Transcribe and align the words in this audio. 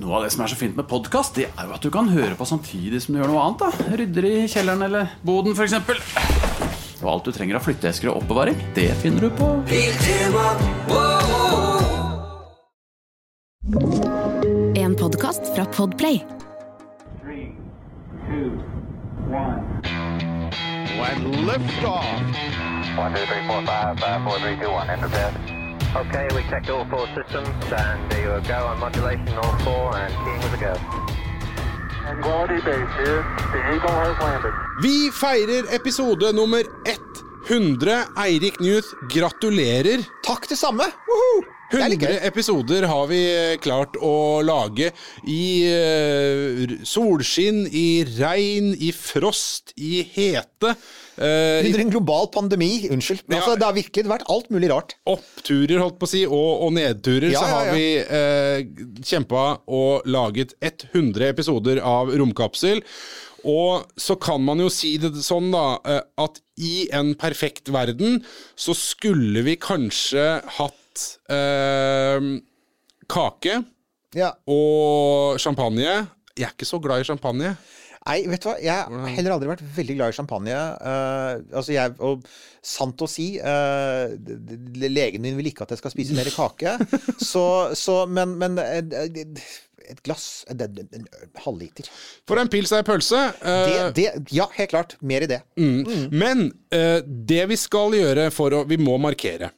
Noe 0.00 0.16
av 0.16 0.24
det 0.24 0.30
som 0.32 0.42
er 0.44 0.52
så 0.52 0.56
fint 0.56 0.76
med 0.78 0.86
podkast, 0.88 1.36
det 1.36 1.50
er 1.50 1.68
jo 1.68 1.74
at 1.76 1.84
du 1.84 1.90
kan 1.92 2.08
høre 2.08 2.36
på 2.38 2.46
samtidig 2.48 3.02
som 3.04 3.12
du 3.14 3.20
gjør 3.20 3.32
noe 3.32 3.42
annet. 3.44 3.60
da 3.60 3.96
Rydder 4.00 4.28
i 4.28 4.34
kjelleren 4.48 4.86
eller 4.88 5.12
boden, 5.26 5.52
f.eks. 5.52 5.74
Og 7.02 7.08
alt 7.12 7.28
du 7.28 7.32
trenger 7.34 7.58
av 7.58 7.66
flytteesker 7.66 8.08
og 8.12 8.22
oppbevaring, 8.22 8.56
det 8.76 8.88
finner 9.02 9.26
du 9.26 9.30
på 9.36 9.50
En 14.80 14.96
podkast 14.98 15.52
fra 15.54 15.66
Podplay. 15.76 16.22
Three, 17.22 17.52
two, 18.26 18.58
one. 19.28 19.72
and 21.12 21.46
liftoff. 21.46 22.04
One, 22.96 23.14
two, 23.14 23.26
three, 23.26 23.46
four, 23.46 23.66
five, 23.66 23.98
five, 23.98 24.22
four, 24.24 24.38
three, 24.38 24.56
two, 24.56 24.70
one. 24.70 25.61
Okay, 25.96 26.28
we 26.34 26.42
checked 26.50 26.70
all 26.70 26.84
four 26.88 27.06
systems, 27.14 27.48
and 27.72 28.10
there 28.10 28.22
you 28.22 28.48
go 28.48 28.66
on 28.66 28.78
modulation, 28.78 29.28
all 29.36 29.58
four, 29.58 29.96
and 29.96 30.12
keying 30.24 30.40
with 30.40 30.54
a 30.54 30.60
go. 30.60 30.74
Vi 34.80 35.10
feirer 35.10 35.64
episode 35.70 36.32
nummer 36.32 36.62
100. 37.48 38.08
Eirik 38.16 38.60
Newth, 38.60 38.94
gratulerer. 39.08 40.00
Takk, 40.22 40.48
det 40.48 40.56
samme! 40.58 40.84
Woohoo! 41.08 41.44
Det 41.72 41.80
er 41.80 41.92
litt 41.92 42.02
100 42.04 42.26
episoder 42.28 42.86
har 42.90 43.06
vi 43.10 43.20
eh, 43.32 43.54
klart 43.62 43.96
å 43.96 44.14
lage 44.44 44.90
i 45.28 45.44
eh, 45.68 46.74
solskinn, 46.86 47.64
i 47.68 48.02
regn, 48.18 48.72
i 48.76 48.90
frost, 48.96 49.72
i 49.80 50.02
hete. 50.14 50.74
Uh, 51.12 51.60
Under 51.60 51.82
en 51.82 51.90
global 51.92 52.28
pandemi. 52.32 52.88
Unnskyld. 52.92 53.24
Men 53.26 53.36
Ja. 53.36 53.42
altså, 53.42 53.56
det 53.60 53.66
har 53.68 53.74
virkelig 53.76 54.08
vært 54.08 54.28
alt 54.32 54.48
mulig 54.52 54.70
rart. 54.72 54.94
oppturer, 55.06 55.78
holdt 55.82 55.98
på 56.00 56.08
å 56.08 56.12
si, 56.12 56.22
og, 56.26 56.50
og 56.66 56.72
nedturer, 56.76 57.30
Ja, 57.32 57.40
så 57.40 57.48
ja, 57.48 57.56
har 57.58 57.66
ja. 57.68 57.74
vi 57.76 57.88
uh, 58.08 59.02
kjempa 59.04 59.42
og 59.68 60.08
laget 60.08 60.56
100 60.62 61.28
episoder 61.28 61.82
av 61.84 62.12
Romkapsel. 62.16 62.80
Og 63.48 63.88
så 63.98 64.14
kan 64.22 64.40
man 64.46 64.60
jo 64.62 64.68
si 64.70 64.94
det 65.02 65.10
sånn, 65.18 65.50
da, 65.50 65.80
at 66.22 66.38
i 66.62 66.86
en 66.94 67.10
perfekt 67.18 67.72
verden 67.74 68.20
så 68.54 68.70
skulle 68.78 69.42
vi 69.42 69.56
kanskje 69.58 70.36
hatt 70.60 70.78
eh, 71.32 72.18
kake 73.12 73.58
Ja. 74.16 74.32
og 74.46 75.38
champagne. 75.40 75.86
Jeg 76.36 76.48
er 76.48 76.52
ikke 76.56 76.68
så 76.68 76.80
glad 76.82 77.00
i 77.02 77.08
champagne. 77.08 77.54
Nei, 78.02 78.16
vet 78.26 78.42
du 78.42 78.48
hva, 78.48 78.56
jeg 78.58 78.74
har 78.74 79.10
heller 79.14 79.30
aldri 79.36 79.46
vært 79.52 79.60
veldig 79.76 79.94
glad 79.94 80.10
i 80.10 80.16
champagne. 80.16 80.54
Uh, 80.82 81.38
altså 81.54 81.70
jeg, 81.76 81.92
og 82.02 82.24
sant 82.66 82.98
å 83.04 83.06
si, 83.06 83.28
d- 83.38 84.88
legen 84.90 85.22
min 85.22 85.36
vil 85.38 85.46
ikke 85.52 85.62
at 85.68 85.70
jeg 85.76 85.78
skal 85.84 85.92
spise 85.94 86.16
mer 86.16 86.26
kake. 86.34 86.72
så, 87.32 87.44
så, 87.78 88.00
men, 88.10 88.34
men 88.40 88.58
eh, 88.58 88.82
et 89.92 90.02
glass, 90.02 90.42
en, 90.50 90.64
en, 90.66 90.90
en 90.98 91.06
halvliter. 91.44 91.86
For 92.26 92.42
en 92.42 92.50
pils 92.50 92.74
er 92.74 92.82
pølse. 92.86 93.22
Uh, 93.38 93.70
Det, 93.70 93.78
det, 94.00 94.08
ja, 94.34 94.48
helt 94.58 94.74
klart. 94.74 94.96
Mer 95.00 95.22
i 95.28 95.30
det. 95.30 95.38
Men 96.10 96.48
eh, 96.74 97.00
det 97.06 97.44
vi 97.54 97.60
skal 97.60 97.94
gjøre 98.00 98.28
for 98.34 98.50
å 98.58 98.64
Vi 98.66 98.80
må 98.82 98.98
markere. 98.98 99.52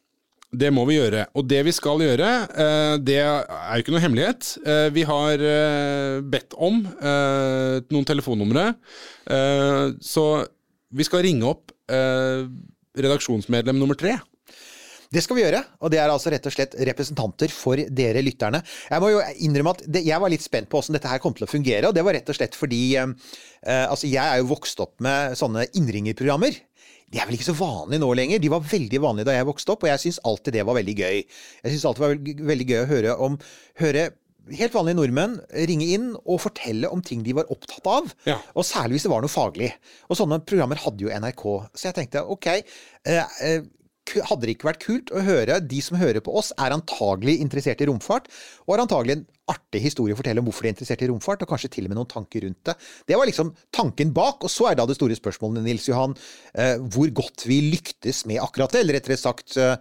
Det 0.55 0.71
må 0.75 0.85
vi 0.89 0.99
gjøre. 0.99 1.27
Og 1.35 1.47
det 1.51 1.61
vi 1.67 1.73
skal 1.75 2.03
gjøre, 2.05 2.31
eh, 2.55 2.97
det 3.03 3.19
er 3.21 3.39
jo 3.75 3.85
ikke 3.85 3.95
noe 3.95 4.03
hemmelighet. 4.05 4.51
Eh, 4.65 4.89
vi 4.95 5.05
har 5.09 5.43
eh, 5.43 6.21
bedt 6.23 6.55
om 6.55 6.83
noen 6.85 8.07
telefonnumre. 8.09 8.73
Så 10.05 10.25
vi 10.95 11.07
skal 11.07 11.25
ringe 11.25 11.49
opp 11.49 11.73
redaksjonsmedlem 12.95 13.79
nummer 13.81 13.99
tre. 13.99 14.19
Det 15.15 15.23
skal 15.23 15.39
vi 15.39 15.45
gjøre, 15.45 15.61
og 15.85 15.93
det 15.93 16.01
er 16.03 16.11
altså 16.11 16.33
rett 16.33 16.47
og 16.49 16.55
slett 16.55 16.75
representanter 16.89 17.53
for 17.55 17.79
dere 17.79 18.23
lytterne. 18.25 18.59
Jeg 18.91 19.03
må 19.03 19.13
jo 19.13 19.21
innrømme 19.47 19.75
at 19.77 19.85
det, 19.87 20.03
jeg 20.09 20.19
var 20.23 20.33
litt 20.33 20.43
spent 20.43 20.67
på 20.71 20.81
hvordan 20.81 20.99
dette 20.99 21.11
her 21.11 21.23
kom 21.23 21.37
til 21.37 21.47
å 21.47 21.51
fungere, 21.51 21.87
og 21.87 21.95
det 21.95 22.03
var 22.07 22.17
rett 22.19 22.33
og 22.33 22.39
slett 22.39 22.59
fordi 22.59 22.81
eh, 22.99 23.13
altså 23.85 24.11
jeg 24.11 24.25
er 24.25 24.41
jo 24.41 24.51
vokst 24.51 24.83
opp 24.83 24.97
med 25.05 25.37
sånne 25.39 25.69
innringerprogrammer. 25.79 26.59
De 27.15 27.21
er 27.23 27.29
vel 27.29 27.37
ikke 27.39 27.47
så 27.47 27.55
vanlige 27.55 28.03
nå 28.03 28.11
lenger. 28.19 28.43
De 28.43 28.51
var 28.51 28.67
veldig 28.67 29.01
vanlige 29.05 29.29
da 29.29 29.37
jeg 29.37 29.47
vokste 29.47 29.71
opp, 29.75 29.87
og 29.87 29.93
jeg 29.93 30.03
syns 30.03 30.19
alltid 30.27 30.57
det 30.57 30.67
var 30.67 30.75
veldig 30.81 30.95
gøy. 30.99 31.21
Jeg 31.63 31.75
syns 31.75 31.85
alltid 31.87 32.03
det 32.03 32.09
var 32.09 32.49
veldig, 32.51 32.67
gøy 32.73 32.81
å 32.81 32.91
høre 32.91 33.17
om 33.29 33.37
høre 33.79 34.09
helt 34.59 34.75
vanlige 34.75 34.99
nordmenn 34.99 35.39
ringe 35.71 35.87
inn 35.95 36.11
og 36.19 36.43
fortelle 36.43 36.91
om 36.93 37.01
ting 37.07 37.23
de 37.25 37.37
var 37.39 37.49
opptatt 37.55 37.87
av. 37.89 38.11
Ja. 38.29 38.41
Og 38.59 38.67
særlig 38.67 38.99
hvis 38.99 39.07
det 39.07 39.15
var 39.15 39.23
noe 39.25 39.33
faglig. 39.33 39.71
Og 40.11 40.19
sånne 40.19 40.43
programmer 40.45 40.83
hadde 40.83 41.07
jo 41.07 41.15
NRK. 41.15 41.47
Så 41.73 41.89
jeg 41.89 41.99
tenkte 42.01 42.27
ok, 42.35 42.51
eh, 42.51 43.39
eh, 43.47 43.71
hadde 44.29 44.45
det 44.45 44.57
ikke 44.57 44.69
vært 44.69 44.83
kult 44.85 45.15
å 45.17 45.23
høre 45.25 45.63
De 45.65 45.79
som 45.81 45.97
hører 45.97 46.21
på 46.21 46.35
oss, 46.37 46.51
er 46.59 46.75
antagelig 46.75 47.39
interessert 47.41 47.81
i 47.81 47.89
romfart, 47.89 48.29
og 48.67 48.75
har 48.75 48.85
antagelig 48.85 49.23
artig 49.53 49.83
historie 49.85 50.17
å 50.17 50.19
fortelle 50.19 50.41
om 50.41 50.49
hvorfor 50.49 50.67
de 50.67 50.71
er 50.71 50.77
interessert 50.77 51.05
i 51.05 51.09
romfart, 51.11 51.45
og 51.45 51.51
kanskje 51.51 51.73
til 51.77 51.89
og 51.89 51.93
med 51.93 52.01
noen 52.01 52.11
tanker 52.11 52.47
rundt 52.47 52.71
det. 52.71 52.77
Det 53.09 53.19
var 53.21 53.29
liksom 53.29 53.53
tanken 53.75 54.13
bak, 54.17 54.45
og 54.47 54.53
så 54.53 54.71
er 54.71 54.79
da 54.79 54.87
det 54.89 54.99
store 54.99 55.17
spørsmålet, 55.19 55.65
Nils 55.67 55.89
Johan, 55.91 56.17
eh, 56.55 56.77
hvor 56.95 57.11
godt 57.23 57.47
vi 57.51 57.61
lyktes 57.73 58.25
med 58.31 58.43
akkurat 58.45 58.73
det, 58.73 58.85
eller 58.85 58.99
rettere 58.99 59.21
sagt 59.21 59.59
eh, 59.61 59.75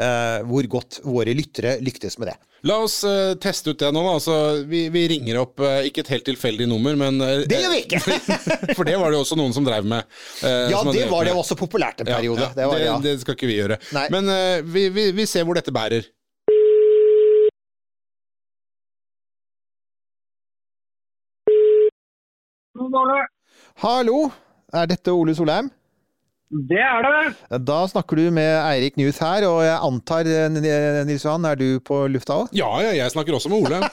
eh, 0.00 0.38
hvor 0.48 0.70
godt 0.72 1.02
våre 1.04 1.36
lyttere 1.36 1.78
lyktes 1.84 2.20
med 2.20 2.32
det. 2.32 2.38
La 2.68 2.76
oss 2.84 2.98
eh, 3.08 3.34
teste 3.40 3.72
ut 3.72 3.80
det 3.80 3.88
nå. 3.94 4.02
Altså, 4.04 4.34
vi, 4.68 4.84
vi 4.92 5.06
ringer 5.14 5.40
opp 5.40 5.62
eh, 5.64 5.86
ikke 5.88 6.04
et 6.04 6.12
helt 6.12 6.26
tilfeldig 6.28 6.68
nummer, 6.68 6.96
men 6.98 7.20
eh, 7.24 7.44
Det 7.48 7.60
gjør 7.62 7.72
vi 7.72 7.80
ikke! 7.86 8.00
For 8.76 8.84
det 8.88 8.98
var 9.00 9.08
det 9.08 9.16
jo 9.16 9.24
også 9.24 9.38
noen 9.40 9.56
som 9.56 9.66
drev 9.66 9.88
med. 9.88 10.04
Ja, 10.44 10.82
det 10.92 11.06
var 11.10 11.28
det 11.28 11.34
også 11.36 11.56
populært 11.58 12.02
en 12.04 12.10
periode. 12.10 12.50
ja, 12.50 12.52
det, 12.56 12.68
var, 12.68 12.80
ja. 12.82 12.96
det 13.02 13.16
skal 13.22 13.38
ikke 13.38 13.48
vi 13.48 13.60
gjøre. 13.62 13.80
Nei. 13.96 14.06
Men 14.12 14.32
vi, 14.68 14.88
vi, 14.92 15.10
vi 15.16 15.28
ser 15.28 15.46
hvor 15.48 15.56
dette 15.56 15.72
bærer. 15.74 16.08
Hallo, 23.80 24.30
er 24.72 24.88
dette 24.88 25.12
Ole 25.12 25.34
Solheim? 25.36 25.68
Det 26.50 26.80
er 26.82 27.04
det. 27.06 27.60
Da 27.62 27.76
snakker 27.86 28.18
du 28.18 28.24
med 28.34 28.48
Eirik 28.64 28.96
Newth 28.98 29.20
her, 29.22 29.44
og 29.46 29.60
jeg 29.62 29.76
antar, 29.86 30.26
eh, 30.26 31.04
Nils 31.06 31.22
Johan, 31.24 31.44
er 31.46 31.54
du 31.60 31.78
på 31.86 32.00
lufta 32.10 32.40
òg? 32.42 32.48
Ja, 32.56 32.70
ja, 32.82 32.94
jeg 32.96 33.12
snakker 33.14 33.36
også 33.38 33.52
med 33.52 33.66
Ole. 33.66 33.82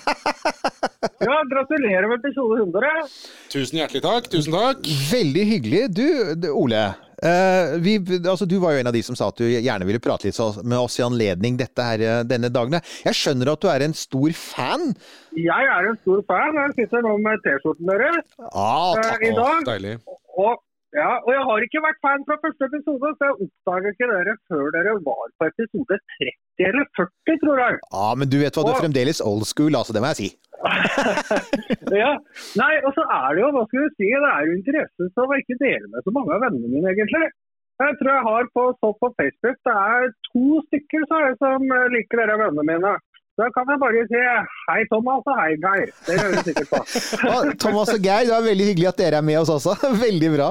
Ja, 1.18 1.34
gratulerer 1.50 2.06
med 2.10 2.20
episode 2.22 2.60
100. 2.62 3.08
Tusen 3.50 3.80
hjertelig 3.80 4.02
takk. 4.06 4.28
Tusen 4.32 4.54
takk. 4.54 4.86
Veldig 5.12 5.44
hyggelig. 5.50 5.82
Du, 5.98 6.50
Ole. 6.54 6.84
Eh, 7.24 7.78
vi, 7.84 7.98
altså, 8.20 8.48
du 8.50 8.58
var 8.62 8.76
jo 8.76 8.82
en 8.82 8.90
av 8.92 8.96
de 8.96 9.02
som 9.06 9.18
sa 9.18 9.30
at 9.32 9.40
du 9.40 9.46
gjerne 9.48 9.88
ville 9.88 10.02
prate 10.04 10.30
litt 10.30 10.62
med 10.64 10.78
oss 10.78 11.00
i 11.00 11.06
anledning 11.06 11.58
dette 11.60 11.88
her, 11.90 12.04
eh, 12.04 12.22
denne 12.28 12.52
dagen. 12.54 12.78
Jeg 13.06 13.18
skjønner 13.18 13.54
at 13.54 13.64
du 13.64 13.70
er 13.72 13.86
en 13.88 13.98
stor 13.98 14.38
fan. 14.38 14.94
Jeg 15.38 15.74
er 15.74 15.92
en 15.92 16.00
stor 16.04 16.24
fan. 16.30 16.62
Jeg 16.62 16.78
sitter 16.82 17.06
nå 17.06 17.18
med 17.24 17.44
T-skjorten 17.46 17.92
deres. 17.92 18.32
Ah, 18.52 18.96
takk. 19.02 19.28
I 19.28 19.36
dag. 19.38 19.68
Deilig. 19.68 19.98
Og, 20.38 20.60
ja, 20.96 21.14
og 21.26 21.32
jeg 21.34 21.46
har 21.50 21.66
ikke 21.68 21.84
vært 21.84 22.04
fan 22.06 22.26
fra 22.28 22.38
første 22.44 22.70
episode, 22.70 23.14
så 23.18 23.30
jeg 23.30 23.48
oppdaget 23.48 23.96
ikke 23.96 24.12
dere 24.14 24.36
før 24.50 24.68
dere 24.76 24.98
var 25.06 25.32
på 25.38 25.50
episode 25.52 26.00
30 26.18 26.70
eller 26.70 26.86
40, 26.98 27.40
tror 27.44 27.60
jeg. 27.62 27.80
Ah, 27.94 28.14
men 28.18 28.30
du 28.32 28.40
vet 28.42 28.56
hva, 28.56 28.64
du 28.66 28.74
er 28.74 28.82
fremdeles 28.82 29.22
old 29.22 29.46
school, 29.50 29.76
altså. 29.78 29.94
Det 29.94 30.02
må 30.02 30.14
jeg 30.14 30.22
si. 30.22 30.30
Ja, 32.02 32.14
Nei, 32.60 32.72
og 32.88 32.96
så 32.98 33.04
er 33.06 33.36
det 33.36 33.44
jo, 33.44 33.50
hva 33.56 33.66
skal 33.68 33.84
du 33.84 33.98
si, 33.98 34.08
det 34.10 34.32
er 34.32 34.48
jo 34.48 34.56
interesse 34.58 35.10
som 35.14 35.34
jeg 35.34 35.46
ikke 35.46 35.60
deler 35.62 35.90
med 35.92 36.06
så 36.06 36.14
mange 36.16 36.34
av 36.36 36.44
vennene 36.46 36.72
mine, 36.72 36.94
egentlig. 36.94 37.30
Jeg 37.78 37.98
tror 38.00 38.10
jeg 38.10 38.26
har 38.26 38.48
på, 38.58 38.64
på 38.82 39.10
Facebook, 39.20 39.58
det 39.68 39.76
er 39.78 40.08
to 40.32 40.64
stykker 40.66 41.04
jeg, 41.06 41.36
som 41.44 41.76
eh, 41.78 41.92
liker 41.94 42.24
dere 42.24 42.40
vennene 42.42 42.66
mine. 42.72 42.94
Da 43.38 43.46
kan 43.54 43.70
jeg 43.70 43.78
bare 43.84 44.06
si 44.10 44.22
hei 44.66 44.80
Thomas 44.90 45.28
og 45.30 45.36
hei 45.38 45.52
Geir. 45.62 45.92
Det 46.08 46.16
hører 46.18 46.40
du 46.40 46.48
sikkert 46.48 46.72
på. 46.72 46.80
Thomas 47.64 47.92
og 47.94 48.02
Geir, 48.02 48.26
det 48.26 48.34
er 48.34 48.48
veldig 48.48 48.70
hyggelig 48.72 48.88
at 48.90 49.02
dere 49.04 49.20
er 49.22 49.28
med 49.30 49.38
oss 49.44 49.52
også. 49.54 49.76
Veldig 50.08 50.32
bra. 50.34 50.48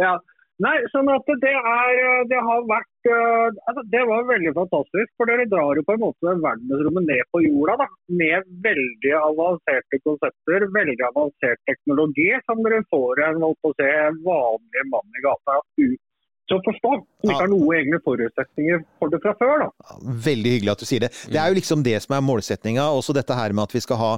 Ja. 0.00 0.14
Nei, 0.60 0.76
sånn 0.92 1.08
at 1.08 1.24
det 1.40 1.52
er 1.56 2.26
Det 2.28 2.40
har 2.44 2.60
vært 2.68 3.08
eh, 3.08 3.56
altså 3.70 3.82
Det 3.94 4.02
var 4.10 4.28
veldig 4.28 4.52
fantastisk. 4.58 5.10
For 5.16 5.30
dere 5.30 5.48
drar 5.48 5.78
jo 5.78 5.84
på 5.88 5.96
en 5.96 6.04
måte 6.04 6.34
verdensrommet 6.44 7.08
ned 7.08 7.24
på 7.32 7.42
jorda. 7.46 7.78
da, 7.80 7.88
Med 8.20 8.48
veldig 8.66 9.14
avanserte 9.22 10.02
konsepter, 10.04 10.68
veldig 10.76 10.98
avansert 11.08 11.60
teknologi, 11.70 12.30
som 12.46 12.62
dere 12.66 12.84
får 12.92 13.24
en 13.30 13.48
å 13.48 13.54
se, 13.80 13.92
vanlig 14.28 14.88
mann 14.92 15.18
i 15.18 15.24
gata 15.24 15.60
ut 15.80 16.00
til 16.50 16.58
å 16.58 16.62
forstå. 16.66 16.92
Som 17.22 17.30
ikke 17.30 17.38
har 17.38 17.50
noen 17.52 17.76
egne 17.78 17.98
forutsetninger 18.04 18.82
for 19.00 19.12
det 19.12 19.20
fra 19.22 19.34
før. 19.38 19.64
da. 19.64 19.96
Veldig 20.26 20.54
hyggelig 20.56 20.72
at 20.74 20.82
du 20.82 20.88
sier 20.88 21.04
det. 21.04 21.10
Det 21.30 21.40
er 21.40 21.50
jo 21.50 21.58
liksom 21.58 21.84
det 21.86 21.96
som 22.04 22.16
er 22.16 22.24
målsettinga. 22.26 22.86
Også 22.98 23.14
dette 23.16 23.36
her 23.38 23.54
med 23.54 23.64
at 23.64 23.76
vi 23.76 23.82
skal 23.84 24.00
ha, 24.00 24.12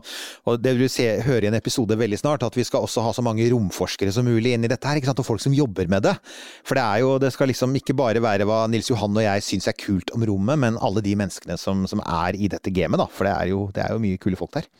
og 0.48 0.62
det 0.62 0.74
vil 0.74 0.86
du 0.86 0.92
se, 0.92 1.08
høre 1.26 1.48
i 1.48 1.50
en 1.50 1.58
episode 1.58 1.98
veldig 2.00 2.20
snart, 2.20 2.46
at 2.46 2.56
vi 2.58 2.66
skal 2.66 2.86
også 2.86 3.04
ha 3.04 3.12
så 3.16 3.24
mange 3.24 3.46
romforskere 3.52 4.14
som 4.14 4.28
mulig 4.28 4.54
inn 4.56 4.64
i 4.66 4.72
dette 4.72 4.88
her. 4.88 5.00
ikke 5.00 5.10
sant? 5.10 5.20
Og 5.24 5.28
folk 5.28 5.44
som 5.44 5.56
jobber 5.56 5.90
med 5.90 6.06
det. 6.08 6.16
For 6.64 6.78
det 6.78 6.84
er 6.84 7.04
jo, 7.04 7.16
det 7.22 7.32
skal 7.34 7.52
liksom 7.52 7.76
ikke 7.80 7.96
bare 7.98 8.22
være 8.24 8.48
hva 8.48 8.64
Nils 8.72 8.90
Johan 8.92 9.14
og 9.14 9.26
jeg 9.26 9.44
syns 9.44 9.68
er 9.70 9.78
kult 9.78 10.14
om 10.16 10.24
rommet, 10.26 10.60
men 10.60 10.80
alle 10.80 11.04
de 11.04 11.16
menneskene 11.18 11.58
som, 11.60 11.84
som 11.90 12.02
er 12.04 12.38
i 12.38 12.50
dette 12.52 12.72
gamet, 12.74 13.00
da. 13.02 13.08
For 13.10 13.28
det 13.28 13.36
er, 13.36 13.52
jo, 13.52 13.68
det 13.74 13.84
er 13.84 13.94
jo 13.94 14.02
mye 14.02 14.20
kule 14.22 14.40
folk 14.40 14.54
der. 14.56 14.70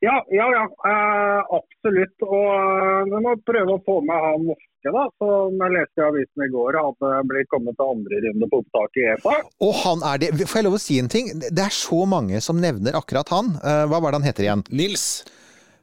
Ja, 0.00 0.16
ja, 0.32 0.46
ja. 0.48 0.64
eh, 0.88 1.40
absolutt. 1.58 2.22
Og 2.24 2.46
jeg 2.48 3.08
vi 3.10 3.22
må 3.26 3.34
prøve 3.44 3.76
å 3.76 3.82
få 3.84 3.98
med 4.04 4.22
han 4.24 4.46
Aske, 4.80 4.92
da, 4.96 5.02
som 5.20 5.58
jeg 5.60 5.72
leste 5.74 6.00
i 6.00 6.04
avisen 6.06 6.44
i 6.46 6.48
går, 6.54 6.76
hadde 6.80 7.08
blitt 7.28 7.48
kommet 7.52 7.76
til 7.76 7.90
andre 7.92 8.20
runde 8.24 8.46
på 8.48 8.60
opptak 8.62 8.96
i 8.96 9.04
EFA. 9.12 9.34
Og 9.66 9.74
han 9.82 10.04
er 10.08 10.22
det. 10.22 10.30
Får 10.48 10.60
jeg 10.60 10.64
lov 10.64 10.76
å 10.78 10.80
si 10.80 10.96
en 11.02 11.10
ting? 11.12 11.28
Det 11.36 11.60
er 11.66 11.74
så 11.74 12.06
mange 12.08 12.40
som 12.40 12.56
nevner 12.62 12.96
akkurat 12.96 13.28
han. 13.28 13.52
Eh, 13.60 13.82
Hva 13.90 14.00
var 14.00 14.12
det 14.14 14.22
han 14.22 14.28
heter 14.30 14.46
igjen? 14.46 14.64
Nils, 14.72 15.04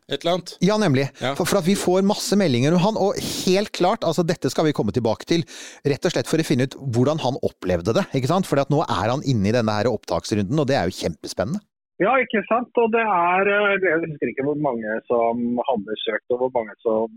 et 0.09 0.23
eller 0.23 0.39
annet. 0.39 0.55
Ja, 0.65 0.79
nemlig. 0.81 1.05
Ja. 1.21 1.35
For, 1.37 1.45
for 1.45 1.59
at 1.61 1.67
vi 1.69 1.77
får 1.77 2.01
masse 2.09 2.33
meldinger 2.41 2.73
om 2.73 2.81
han, 2.87 2.97
og 2.97 3.21
helt 3.21 3.69
klart, 3.77 4.01
altså 4.07 4.25
dette 4.25 4.49
skal 4.49 4.65
vi 4.65 4.73
komme 4.73 4.95
tilbake 4.95 5.29
til, 5.29 5.45
rett 5.85 6.09
og 6.09 6.15
slett 6.15 6.31
for 6.31 6.41
å 6.41 6.47
finne 6.47 6.65
ut 6.65 6.77
hvordan 6.81 7.21
han 7.21 7.37
opplevde 7.45 7.93
det. 7.99 8.07
ikke 8.17 8.33
sant? 8.33 8.49
For 8.49 8.57
nå 8.73 8.81
er 8.87 9.13
han 9.13 9.21
inne 9.29 9.51
i 9.51 9.57
denne 9.59 9.77
her 9.77 9.91
opptaksrunden, 9.93 10.57
og 10.57 10.71
det 10.71 10.79
er 10.79 10.89
jo 10.89 10.97
kjempespennende. 11.03 11.61
Ja, 11.97 12.11
ikke 12.21 12.43
sant. 12.45 12.69
Og 12.77 12.91
det 12.93 13.01
er 13.01 13.47
eh, 13.49 13.77
Jeg 13.81 14.01
husker 14.03 14.29
ikke 14.29 14.43
hvor 14.45 14.57
mange 14.61 14.97
som 15.09 15.39
hadde 15.65 15.95
søkt, 16.03 16.27
og 16.35 16.43
hvor 16.43 16.51
mange 16.53 16.75
som, 16.85 17.07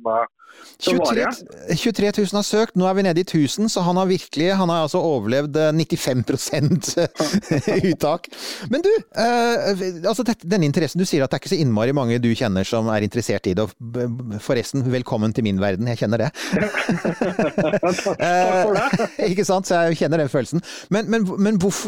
som 0.81 0.97
23, 0.97 1.03
var 1.05 1.05
23, 1.05 1.19
igjen. 1.21 1.35
23 1.77 2.13
000 2.33 2.39
har 2.41 2.47
søkt, 2.49 2.79
nå 2.81 2.87
er 2.89 2.97
vi 2.97 3.05
nede 3.05 3.21
i 3.21 3.27
1000, 3.27 3.69
så 3.75 3.85
han 3.85 4.01
har 4.01 4.09
virkelig 4.09 4.49
han 4.57 4.73
har 4.73 4.87
altså 4.87 5.03
overlevd 5.05 5.59
eh, 5.61 5.69
95% 5.77 6.97
uttak. 7.91 8.31
Men 8.73 8.87
du, 8.87 8.89
eh, 9.21 9.85
altså 10.09 10.25
denne 10.41 10.65
interessen, 10.71 10.97
du 11.03 11.05
sier 11.09 11.27
at 11.27 11.35
det 11.35 11.37
er 11.39 11.45
ikke 11.45 11.53
så 11.53 11.61
innmari 11.61 11.93
mange 12.01 12.17
du 12.25 12.31
kjenner 12.33 12.65
som 12.65 12.89
er 12.95 13.05
interessert 13.05 13.51
i 13.53 13.55
det. 13.61 13.69
og 13.69 14.41
Forresten, 14.41 14.87
velkommen 14.89 15.37
til 15.37 15.45
min 15.45 15.61
verden, 15.61 15.93
jeg 15.93 16.01
kjenner 16.07 16.25
det. 16.25 16.31
Takk 17.21 18.01
for 18.01 18.17
det. 18.17 18.33
Eh, 18.33 19.29
ikke 19.35 19.45
sant, 19.45 19.69
så 19.69 19.85
jeg 19.91 20.01
kjenner 20.07 20.25
den 20.25 20.33
følelsen. 20.33 20.65
Men, 20.89 21.13
men, 21.13 21.29
men 21.37 21.61
hvorf- 21.61 21.85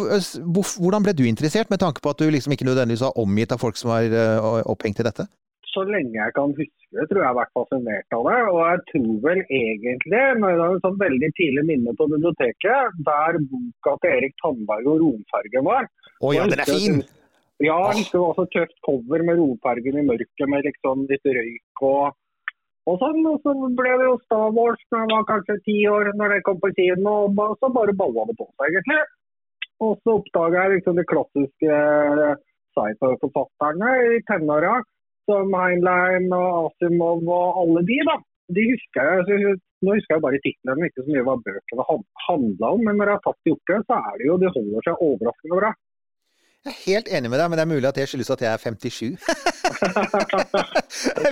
hvordan 0.77 1.09
ble 1.09 1.17
du 1.17 1.25
interessert, 1.25 1.73
med 1.73 1.81
tanke 1.81 2.05
på 2.05 2.13
at 2.13 2.21
du 2.21 2.29
liksom 2.29 2.53
ikke 2.53 2.69
nødvendigvis 2.69 2.82
var 2.91 3.19
omgitt 3.19 3.53
av 3.53 3.63
folk 3.63 3.77
som 3.77 3.91
var 3.91 4.03
eh, 4.03 4.51
opphengt 4.67 5.01
i 5.01 5.07
dette? 5.07 5.29
så 5.73 5.85
lenge 5.89 6.17
jeg 6.17 6.35
kan 6.37 6.53
huske 6.57 7.07
tror 7.09 7.23
jeg 7.23 7.29
har 7.29 7.39
vært 7.39 7.55
fascinert 7.57 8.17
av 8.17 8.27
det. 8.29 8.39
Og 8.53 8.61
jeg 8.61 8.81
tror 8.91 9.13
vel 9.27 9.41
egentlig, 9.49 10.23
med 10.43 10.61
er 10.61 10.65
et 10.67 10.87
sånn 10.87 10.99
veldig 11.01 11.31
tidlig 11.39 11.65
minne 11.71 11.95
på 11.99 12.09
biblioteket, 12.13 12.99
der 13.09 13.39
boka 13.53 13.95
til 14.03 14.17
Erik 14.19 14.37
Tandberg 14.43 14.91
og 14.93 15.05
Romfergen 15.05 15.69
var. 15.69 15.89
Å 16.21 16.35
ja, 16.37 16.49
den 16.51 16.65
er 16.65 16.69
fin! 16.69 17.01
Ja, 17.63 17.79
jeg 17.93 18.03
husker 18.03 18.19
det 18.19 18.25
var 18.27 18.37
så 18.41 18.47
tøft 18.51 18.79
cover 18.85 19.25
med 19.25 19.39
Romfergen 19.39 20.01
i 20.01 20.05
mørket 20.09 20.51
med 20.51 20.67
liksom 20.67 21.07
litt 21.09 21.33
røyk 21.37 21.83
og, 21.87 22.15
og 22.91 23.01
sånn. 23.01 23.25
Og 23.31 23.41
så 23.47 23.57
ble 23.81 23.97
det 24.03 24.09
jo 24.11 24.21
Star 24.27 24.53
Wars 24.59 24.85
da 24.91 25.05
jeg 25.05 25.13
var 25.15 25.27
kanskje 25.31 25.61
ti 25.69 25.81
år, 25.89 26.13
når 26.19 26.37
det 26.37 26.45
kom 26.49 26.61
på 26.61 26.73
kino, 26.77 27.19
og 27.31 27.59
så 27.63 27.73
bare 27.73 27.97
balla 27.97 28.29
det 28.29 28.37
på 28.41 28.49
seg, 28.51 28.69
egentlig. 28.69 29.03
Og 29.83 29.97
så 30.03 30.19
oppdaga 30.21 30.67
jeg 30.67 30.77
liksom 30.77 30.99
det 30.99 31.09
klassiske 31.11 31.79
eh, 31.79 32.41
sci-fi-forfatterne 32.73 33.93
i 34.17 34.23
tenåra 34.29 34.81
som 35.31 35.55
Heinlein 35.55 36.33
og 36.35 36.49
Asimov 36.67 37.23
og 37.29 37.61
alle 37.63 37.85
de, 37.89 37.99
da. 38.09 38.17
De 38.53 38.65
husker 38.73 39.13
jeg, 39.13 39.29
så 39.29 39.59
Nå 39.83 39.97
husker 39.97 40.15
jeg 40.15 40.23
bare 40.23 40.39
titlene, 40.45 40.87
ikke 40.87 41.03
så 41.03 41.11
mye 41.11 41.23
hva 41.27 41.33
bøkene 41.43 41.85
handla 42.29 42.69
om. 42.77 42.85
Men 42.87 43.01
når 43.01 43.09
jeg 43.11 43.19
har 43.19 43.25
tatt 43.25 43.49
gjort 43.49 43.71
det, 43.71 43.79
så 43.89 43.97
er 43.99 44.21
det 44.21 44.29
jo 44.29 44.37
De 44.39 44.51
holder 44.57 44.85
seg 44.87 45.01
overraskende 45.09 45.59
bra. 45.59 45.71
Jeg 46.63 46.71
er 46.71 46.85
helt 46.85 47.09
enig 47.11 47.27
med 47.27 47.41
deg, 47.41 47.49
men 47.51 47.59
det 47.59 47.63
er 47.65 47.71
mulig 47.73 47.89
at 47.89 47.97
det 47.99 48.05
skyldes 48.07 48.29
at 48.31 48.43
jeg 48.45 48.55
er 48.55 48.61
57. 48.63 49.19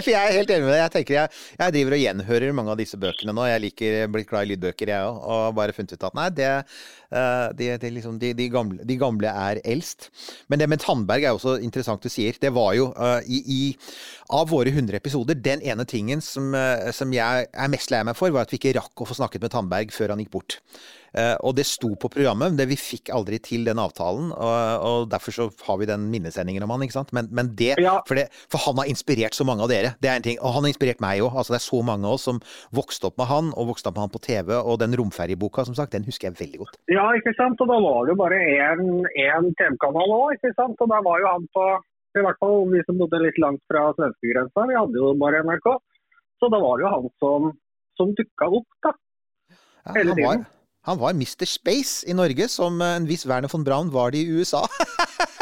For 0.03 0.09
jeg 0.11 0.19
er 0.19 0.35
helt 0.35 0.51
enig 0.51 0.67
med 0.67 0.75
deg. 0.75 0.83
Jeg 0.83 0.91
jeg, 1.15 1.31
jeg 1.61 1.75
driver 1.77 1.95
og 1.95 2.03
gjenhører 2.03 2.57
mange 2.59 2.73
av 2.75 2.81
disse 2.81 2.99
bøkene 2.99 3.31
nå. 3.39 3.45
Jeg 3.47 3.63
liker 3.63 4.11
blitt 4.11 4.27
glad 4.27 4.49
i 4.49 4.51
lydbøker, 4.51 4.91
jeg 4.91 4.99
òg. 5.07 5.15
Og 5.31 5.55
bare 5.55 5.71
funnet 5.77 5.95
ut 5.95 6.03
at 6.09 6.19
nei, 6.19 6.27
det, 6.35 6.51
eh, 7.15 7.47
det, 7.63 7.79
det 7.85 7.93
liksom, 8.01 8.19
de, 8.19 8.35
de, 8.35 8.51
gamle, 8.51 8.83
de 8.91 8.99
gamle 8.99 9.31
er 9.47 9.63
eldst. 9.63 10.11
Men 10.51 10.59
det 10.65 10.67
med 10.73 10.83
Tandberg 10.83 11.23
er 11.23 11.39
også 11.39 11.63
interessant 11.63 12.03
du 12.03 12.11
sier. 12.11 12.35
Det 12.35 12.51
var 12.57 12.75
jo 12.81 12.91
uh, 12.99 13.23
i, 13.23 13.39
i 13.47 13.63
Av 14.35 14.51
våre 14.51 14.75
100 14.75 14.99
episoder, 14.99 15.39
den 15.39 15.63
ene 15.63 15.87
tingen 15.87 16.19
som, 16.27 16.51
uh, 16.59 16.91
som 16.91 17.07
jeg 17.15 17.47
er 17.47 17.71
mest 17.71 17.95
lei 17.95 18.03
meg 18.03 18.19
for, 18.19 18.35
var 18.35 18.43
at 18.49 18.51
vi 18.51 18.59
ikke 18.59 18.81
rakk 18.83 18.99
å 18.99 19.07
få 19.07 19.15
snakket 19.23 19.47
med 19.47 19.55
Tandberg 19.55 19.95
før 19.95 20.11
han 20.17 20.27
gikk 20.27 20.35
bort. 20.35 20.59
Eh, 21.17 21.35
og 21.43 21.57
det 21.59 21.65
sto 21.67 21.91
på 21.99 22.11
programmet, 22.13 22.53
men 22.53 22.59
det, 22.61 22.69
vi 22.71 22.79
fikk 22.79 23.11
aldri 23.15 23.41
til 23.43 23.65
den 23.67 23.81
avtalen. 23.83 24.31
Og, 24.31 24.85
og 24.87 25.09
derfor 25.11 25.35
så 25.35 25.49
har 25.67 25.81
vi 25.81 25.89
den 25.91 26.07
minnesendingen 26.13 26.63
om 26.67 26.71
han, 26.75 26.85
ikke 26.87 26.99
sant. 26.99 27.13
Men, 27.17 27.31
men 27.35 27.53
det, 27.59 27.75
Ja. 27.83 27.99
for 28.07 28.19
det 28.19 28.29
For 28.51 28.63
han 28.67 28.79
har 28.79 28.91
inspirert 28.91 29.35
så 29.35 29.47
mange 29.49 29.65
av 29.67 29.73
dere. 29.73 29.95
Det 30.03 30.11
er 30.11 30.21
en 30.21 30.27
ting. 30.27 30.39
Og 30.39 30.55
han 30.55 30.67
har 30.67 30.73
inspirert 30.75 31.03
meg 31.03 31.23
òg. 31.25 31.35
Altså, 31.35 31.55
det 31.55 31.61
er 31.61 31.67
så 31.67 31.83
mange 31.87 32.07
av 32.07 32.19
oss 32.19 32.29
som 32.29 32.41
vokste 32.77 33.11
opp 33.11 33.19
med 33.19 33.31
han, 33.31 33.53
og 33.57 33.71
vokste 33.73 33.91
opp 33.91 33.99
med 33.99 34.07
han 34.07 34.15
på 34.15 34.23
TV. 34.27 34.55
Og 34.61 34.79
den 34.83 34.95
romferjeboka, 34.99 35.67
som 35.67 35.75
sagt, 35.79 35.93
den 35.97 36.07
husker 36.07 36.31
jeg 36.31 36.39
veldig 36.41 36.63
godt. 36.65 36.81
Ja, 36.93 37.09
ikke 37.19 37.35
sant. 37.39 37.61
Og 37.61 37.71
da 37.71 37.79
var 37.83 38.07
det 38.07 38.15
jo 38.15 38.21
bare 38.21 38.39
én 38.39 39.55
TV-kanal 39.59 40.15
òg, 40.17 40.37
ikke 40.39 40.55
sant. 40.59 40.79
Og 40.79 40.91
da 40.91 41.03
var 41.07 41.23
jo 41.23 41.31
han 41.35 41.47
på 41.55 41.67
I 42.19 42.23
hvert 42.27 42.41
fall 42.43 42.65
vi 42.73 42.81
som 42.87 42.97
bodde 42.99 43.21
litt 43.23 43.37
langt 43.39 43.61
fra 43.71 43.85
svenskegrensa, 43.95 44.65
vi 44.67 44.75
hadde 44.75 44.99
jo 44.99 45.13
bare 45.19 45.45
NRK. 45.47 45.69
Så 46.43 46.49
da 46.51 46.59
var 46.59 46.79
det 46.81 46.83
jo 46.87 46.91
han 46.91 47.05
som, 47.23 47.51
som 48.01 48.15
dukka 48.19 48.49
opp, 48.59 48.67
da. 48.83 48.91
Ja, 49.87 49.93
han, 49.95 50.11
var. 50.19 50.43
Han 50.89 50.99
var 50.99 51.13
Mr. 51.13 51.45
Space 51.47 52.07
i 52.09 52.15
Norge, 52.17 52.47
som 52.49 52.81
en 52.83 53.05
viss 53.09 53.27
Werner 53.29 53.49
von 53.53 53.65
Braun 53.65 53.91
var 53.93 54.11
det 54.15 54.23
i 54.25 54.31
USA. 54.39 54.65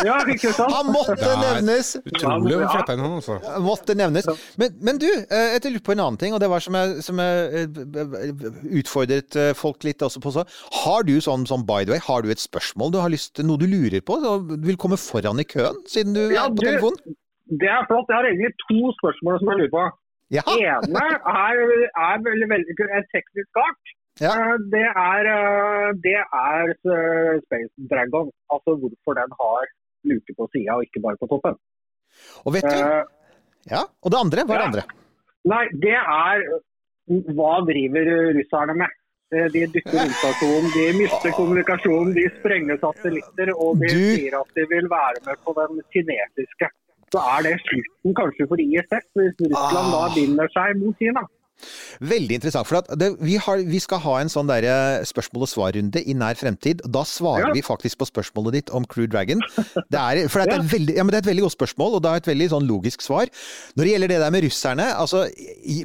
Ja, 0.06 0.14
ikke 0.30 0.52
sant. 0.54 0.70
Han 0.70 0.92
måtte 0.94 1.16
nevnes! 1.18 1.88
Utrolig 2.06 2.54
å 2.54 2.60
Ja. 2.62 2.68
flette 2.70 2.94
inn 2.94 3.00
han, 3.02 3.16
altså. 3.18 3.34
Måtte 3.64 3.96
nevnes. 3.98 4.28
Men, 4.58 4.76
men 4.86 4.98
du, 5.02 5.08
eh, 5.10 5.56
jeg 5.56 5.72
lurer 5.72 5.82
på 5.88 5.94
en 5.96 6.02
annen 6.04 6.18
ting, 6.20 6.34
og 6.36 6.38
det 6.38 6.46
var 6.52 6.62
som 6.62 6.76
jeg, 6.78 7.00
som 7.02 7.18
jeg 7.18 7.64
eh, 7.64 8.44
utfordret 8.78 9.34
eh, 9.42 9.50
folk 9.58 9.82
litt 9.86 10.02
også 10.06 10.22
på. 10.22 10.30
Så. 10.36 10.44
Har 10.84 11.02
du 11.08 11.16
sånn, 11.24 11.46
sånn 11.50 11.64
by 11.66 11.82
the 11.82 11.96
way, 11.96 12.02
har 12.06 12.22
du 12.22 12.30
et 12.30 12.42
spørsmål 12.42 12.94
du 12.94 13.00
har 13.02 13.10
lyst 13.10 13.34
til, 13.38 13.48
noe 13.50 13.58
du 13.58 13.66
lurer 13.66 13.98
på, 14.06 14.20
og 14.22 14.52
vil 14.66 14.78
komme 14.80 14.98
foran 15.02 15.42
i 15.42 15.46
køen, 15.50 15.82
siden 15.90 16.14
du 16.14 16.22
Ja, 16.30 16.46
er 16.46 16.54
på 16.54 16.62
du- 16.62 16.68
telefonen? 16.68 17.18
Det 17.58 17.70
er 17.74 17.86
flott. 17.90 18.06
Jeg 18.12 18.18
har 18.20 18.26
egentlig 18.30 18.54
to 18.68 18.78
spørsmål 19.00 19.38
som 19.42 19.50
jeg 19.54 19.58
lurer 19.64 19.74
på. 19.74 19.84
Ja. 20.38 20.42
ene 20.52 21.00
er, 21.00 21.14
er 21.96 22.18
veldig, 22.20 22.48
veldig 22.54 22.74
en 23.00 23.06
teknisk 23.14 23.62
art. 23.66 23.94
Ja. 24.20 24.32
Eh, 24.34 24.54
Det 24.74 24.84
er, 24.84 25.28
eh, 25.34 25.88
det 26.06 26.16
er 26.18 26.72
eh, 26.74 27.40
Space 27.46 27.74
Dragon. 27.90 28.30
Altså 28.54 28.76
hvorfor 28.82 29.12
den 29.20 29.30
har 29.40 29.66
luke 30.08 30.32
på 30.38 30.48
sida 30.54 30.76
og 30.78 30.82
ikke 30.86 31.02
bare 31.04 31.16
på 31.20 31.26
toppen. 31.30 31.54
Og 32.46 32.54
vet 32.54 32.64
du 32.64 32.76
uh, 32.78 33.04
Ja, 33.70 33.82
og 34.02 34.10
det 34.10 34.18
andre? 34.24 34.44
Hva 34.48 34.54
er 34.54 34.58
det 34.58 34.64
ja. 34.64 34.70
andre? 34.70 34.84
Nei, 35.52 35.64
det 35.84 35.96
er 35.98 36.44
hva 37.36 37.52
driver 37.68 38.08
russerne 38.38 38.74
med? 38.82 38.90
De 39.28 39.60
dytter 39.68 39.92
romstasjonen, 39.92 40.68
de 40.72 40.84
mister 40.96 41.32
kommunikasjonen, 41.36 42.14
de 42.16 42.22
sprenger 42.38 42.78
satellitter 42.80 43.50
og 43.54 43.76
de 43.82 43.90
Du- 43.92 43.96
sier 44.16 44.36
at 44.40 44.54
de 44.56 44.64
vil 44.70 44.88
være 44.88 45.20
med 45.26 45.36
på 45.44 45.52
den 45.58 45.82
kinesiske. 45.92 46.68
Så 47.12 47.20
er 47.36 47.42
det 47.44 47.52
slutten 47.66 48.14
kanskje 48.16 48.46
for 48.48 48.56
ISS, 48.60 49.04
hvis 49.16 49.36
Russland 49.52 49.92
da 49.92 50.00
Ah. 50.06 50.14
binder 50.16 50.48
seg 50.56 50.80
mot 50.80 50.96
Kina. 50.98 51.22
Veldig 52.00 52.38
interessant. 52.38 52.66
For 52.68 52.78
at 52.80 52.90
det, 53.00 53.10
vi, 53.24 53.36
har, 53.42 53.62
vi 53.66 53.80
skal 53.82 54.00
ha 54.04 54.16
en 54.22 54.30
sånn 54.32 54.48
der 54.50 54.66
spørsmål 55.08 55.46
og 55.46 55.50
svar-runde 55.50 56.02
i 56.06 56.14
nær 56.18 56.38
fremtid. 56.38 56.82
Da 56.86 57.02
svarer 57.08 57.48
Ja. 57.48 57.52
vi 57.54 57.62
faktisk 57.66 57.98
på 57.98 58.06
spørsmålet 58.08 58.52
ditt 58.58 58.70
om 58.74 58.84
Crew 58.86 59.06
Dragon. 59.10 59.40
Det 59.90 59.98
er, 59.98 60.28
for 60.28 60.42
det 60.44 60.54
er, 60.54 60.60
et 60.62 60.70
veldig, 60.72 60.94
ja, 60.98 61.02
men 61.06 61.12
det 61.14 61.18
er 61.20 61.24
et 61.26 61.30
veldig 61.32 61.44
godt 61.48 61.56
spørsmål, 61.58 61.94
og 61.98 62.02
det 62.04 62.10
er 62.12 62.22
et 62.22 62.30
veldig 62.30 62.48
sånn 62.54 62.68
logisk 62.68 63.02
svar. 63.02 63.30
Når 63.76 63.84
det 63.84 63.92
gjelder 63.94 64.12
det 64.14 64.20
der 64.22 64.34
med 64.34 64.44
russerne, 64.46 64.86
altså 64.98 65.24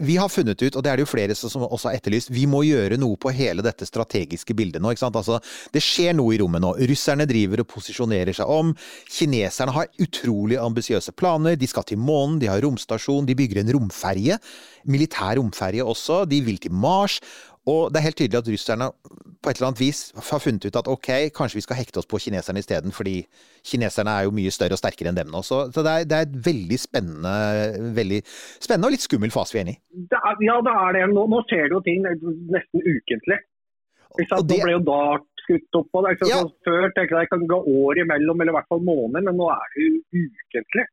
Vi 0.04 0.16
har 0.20 0.30
funnet 0.30 0.62
ut, 0.62 0.76
og 0.76 0.84
det 0.84 0.92
er 0.92 0.98
det 1.00 1.06
jo 1.08 1.12
flere 1.14 1.36
som 1.36 1.64
også 1.66 1.90
har 1.90 1.98
etterlyst, 1.98 2.30
vi 2.34 2.46
må 2.50 2.62
gjøre 2.68 2.98
noe 3.02 3.18
på 3.18 3.32
hele 3.34 3.64
dette 3.66 3.86
strategiske 3.90 4.54
bildet 4.54 4.82
nå. 4.82 4.94
Altså, 4.94 5.40
Det 5.74 5.82
skjer 5.84 6.14
noe 6.18 6.36
i 6.36 6.40
rommet 6.42 6.62
nå. 6.64 6.74
Russerne 6.90 7.26
driver 7.30 7.64
og 7.64 7.68
posisjonerer 7.74 8.34
seg 8.38 8.50
om. 8.50 8.74
Kineserne 9.10 9.74
har 9.76 9.90
utrolig 10.04 10.58
ambisiøse 10.62 11.12
planer. 11.18 11.56
De 11.60 11.68
skal 11.68 11.84
til 11.90 11.98
månen, 11.98 12.40
de 12.42 12.48
har 12.52 12.62
romstasjon, 12.62 13.26
de 13.26 13.36
bygger 13.36 13.62
en 13.64 13.74
romferje. 13.78 14.38
Militær 14.86 15.38
romferje 15.40 15.63
også. 15.72 16.26
De 16.30 16.42
vil 16.42 16.58
til 16.58 16.72
Mars. 16.72 17.20
Og 17.66 17.94
det 17.94 18.00
er 18.02 18.04
helt 18.10 18.18
tydelig 18.20 18.38
at 18.42 18.48
russerne 18.52 18.90
på 19.44 19.50
et 19.50 19.56
eller 19.56 19.68
annet 19.70 19.80
vis 19.80 20.12
har 20.16 20.40
funnet 20.40 20.66
ut 20.68 20.76
at 20.76 20.88
ok, 20.88 21.08
kanskje 21.32 21.56
vi 21.56 21.62
skal 21.64 21.78
hekte 21.80 21.98
oss 22.02 22.06
på 22.12 22.20
kineserne 22.20 22.60
isteden, 22.60 22.92
fordi 22.92 23.26
kineserne 23.64 24.12
er 24.12 24.24
jo 24.28 24.32
mye 24.36 24.52
større 24.52 24.76
og 24.76 24.80
sterkere 24.82 25.08
enn 25.14 25.16
dem 25.16 25.32
nå. 25.32 25.40
Så, 25.48 25.70
det, 25.72 25.84
er, 25.88 26.04
det 26.04 26.18
er 26.18 26.28
et 26.28 26.36
veldig 26.46 26.80
spennende, 26.80 27.34
veldig 27.96 28.20
spennende 28.60 28.88
og 28.88 28.92
litt 28.92 29.06
skummel 29.08 29.32
fase 29.32 29.56
vi 29.56 29.60
er 29.62 29.64
inne 29.64 29.76
i. 29.78 29.80
Ja, 30.12 30.58
det 30.68 30.74
er 30.76 30.92
det. 30.98 31.06
Nå, 31.16 31.24
nå 31.32 31.40
skjer 31.48 31.70
det 31.72 31.78
jo 31.78 31.82
ting 31.88 32.04
nesten 32.04 32.84
ukentlig. 32.84 33.40
Ikke 34.20 34.30
sant? 34.36 34.48
Det- 34.52 34.60
Nå 34.60 34.68
ble 34.68 34.76
jo 34.76 34.84
Dart 34.92 35.28
skutt 35.44 35.80
opp. 35.80 35.88
Og 35.94 36.04
det 36.06 36.12
ikke 36.18 36.28
Ja. 36.30 36.42
sant? 36.44 36.52
Så 36.52 36.68
Før 36.68 36.84
tenkte 36.92 37.16
jeg 37.16 37.24
det 37.24 37.32
kan 37.32 37.48
gå 37.48 37.60
år 37.64 38.04
imellom, 38.04 38.42
eller 38.44 38.52
i 38.52 38.58
hvert 38.60 38.68
fall 38.72 38.84
måneder, 38.84 39.24
men 39.24 39.40
nå 39.40 39.48
er 39.56 39.64
det 39.72 39.88
jo 39.88 40.28
ukentlig. 40.28 40.86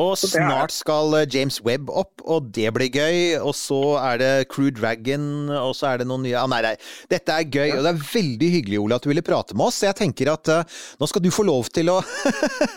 Og 0.00 0.14
snart 0.16 0.72
skal 0.72 1.12
eh, 1.18 1.26
James 1.28 1.58
Webb 1.66 1.90
opp, 1.92 2.22
og 2.24 2.48
det 2.56 2.70
blir 2.72 2.88
gøy. 2.88 3.18
Og 3.44 3.52
så 3.56 3.80
er 4.00 4.20
det 4.22 4.30
Crew 4.52 4.70
Dragon, 4.72 5.50
og 5.52 5.74
så 5.76 5.90
er 5.90 6.00
det 6.00 6.06
noen 6.08 6.24
nye 6.24 6.38
ah, 6.40 6.48
Nei, 6.48 6.62
nei, 6.64 6.72
dette 7.12 7.34
er 7.36 7.44
gøy, 7.44 7.74
og 7.76 7.84
det 7.84 7.92
er 7.92 8.06
veldig 8.14 8.48
hyggelig, 8.54 8.80
Ole, 8.80 8.96
at 8.96 9.04
du 9.04 9.10
ville 9.12 9.24
prate 9.26 9.56
med 9.58 9.68
oss. 9.68 9.82
Jeg 9.84 9.98
tenker 9.98 10.32
at 10.32 10.48
uh, 10.48 10.80
nå 11.00 11.08
skal 11.10 11.24
du 11.24 11.28
få 11.34 11.44
lov 11.48 11.68
til 11.76 11.92
å 11.92 11.98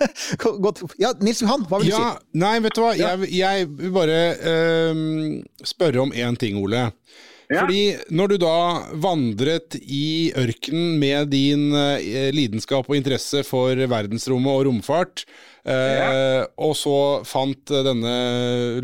Ja, 1.01 1.13
Nils 1.23 1.39
Johan, 1.43 1.63
hva 1.69 1.79
vil 1.79 1.93
du 1.93 1.95
Ja, 1.95 2.17
nei, 2.35 2.57
vet 2.65 2.75
du 2.75 2.83
hva. 2.83 2.91
Jeg, 2.99 3.31
jeg 3.31 3.69
vil 3.71 3.95
bare 3.95 4.19
uh, 4.35 5.05
spørre 5.63 6.03
om 6.03 6.11
én 6.11 6.39
ting, 6.39 6.59
Ole. 6.59 6.89
Ja. 7.45 7.61
Fordi 7.61 7.81
når 8.15 8.31
du 8.31 8.37
da 8.41 8.57
vandret 9.03 9.75
i 9.81 10.31
ørkenen 10.37 10.95
med 11.01 11.29
din 11.33 11.67
eh, 11.77 12.31
lidenskap 12.33 12.89
og 12.89 12.97
interesse 12.97 13.43
for 13.45 13.77
verdensrommet 13.77 14.49
og 14.49 14.63
romfart, 14.65 15.25
eh, 15.69 16.41
og 16.57 16.73
så 16.79 16.97
fant 17.27 17.69
eh, 17.69 17.83
denne 17.85 18.15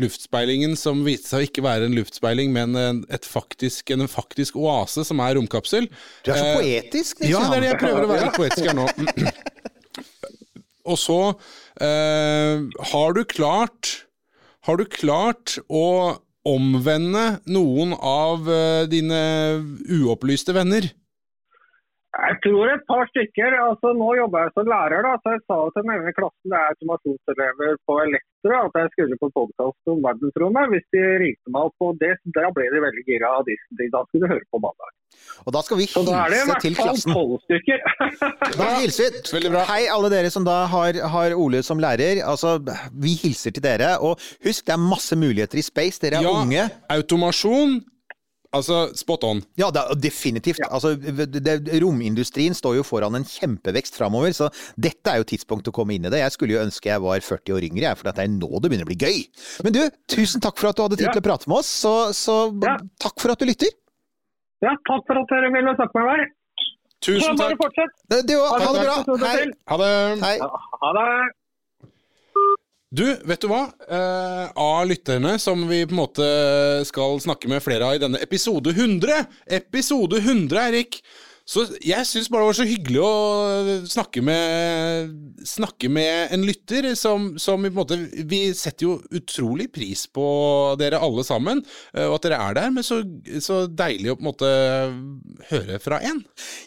luftspeilingen 0.02 0.76
som 0.78 1.02
viste 1.06 1.32
seg 1.32 1.42
å 1.42 1.48
ikke 1.48 1.66
være 1.66 1.90
en 1.90 1.98
luftspeiling, 1.98 2.54
men 2.54 2.78
en, 2.78 3.02
et 3.10 3.26
faktisk, 3.26 3.90
en 3.96 4.06
faktisk 4.10 4.58
oase 4.62 5.02
som 5.08 5.22
er 5.26 5.34
romkapsel 5.40 5.90
Du 6.22 6.30
er 6.30 6.38
så 6.38 6.46
Eh, 6.52 6.58
poetisk, 6.60 7.22
liksom. 7.22 7.32
Ja, 7.32 7.48
det 7.50 7.58
er 7.58 7.64
det 7.66 7.72
jeg 7.72 7.82
prøver 7.82 8.06
å 8.06 8.12
være 8.12 8.28
litt 8.28 8.38
poetisk 8.38 8.70
her 8.70 8.78
nå. 8.78 8.86
Og 10.92 10.98
så 10.98 11.18
eh, 11.82 12.62
har 12.92 13.14
du 13.14 13.22
klart 13.30 13.92
Har 14.66 14.78
du 14.80 14.84
klart 14.90 15.58
å 15.70 15.84
omvende 16.48 17.40
noen 17.50 17.94
av 17.96 18.48
eh, 18.50 18.84
dine 18.90 19.20
uopplyste 19.88 20.54
venner? 20.56 20.88
Jeg 22.12 22.34
tror 22.44 22.68
et 22.68 22.82
par 22.90 23.06
stykker. 23.08 23.54
altså 23.68 23.92
Nå 23.96 24.08
jobber 24.20 24.42
jeg 24.44 24.52
som 24.52 24.66
lærer, 24.68 25.00
da, 25.06 25.12
så 25.24 25.32
jeg 25.32 25.40
sa 25.48 25.56
til 25.72 25.82
den 25.86 25.92
ene 25.96 26.12
klassen 26.12 26.52
det 26.52 26.58
er 26.60 26.72
automasjonselever 26.74 27.78
på 27.88 27.94
Elektro 28.04 28.58
at 28.66 28.74
jeg 28.82 28.90
skulle 28.92 29.16
på 29.22 29.30
podkast 29.32 29.92
om 29.92 30.02
verdensrommet. 30.04 30.68
Hvis 30.74 30.84
de 30.92 31.02
ringte 31.22 31.54
meg 31.54 31.70
opp, 31.70 31.86
og 31.88 31.96
det, 32.02 32.12
da 32.36 32.50
ble 32.52 32.66
de 32.74 32.82
veldig 32.84 33.04
gira. 33.08 33.30
av 33.38 33.46
de- 33.48 33.56
Da 33.94 34.02
skulle 34.08 34.26
de 34.28 34.32
høre 34.34 34.44
på 34.52 34.60
mandag. 34.60 34.90
Og 35.46 35.52
da 35.56 35.60
skal 35.64 35.76
vi 35.80 35.86
Så 35.86 36.04
da 36.04 36.12
er 36.24 36.28
det 36.28 36.36
i 36.36 36.40
hilse 36.40 36.52
hvert 36.52 36.62
til 36.66 36.74
fall 36.74 36.88
klassen. 36.88 37.12
tolv 37.16 37.40
stykker. 37.46 37.78
Da 38.60 38.66
hilser 38.80 39.08
vi. 39.12 39.22
Veldig 39.38 39.50
bra. 39.56 39.64
Hei, 39.72 39.82
alle 39.88 40.10
dere 40.12 40.30
som 40.30 40.44
da 40.44 40.66
har, 40.66 40.92
har 41.14 41.34
Ole 41.36 41.62
som 41.62 41.78
lærer. 41.80 42.20
Altså, 42.24 42.58
vi 42.92 43.14
hilser 43.24 43.52
til 43.56 43.62
dere. 43.64 43.96
Og 44.04 44.20
husk, 44.44 44.66
det 44.68 44.74
er 44.76 44.84
masse 44.84 45.16
muligheter 45.16 45.56
i 45.56 45.64
space. 45.64 46.00
Dere 46.00 46.20
er 46.20 46.28
Ja, 46.28 46.36
unge. 46.44 46.68
automasjon 46.92 47.80
Altså, 48.52 48.90
spot 48.98 49.22
on. 49.24 49.38
Ja, 49.56 49.70
det 49.72 49.80
er 49.80 49.96
definitivt. 49.96 50.58
Altså, 50.68 50.90
det, 50.96 51.54
romindustrien 51.80 52.52
står 52.54 52.74
jo 52.76 52.82
foran 52.84 53.16
en 53.16 53.24
kjempevekst 53.24 53.96
framover, 53.96 54.34
så 54.36 54.50
dette 54.76 55.08
er 55.08 55.22
jo 55.22 55.28
tidspunktet 55.30 55.72
å 55.72 55.76
komme 55.78 55.94
inn 55.96 56.04
i 56.04 56.12
det. 56.12 56.20
Jeg 56.20 56.34
skulle 56.34 56.52
jo 56.58 56.60
ønske 56.60 56.90
jeg 56.92 57.00
var 57.00 57.24
40 57.24 57.56
år 57.56 57.64
yngre, 57.70 57.86
jeg, 57.86 57.96
for 57.96 58.10
det 58.10 58.26
er 58.26 58.28
nå 58.34 58.50
det 58.60 58.68
begynner 58.68 58.84
å 58.84 58.90
bli 58.92 58.98
gøy. 59.00 59.22
Men 59.64 59.72
du, 59.78 59.80
tusen 60.12 60.44
takk 60.44 60.60
for 60.60 60.68
at 60.68 60.76
du 60.76 60.84
hadde 60.84 61.00
tid 61.00 61.08
Ja. 61.08 61.14
til 61.16 61.24
å 61.24 61.28
prate 61.30 61.48
med 61.48 61.62
oss, 61.62 61.72
så, 61.80 61.94
så 62.12 62.36
Ja. 62.60 62.76
takk 63.00 63.16
for 63.24 63.32
at 63.32 63.40
du 63.40 63.48
lytter. 63.48 63.72
Ja, 64.62 64.76
takk 64.86 65.06
for 65.08 65.16
at 65.22 65.32
dere 65.32 65.48
ville 65.56 65.72
snakke 65.80 65.96
med 65.98 66.10
meg. 66.12 66.36
Tusen 67.02 67.34
bare 67.40 67.56
takk. 67.56 67.62
fortsett. 67.64 67.94
Det, 68.12 68.20
det, 68.28 68.36
ha 68.36 68.58
det 68.60 68.84
bra. 68.84 69.16
Hei. 69.26 69.46
Ha 69.72 69.76
det. 69.80 69.94
Hei. 70.22 70.36
Ha 70.84 70.90
det. 71.00 71.08
Du, 72.92 73.06
vet 73.24 73.40
du 73.40 73.46
hva? 73.48 73.62
Eh, 73.88 74.50
av 74.60 74.82
lytterne 74.84 75.38
som 75.40 75.62
vi 75.64 75.78
på 75.86 75.94
en 75.94 76.00
måte 76.02 76.26
skal 76.84 77.16
snakke 77.24 77.48
med 77.48 77.64
flere 77.64 77.86
av 77.88 77.96
i 77.96 78.02
denne 78.02 78.20
episode 78.20 78.74
100 78.76 79.22
Episode 79.48 80.20
100, 80.20 80.58
Eirik! 80.66 80.98
Så 81.52 81.66
jeg 81.84 82.06
syns 82.08 82.30
bare 82.32 82.44
det 82.46 82.48
var 82.48 82.56
så 82.56 82.64
hyggelig 82.64 83.00
å 83.04 83.86
snakke 83.90 84.22
med 84.24 85.10
Snakke 85.48 85.90
med 85.92 86.30
en 86.32 86.44
lytter 86.46 86.86
som, 86.96 87.32
som 87.42 87.66
i 87.66 87.70
på 87.70 87.74
en 87.74 87.80
måte 87.82 87.98
Vi 88.30 88.38
setter 88.56 88.86
jo 88.86 88.94
utrolig 89.18 89.66
pris 89.74 90.06
på 90.14 90.24
dere 90.80 91.00
alle 91.02 91.24
sammen, 91.26 91.60
eh, 91.92 92.06
og 92.06 92.14
at 92.16 92.28
dere 92.28 92.38
er 92.46 92.56
der, 92.56 92.70
men 92.74 92.86
så, 92.86 93.00
så 93.42 93.62
deilig 93.68 94.12
å 94.12 94.16
på 94.16 94.22
en 94.24 94.28
måte 94.30 94.50
høre 95.50 95.78
fra 95.82 95.98
en. 96.06 96.22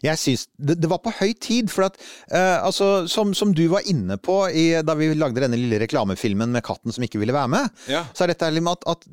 Jeg 0.05 0.19
synes 0.21 0.45
det, 0.59 0.77
det 0.83 0.89
var 0.91 1.01
på 1.05 1.13
høy 1.21 1.31
tid, 1.41 1.71
for 1.73 1.87
at 1.87 1.97
eh, 2.29 2.57
altså, 2.59 3.07
som, 3.11 3.33
som 3.37 3.53
du 3.55 3.63
var 3.71 3.87
inne 3.89 4.19
på 4.21 4.37
i, 4.51 4.67
da 4.85 4.95
vi 4.99 5.11
lagde 5.17 5.41
denne 5.45 5.59
lille 5.59 5.79
reklamefilmen 5.81 6.53
med 6.55 6.65
katten 6.67 6.93
som 6.95 7.05
ikke 7.07 7.21
ville 7.23 7.35
være 7.35 7.53
med, 7.55 7.85
Ja. 7.91 8.05
så 8.13 8.25
er 8.27 8.33
dette 8.35 8.51
med 8.59 8.73
at, 8.75 8.89
at 8.97 9.07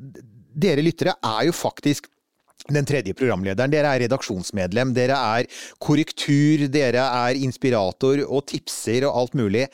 dere 0.53 0.83
lyttere 0.85 1.15
er 1.25 1.47
jo 1.49 1.55
faktisk 1.55 2.09
den 2.71 2.85
tredje 2.87 3.13
programlederen. 3.17 3.71
Dere 3.73 3.91
er 3.91 4.03
redaksjonsmedlem, 4.05 4.93
dere 4.95 5.17
er 5.39 5.47
korrektur, 5.83 6.67
dere 6.71 7.03
er 7.27 7.39
inspirator 7.43 8.23
og 8.27 8.45
tipser 8.47 9.07
og 9.09 9.17
alt 9.23 9.33
mulig. 9.35 9.65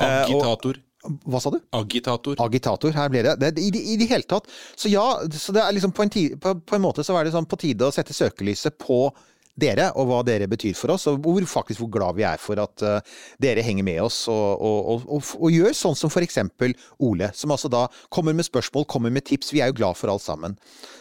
Eh, 0.00 0.04
og- 0.04 0.38
Agitator. 0.38 0.80
hva 1.28 1.40
sa 1.40 1.50
du? 1.50 1.60
Agitator. 1.72 2.34
Agitator, 2.40 2.90
her 2.92 3.08
ble 3.08 3.22
det. 3.22 3.38
det 3.38 3.58
i, 3.58 3.68
I 3.94 3.96
det 3.96 4.08
hele 4.08 4.22
tatt. 4.28 4.48
Så 4.76 4.90
ja, 4.90 5.04
så 5.30 5.52
det 5.52 5.62
er 5.62 5.72
liksom 5.72 5.92
på 5.92 6.02
en, 6.02 6.10
ti, 6.10 6.28
på, 6.36 6.54
på 6.64 6.74
en 6.76 6.82
måte 6.82 7.04
så 7.04 7.16
er 7.18 7.24
det 7.24 7.32
sånn 7.32 7.46
på 7.48 7.58
tide 7.60 7.86
å 7.86 7.92
sette 7.94 8.12
søkelyset 8.16 8.78
på 8.78 9.12
dere, 9.60 9.90
og 9.98 10.08
hva 10.08 10.20
dere 10.26 10.48
betyr 10.50 10.76
for 10.78 10.94
oss, 10.94 11.06
og 11.10 11.22
hvor, 11.24 11.44
faktisk 11.48 11.82
hvor 11.82 11.92
glad 11.98 12.18
vi 12.18 12.26
er 12.28 12.40
for 12.42 12.60
at 12.62 12.84
uh, 12.86 12.98
dere 13.42 13.64
henger 13.66 13.86
med 13.86 14.00
oss 14.04 14.24
og, 14.32 14.62
og, 14.64 14.78
og, 14.94 15.06
og, 15.18 15.32
og 15.38 15.54
gjør 15.54 15.76
sånn 15.76 15.98
som 15.98 16.12
for 16.12 16.24
eksempel 16.24 16.74
Ole, 17.04 17.30
som 17.36 17.54
altså 17.54 17.70
da 17.72 17.86
kommer 18.14 18.36
med 18.36 18.48
spørsmål, 18.48 18.88
kommer 18.90 19.14
med 19.14 19.26
tips. 19.28 19.52
Vi 19.54 19.62
er 19.64 19.72
jo 19.72 19.78
glad 19.80 19.98
for 19.98 20.12
alt 20.12 20.24
sammen. 20.24 20.58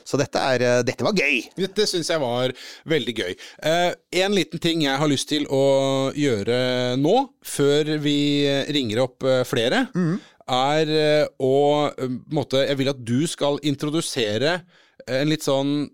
Så 0.07 0.19
dette, 0.19 0.41
er, 0.41 0.65
uh, 0.65 0.85
dette 0.87 1.05
var 1.05 1.17
gøy! 1.17 1.43
Dette 1.57 1.87
syns 1.89 2.11
jeg 2.13 2.23
var 2.23 2.53
veldig 2.89 3.17
gøy. 3.17 3.35
Uh, 3.63 3.91
en 4.23 4.37
liten 4.37 4.61
ting 4.63 4.85
jeg 4.85 5.01
har 5.01 5.11
lyst 5.11 5.29
til 5.31 5.45
å 5.53 5.65
gjøre 6.17 6.95
nå, 7.01 7.17
før 7.45 7.97
vi 8.03 8.17
ringer 8.73 9.05
opp 9.05 9.25
flere, 9.47 9.85
er 10.47 10.91
eh, 10.91 11.27
å 11.43 11.91
måte, 12.31 12.63
Jeg 12.63 12.79
vil 12.79 12.91
at 12.91 13.03
du 13.03 13.27
skal 13.27 13.59
introdusere 13.67 14.61
en 15.07 15.29
litt 15.29 15.45
sånn 15.45 15.89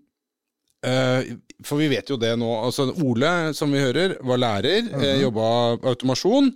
for 1.64 1.80
vi 1.80 1.88
vet 1.88 2.10
jo 2.10 2.18
det 2.20 2.34
nå. 2.38 2.48
altså 2.66 2.88
Ole, 3.04 3.54
som 3.56 3.72
vi 3.72 3.82
hører, 3.82 4.16
var 4.26 4.40
lærer, 4.40 4.90
eh, 5.00 5.20
jobba 5.22 5.46
automasjon. 5.92 6.50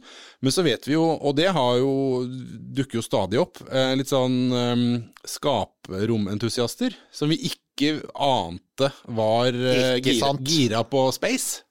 Men 0.44 0.54
så 0.54 0.64
vet 0.66 0.88
vi 0.88 0.94
jo, 0.94 1.04
og 1.04 1.37
det 1.38 1.49
har 1.54 1.78
jo, 1.80 1.92
dukker 2.78 3.00
jo 3.00 3.04
stadig 3.04 3.40
opp, 3.42 3.62
eh, 3.70 3.94
litt 3.99 4.11
sånn 4.11 4.37
um, 4.52 4.85
skapromentusiaster 5.26 6.94
som 7.14 7.32
vi 7.32 7.40
ikke 7.50 7.97
ante 8.14 8.90
var 9.14 9.54
eh, 9.54 9.99
gira, 10.02 10.35
gira 10.42 10.85
på 10.87 11.08
space. 11.14 11.64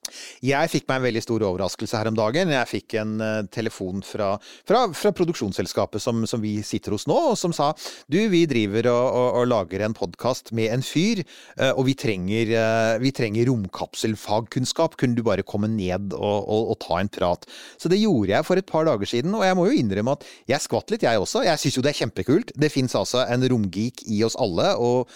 Jeg 0.44 0.70
fikk 0.72 0.88
meg 0.88 1.00
en 1.00 1.06
veldig 1.08 1.22
stor 1.24 1.44
overraskelse 1.48 1.98
her 1.98 2.10
om 2.10 2.18
dagen. 2.18 2.52
Jeg 2.54 2.70
fikk 2.70 2.96
en 3.00 3.14
uh, 3.22 3.46
telefon 3.54 4.02
fra, 4.06 4.34
fra, 4.68 4.84
fra 4.96 5.12
produksjonsselskapet 5.16 6.02
som, 6.02 6.24
som 6.28 6.42
vi 6.42 6.58
sitter 6.66 6.94
hos 6.96 7.08
nå, 7.10 7.16
og 7.32 7.38
som 7.40 7.54
sa 7.56 7.70
du, 8.10 8.18
vi 8.32 8.44
driver 8.50 8.90
og, 8.92 9.06
og, 9.06 9.28
og 9.40 9.48
lager 9.50 9.84
en 9.86 9.96
podkast 9.96 10.52
med 10.56 10.72
en 10.74 10.84
fyr, 10.84 11.24
uh, 11.58 11.72
og 11.74 11.86
vi 11.88 11.96
trenger, 11.98 12.54
uh, 12.54 12.94
vi 13.02 13.12
trenger 13.14 13.50
romkapselfagkunnskap. 13.50 14.98
Kunne 15.00 15.18
du 15.18 15.24
bare 15.26 15.46
komme 15.46 15.70
ned 15.72 16.14
og, 16.16 16.48
og, 16.48 16.76
ta 16.84 17.00
en 17.00 17.12
prat? 17.12 17.48
Så 17.80 17.90
det 17.90 18.00
gjorde 18.02 18.34
jeg 18.34 18.46
for 18.46 18.60
et 18.60 18.68
par 18.68 18.88
dager 18.88 19.10
siden, 19.10 19.34
og 19.36 19.44
jeg 19.46 19.58
må 19.58 19.68
jo 19.68 19.82
innrømme 19.82 20.16
at 20.18 20.26
jeg 20.50 20.64
skvatt 20.64 20.94
litt, 20.94 21.06
jeg 21.06 21.20
også. 21.20 21.44
Jeg 21.46 21.60
syns 21.62 21.78
jo 21.78 21.84
det 21.84 21.92
er 21.92 22.00
kjempekult. 22.04 22.54
Det 22.58 22.72
fins 22.72 22.96
altså 22.98 23.24
en 23.26 23.46
romgeek 23.50 24.06
i 24.08 24.22
oss 24.26 24.38
alle. 24.38 24.72
og 24.78 25.12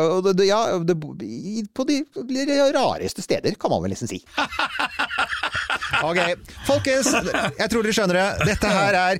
og 0.00 0.22
det, 0.24 0.36
det- 0.38 0.46
ja, 0.48 0.60
det, 0.88 0.94
på 1.76 1.84
de 1.84 1.98
rareste 2.76 3.20
steder, 3.22 3.52
kan 3.60 3.70
man 3.74 3.82
vel 3.84 3.92
nesten 3.96 4.08
si. 4.08 4.22
Ok, 6.06 6.16
folkens, 6.64 7.10
jeg 7.58 7.66
tror 7.68 7.82
dere 7.84 7.92
skjønner 7.92 8.16
det. 8.16 8.46
Dette 8.52 8.68
her 8.72 8.96
er 8.96 9.18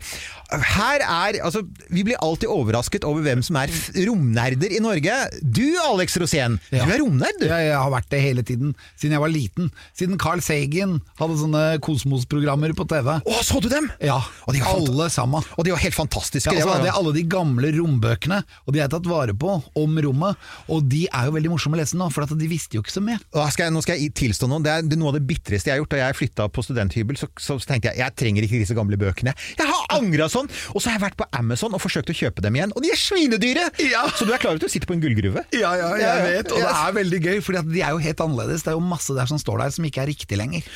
her 0.50 1.02
er, 1.04 1.38
altså, 1.44 1.62
Vi 1.90 2.02
blir 2.06 2.18
alltid 2.22 2.50
overrasket 2.50 3.04
over 3.06 3.22
hvem 3.24 3.42
som 3.44 3.56
er 3.60 3.70
romnerder 4.06 4.72
i 4.74 4.80
Norge. 4.82 5.16
Du, 5.42 5.64
Alex 5.86 6.16
Rosén, 6.20 6.58
Ja. 6.72 6.84
du 6.84 6.92
er 6.92 7.00
romnerd, 7.02 7.38
du. 7.40 7.46
Jeg, 7.46 7.68
jeg 7.70 7.76
har 7.76 7.90
vært 7.92 8.10
det 8.10 8.20
hele 8.22 8.42
tiden, 8.46 8.74
siden 8.98 9.14
jeg 9.16 9.22
var 9.22 9.32
liten. 9.32 9.70
Siden 9.96 10.18
Carl 10.20 10.40
Sagen 10.44 11.00
hadde 11.20 11.38
sånne 11.40 11.64
kosmosprogrammer 11.84 12.74
på 12.76 12.86
TV. 12.90 13.12
Å, 13.20 13.40
så 13.46 13.60
du 13.62 13.68
dem? 13.72 13.90
Ja, 14.02 14.18
Og 14.46 14.54
de 14.54 14.62
var 14.64 14.78
alle 14.80 15.08
sammen. 15.12 15.44
Og 15.56 15.64
de 15.66 15.74
var 15.74 15.82
helt 15.82 15.96
fantastiske. 15.96 16.50
Ja, 16.50 16.56
det 16.58 16.64
altså, 16.64 16.74
var, 16.74 16.84
det 16.84 16.92
er 16.92 16.98
alle 17.00 17.14
de 17.16 17.24
gamle 17.30 17.72
rombøkene, 17.76 18.42
og 18.66 18.74
de 18.74 18.82
er 18.82 18.90
tatt 18.92 19.06
vare 19.10 19.34
på 19.36 19.58
om 19.78 19.98
rommet. 20.04 20.36
Og 20.70 20.86
de 20.90 21.06
er 21.10 21.28
jo 21.28 21.36
veldig 21.36 21.52
morsomme 21.54 21.78
å 21.78 21.82
lese 21.82 21.98
nå, 21.98 22.10
for 22.14 22.26
de 22.30 22.50
visste 22.50 22.78
jo 22.78 22.84
ikke 22.84 22.96
så 22.96 23.04
mye. 23.04 23.20
Skal, 23.50 23.66
jeg, 23.68 23.74
nå 23.74 23.82
skal 23.84 23.98
jeg 24.00 24.14
tilstå 24.18 24.48
noe. 24.50 24.62
Det 24.64 24.72
er, 24.72 24.86
noe 24.96 25.12
av 25.12 25.18
det 25.18 25.26
bitreste 25.28 25.70
jeg 25.70 25.76
har 25.76 25.82
gjort. 25.82 25.94
Da 25.94 26.02
jeg 26.04 26.18
flytta 26.20 26.48
på 26.52 26.64
studenthybel, 26.64 27.18
så, 27.20 27.28
så, 27.38 27.58
så 27.60 27.72
tenkte 27.72 27.90
jeg 27.90 28.00
jeg 28.00 28.16
trenger 28.18 28.46
ikke 28.46 28.62
disse 28.62 28.76
gamle 28.76 28.98
bøkene. 29.00 29.34
Jeg 29.58 29.68
har 29.68 29.86
angra 29.98 30.28
sånn! 30.30 30.39
Og 30.48 30.78
så 30.78 30.88
har 30.88 30.98
jeg 30.98 31.04
vært 31.08 31.18
på 31.20 31.26
Amazon 31.36 31.74
og 31.76 31.82
forsøkt 31.82 32.12
å 32.12 32.16
kjøpe 32.16 32.44
dem 32.44 32.56
igjen, 32.56 32.74
og 32.76 32.84
de 32.84 32.92
er 32.94 33.00
svinedyre! 33.00 33.66
Ja. 33.90 34.06
Så 34.14 34.28
du 34.28 34.32
er 34.32 34.40
klar 34.40 34.54
over 34.54 34.62
at 34.62 34.66
du 34.66 34.72
sitter 34.72 34.88
på 34.90 34.96
en 34.96 35.02
gullgruve? 35.02 35.44
Ja, 35.56 35.74
ja, 35.78 35.90
jeg 36.00 36.24
vet, 36.28 36.54
og 36.54 36.62
det 36.62 36.72
er 36.72 36.96
veldig 37.00 37.20
gøy, 37.26 37.42
for 37.44 37.58
de 37.58 37.82
er 37.82 37.94
jo 37.96 38.02
helt 38.04 38.24
annerledes. 38.24 38.64
Det 38.64 38.72
er 38.72 38.78
jo 38.78 38.84
masse 38.84 39.16
der 39.16 39.30
som 39.30 39.40
står 39.40 39.64
der 39.64 39.74
som 39.76 39.86
ikke 39.88 40.04
er 40.04 40.10
riktig 40.12 40.38
lenger. 40.40 40.66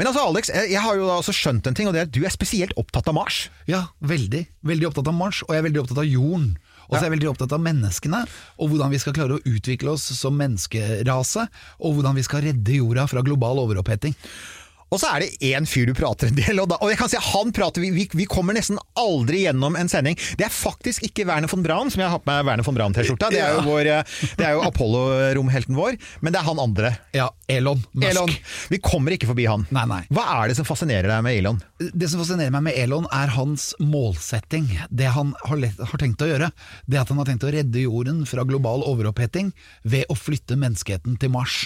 Men 0.00 0.10
altså, 0.10 0.26
Alex, 0.26 0.52
jeg 0.52 0.82
har 0.82 0.98
jo 0.98 1.08
da 1.08 1.20
skjønt 1.26 1.68
en 1.70 1.76
ting, 1.76 1.88
og 1.88 1.96
det 1.96 2.02
er 2.02 2.08
at 2.10 2.14
du 2.14 2.22
er 2.26 2.34
spesielt 2.34 2.76
opptatt 2.80 3.08
av 3.10 3.16
Mars. 3.18 3.46
Ja, 3.70 3.86
veldig. 4.04 4.46
Veldig 4.66 4.90
opptatt 4.90 5.10
av 5.12 5.16
Mars, 5.16 5.42
og 5.46 5.54
jeg 5.54 5.62
er 5.62 5.68
veldig 5.68 5.84
opptatt 5.84 6.02
av 6.02 6.08
jorden. 6.08 6.54
Og 6.86 6.94
så 6.94 7.00
er 7.00 7.08
jeg 7.08 7.16
veldig 7.16 7.30
opptatt 7.32 7.54
av 7.56 7.62
menneskene, 7.64 8.20
og 8.62 8.70
hvordan 8.70 8.92
vi 8.94 9.00
skal 9.02 9.16
klare 9.16 9.38
å 9.38 9.42
utvikle 9.42 9.96
oss 9.96 10.04
som 10.14 10.36
menneskerase, 10.38 11.48
og 11.82 11.96
hvordan 11.96 12.14
vi 12.18 12.24
skal 12.26 12.44
redde 12.46 12.78
jorda 12.78 13.08
fra 13.10 13.24
global 13.26 13.58
overoppheting. 13.64 14.14
Og 14.94 15.00
så 15.02 15.08
er 15.10 15.24
det 15.24 15.48
én 15.50 15.66
fyr 15.66 15.88
du 15.88 15.94
prater 15.98 16.30
en 16.30 16.36
del, 16.38 16.60
og, 16.62 16.68
da, 16.70 16.78
og 16.78 16.92
jeg 16.92 16.98
kan 17.00 17.10
si 17.10 17.18
han 17.18 17.50
prater 17.54 17.82
vi, 17.82 17.90
vi, 17.94 18.04
vi 18.14 18.26
kommer 18.30 18.54
nesten 18.54 18.78
aldri 18.98 19.42
gjennom 19.42 19.74
en 19.78 19.90
sending. 19.90 20.18
Det 20.38 20.46
er 20.46 20.52
faktisk 20.54 21.08
ikke 21.08 21.26
Werner 21.26 21.50
von 21.50 21.64
Braun, 21.64 21.90
som 21.90 22.02
jeg 22.02 22.06
har 22.06 22.14
hatt 22.14 22.28
med 22.28 22.46
Werner 22.46 22.66
von 22.66 22.78
Braun-T-skjorta. 22.78 23.32
Det 23.34 23.40
er 23.42 23.56
jo, 23.56 23.64
vår, 23.66 23.90
eh, 23.90 24.14
det 24.38 24.46
er 24.46 24.54
jo 24.54 24.62
Apollo-romhelten 24.68 25.74
vår, 25.78 25.98
men 26.22 26.34
det 26.34 26.40
er 26.40 26.46
han 26.46 26.62
andre. 26.62 26.92
Ja, 27.16 27.26
Elon 27.50 27.82
Musk. 27.90 28.08
Elon. 28.12 28.32
Vi 28.70 28.80
kommer 28.84 29.16
ikke 29.16 29.30
forbi 29.32 29.48
han. 29.50 29.66
Nei, 29.74 29.84
nei. 29.90 30.00
Hva 30.14 30.28
er 30.38 30.52
det 30.52 30.58
som 30.60 30.68
fascinerer 30.68 31.10
deg 31.10 31.26
med 31.26 31.40
Elon? 31.42 31.60
Det 31.82 32.12
som 32.12 32.22
fascinerer 32.22 32.54
meg 32.54 32.68
med 32.70 32.78
Elon, 32.86 33.10
er 33.10 33.34
hans 33.34 33.72
målsetting. 33.82 34.70
Det 34.94 35.10
han 35.18 35.34
har, 35.42 35.62
lett, 35.66 35.82
har 35.82 36.02
tenkt 36.02 36.22
å 36.22 36.30
gjøre. 36.30 36.52
Det 36.86 37.02
at 37.02 37.10
han 37.10 37.18
har 37.20 37.28
tenkt 37.28 37.46
å 37.46 37.52
redde 37.52 37.82
jorden 37.82 38.22
fra 38.30 38.46
global 38.46 38.86
overoppheting 38.86 39.50
ved 39.82 40.06
å 40.12 40.18
flytte 40.18 40.58
menneskeheten 40.62 41.18
til 41.18 41.34
Mars. 41.34 41.64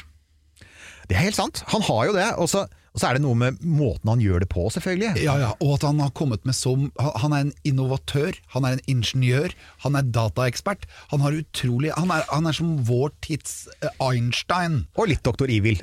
Det 1.11 1.19
er 1.19 1.27
helt 1.27 1.37
sant. 1.37 1.65
Han 1.75 1.83
har 1.85 2.07
jo 2.09 2.15
det. 2.15 2.29
Og 2.39 2.49
så, 2.49 2.65
og 2.91 2.99
så 2.99 3.07
er 3.07 3.15
det 3.17 3.23
noe 3.23 3.39
med 3.39 3.61
måten 3.63 4.11
han 4.11 4.23
gjør 4.23 4.43
det 4.43 4.49
på, 4.51 4.65
selvfølgelig. 4.75 5.23
Ja, 5.23 5.37
ja, 5.39 5.51
Og 5.63 5.77
at 5.77 5.85
han 5.87 6.01
har 6.03 6.11
kommet 6.11 6.43
med 6.49 6.57
som 6.59 6.89
Han 7.23 7.33
er 7.33 7.45
en 7.45 7.53
innovatør, 7.63 8.35
han 8.51 8.65
er 8.67 8.73
en 8.77 8.83
ingeniør, 8.91 9.55
han 9.85 9.95
er 9.95 10.09
dataekspert. 10.11 10.87
Han 11.13 11.23
har 11.23 11.37
utrolig 11.39 11.93
Han 11.97 12.11
er, 12.11 12.25
han 12.33 12.47
er 12.51 12.57
som 12.57 12.73
vår 12.89 13.13
tids 13.23 13.69
eh, 13.79 13.95
Einstein. 14.03 14.87
Og 14.99 15.07
litt 15.13 15.23
Doktor 15.23 15.47
Evil. 15.55 15.79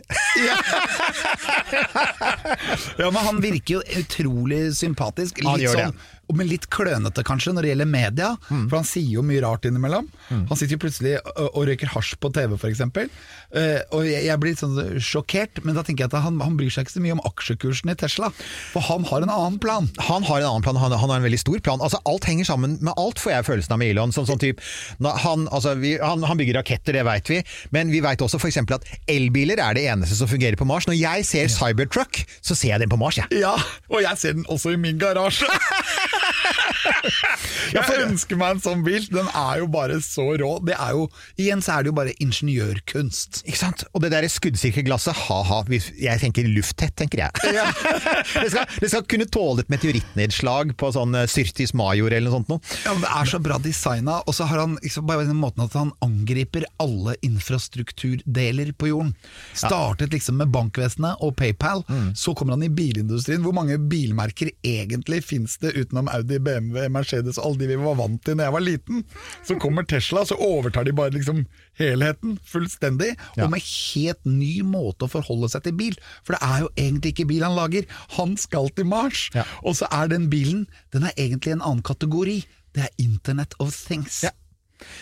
Ja, 2.97 3.07
men 3.13 3.23
Han 3.23 3.41
virker 3.43 3.77
jo 3.79 3.81
utrolig 4.01 4.75
sympatisk. 4.75 5.39
Han 5.47 5.61
gjør 5.63 5.75
det. 5.79 5.87
sånn, 5.87 5.97
og 5.97 6.16
men 6.35 6.49
litt 6.49 6.67
klønete 6.73 7.23
kanskje 7.27 7.53
når 7.55 7.65
det 7.65 7.71
gjelder 7.71 7.89
media, 7.91 8.31
for 8.49 8.77
han 8.79 8.87
sier 8.87 9.09
jo 9.17 9.23
mye 9.25 9.43
rart 9.45 9.67
innimellom. 9.69 10.09
Han 10.29 10.57
sitter 10.59 10.75
jo 10.75 10.81
plutselig 10.83 11.15
og, 11.21 11.47
og 11.53 11.67
røyker 11.69 11.91
hasj 11.93 12.17
på 12.21 12.31
TV 12.35 12.57
f.eks. 12.57 12.83
Uh, 12.87 13.79
og 13.95 14.03
jeg, 14.07 14.25
jeg 14.27 14.41
blir 14.41 14.53
litt 14.53 14.63
sånn 14.63 14.99
sjokkert, 14.99 15.61
men 15.63 15.77
da 15.77 15.83
tenker 15.87 16.05
jeg 16.05 16.11
at 16.11 16.25
han, 16.25 16.39
han 16.43 16.57
bryr 16.59 16.73
seg 16.73 16.87
ikke 16.87 16.97
så 16.97 17.03
mye 17.03 17.15
om 17.15 17.23
aksjekursen 17.29 17.93
i 17.93 17.97
Tesla. 17.99 18.31
For 18.73 18.83
han 18.89 19.07
har 19.07 19.23
en 19.23 19.31
annen 19.33 19.59
plan. 19.63 19.87
Han 20.09 20.25
har 20.27 20.41
en 20.41 20.49
annen 20.49 20.65
plan, 20.65 20.79
han, 20.81 20.95
han 20.95 21.13
har 21.13 21.21
en 21.21 21.27
veldig 21.27 21.41
stor 21.41 21.61
plan. 21.63 21.83
Altså 21.83 22.01
Alt 22.07 22.27
henger 22.29 22.49
sammen 22.49 22.77
med 22.83 22.93
alt, 22.99 23.21
får 23.23 23.33
jeg 23.33 23.47
følelsen 23.51 23.75
av 23.75 23.81
med 23.81 23.93
Elon. 23.93 24.13
Som, 24.15 24.27
sånn 24.29 24.41
typ, 24.41 24.63
han, 24.99 25.47
altså, 25.53 25.75
vi, 25.79 25.95
han, 26.01 26.25
han 26.27 26.39
bygger 26.39 26.59
raketter, 26.59 26.97
det 26.97 27.05
veit 27.07 27.31
vi, 27.31 27.39
men 27.75 27.91
vi 27.93 28.01
veit 28.03 28.21
også 28.23 28.39
f.eks. 28.41 28.59
at 28.75 28.87
elbiler 29.11 29.61
er 29.63 29.77
det 29.77 29.87
eneste 29.91 30.17
som 30.19 30.29
fungerer 30.29 30.59
på 30.59 30.67
Mars. 30.67 30.87
Når 30.89 30.99
jeg 30.99 31.27
ser 31.29 31.51
Cybertruck, 31.51 32.23
så 32.41 32.57
ser 32.57 32.75
jeg 32.75 32.83
den 32.83 32.91
på 32.91 32.99
Mars, 32.99 33.19
jeg. 33.19 33.31
Ja, 33.39 33.55
og 33.91 34.03
jeg 34.03 34.19
ser 34.19 34.37
den 34.37 34.47
også 34.51 34.75
i 34.75 34.81
min 34.81 34.99
garasje. 35.01 35.47
Jeg 37.75 38.01
ønsker 38.05 38.39
meg 38.39 38.55
en 38.55 38.61
sånn 38.63 38.83
bil. 38.85 39.05
Den 39.11 39.27
er 39.35 39.61
jo 39.61 39.67
bare 39.71 39.99
så 40.03 40.25
rå. 40.39 40.51
Det 40.65 40.75
er 40.77 40.95
jo, 40.95 41.07
igjen 41.39 41.63
så 41.63 41.77
er 41.77 41.85
det 41.85 41.91
jo 41.91 41.97
bare 41.97 42.15
ingeniørkunst. 42.23 43.41
Ikke 43.47 43.59
sant? 43.59 43.85
Og 43.93 44.03
det 44.03 44.11
der 44.13 44.27
skuddsikre 44.31 44.83
glasset, 44.87 45.17
ha-ha. 45.27 45.59
Jeg 45.67 46.21
tenker 46.21 46.47
lufttett, 46.51 46.95
tenker 46.99 47.25
jeg. 47.25 47.31
det, 48.41 48.49
skal, 48.53 48.67
det 48.81 48.91
skal 48.91 49.05
kunne 49.09 49.29
tåle 49.31 49.65
et 49.65 49.71
meteorittnedslag 49.73 50.75
på 50.79 50.91
sånn 50.95 51.15
eh, 51.17 51.27
Syrtis 51.31 51.73
Major 51.77 52.13
eller 52.13 52.29
noe 52.29 52.37
sånt 52.39 52.51
noe. 52.53 52.63
Ja, 52.85 52.95
Det 53.01 53.11
er 53.21 53.31
så 53.33 53.41
bra 53.43 53.59
designa, 53.61 54.19
og 54.25 54.37
så 54.37 54.47
har 54.49 54.63
han 54.63 54.77
liksom 54.81 55.07
bare 55.09 55.27
den 55.27 55.39
måten 55.41 55.65
at 55.65 55.75
han 55.77 55.93
angriper 56.05 56.67
alle 56.81 57.17
infrastrukturdeler 57.25 58.73
på 58.77 58.91
jorden. 58.91 59.13
Startet 59.57 60.13
liksom 60.15 60.39
med 60.41 60.51
bankvesenet 60.53 61.23
og 61.25 61.35
PayPal, 61.39 61.83
så 62.17 62.33
kommer 62.37 62.55
han 62.57 62.65
i 62.67 62.71
bilindustrien. 62.73 63.43
Hvor 63.45 63.55
mange 63.57 63.77
bilmerker 63.81 64.51
egentlig 64.65 65.23
fins 65.25 65.57
det 65.61 65.73
utenom 65.77 66.09
Audi, 66.13 66.26
BMW, 66.43 66.89
Mercedes 66.91 67.39
alle 67.39 67.57
de 67.61 67.69
vi 67.71 67.77
var 67.79 67.95
vant 67.99 68.19
til 68.27 68.35
da 68.37 68.47
jeg 68.49 68.55
var 68.57 68.63
liten? 68.65 69.03
Så 69.47 69.55
kommer 69.63 69.87
Tesla, 69.87 70.25
så 70.27 70.35
overtar 70.43 70.83
de 70.87 70.93
bare 70.97 71.13
liksom 71.15 71.45
helheten 71.79 72.35
fullstendig, 72.43 73.13
Ja. 73.37 73.45
og 73.45 73.51
med 73.55 73.63
helt 73.63 74.25
ny 74.25 74.61
måte 74.67 75.07
å 75.07 75.11
forholde 75.11 75.49
seg 75.53 75.63
til 75.63 75.77
bil. 75.79 75.95
For 76.27 76.35
det 76.35 76.41
er 76.43 76.59
jo 76.65 76.69
egentlig 76.75 77.13
ikke 77.15 77.27
bil 77.31 77.43
han 77.47 77.55
lager, 77.55 77.87
han 78.17 78.35
skal 78.37 78.69
til 78.75 78.85
Mars. 78.85 79.29
Ja. 79.33 79.43
Og 79.63 79.75
så 79.79 79.87
er 79.91 80.07
den 80.11 80.27
bilen 80.29 80.67
den 80.91 81.03
er 81.07 81.15
egentlig 81.17 81.53
en 81.55 81.61
annen 81.63 81.83
kategori. 81.87 82.43
Det 82.73 82.83
er 82.83 82.93
Internet 83.01 83.55
of 83.63 83.71
Things. 83.87 84.23
Ja. 84.27 84.29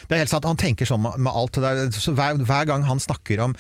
Det 0.07 0.15
er 0.15 0.21
helt 0.23 0.29
sant, 0.31 0.45
Han 0.47 0.55
tenker 0.55 0.85
sånn 0.87 1.01
med 1.03 1.31
alt. 1.33 1.57
Så 1.91 2.13
hver, 2.15 2.37
hver 2.45 2.65
gang 2.69 2.83
han 2.87 2.99
snakker 3.03 3.41
om 3.43 3.55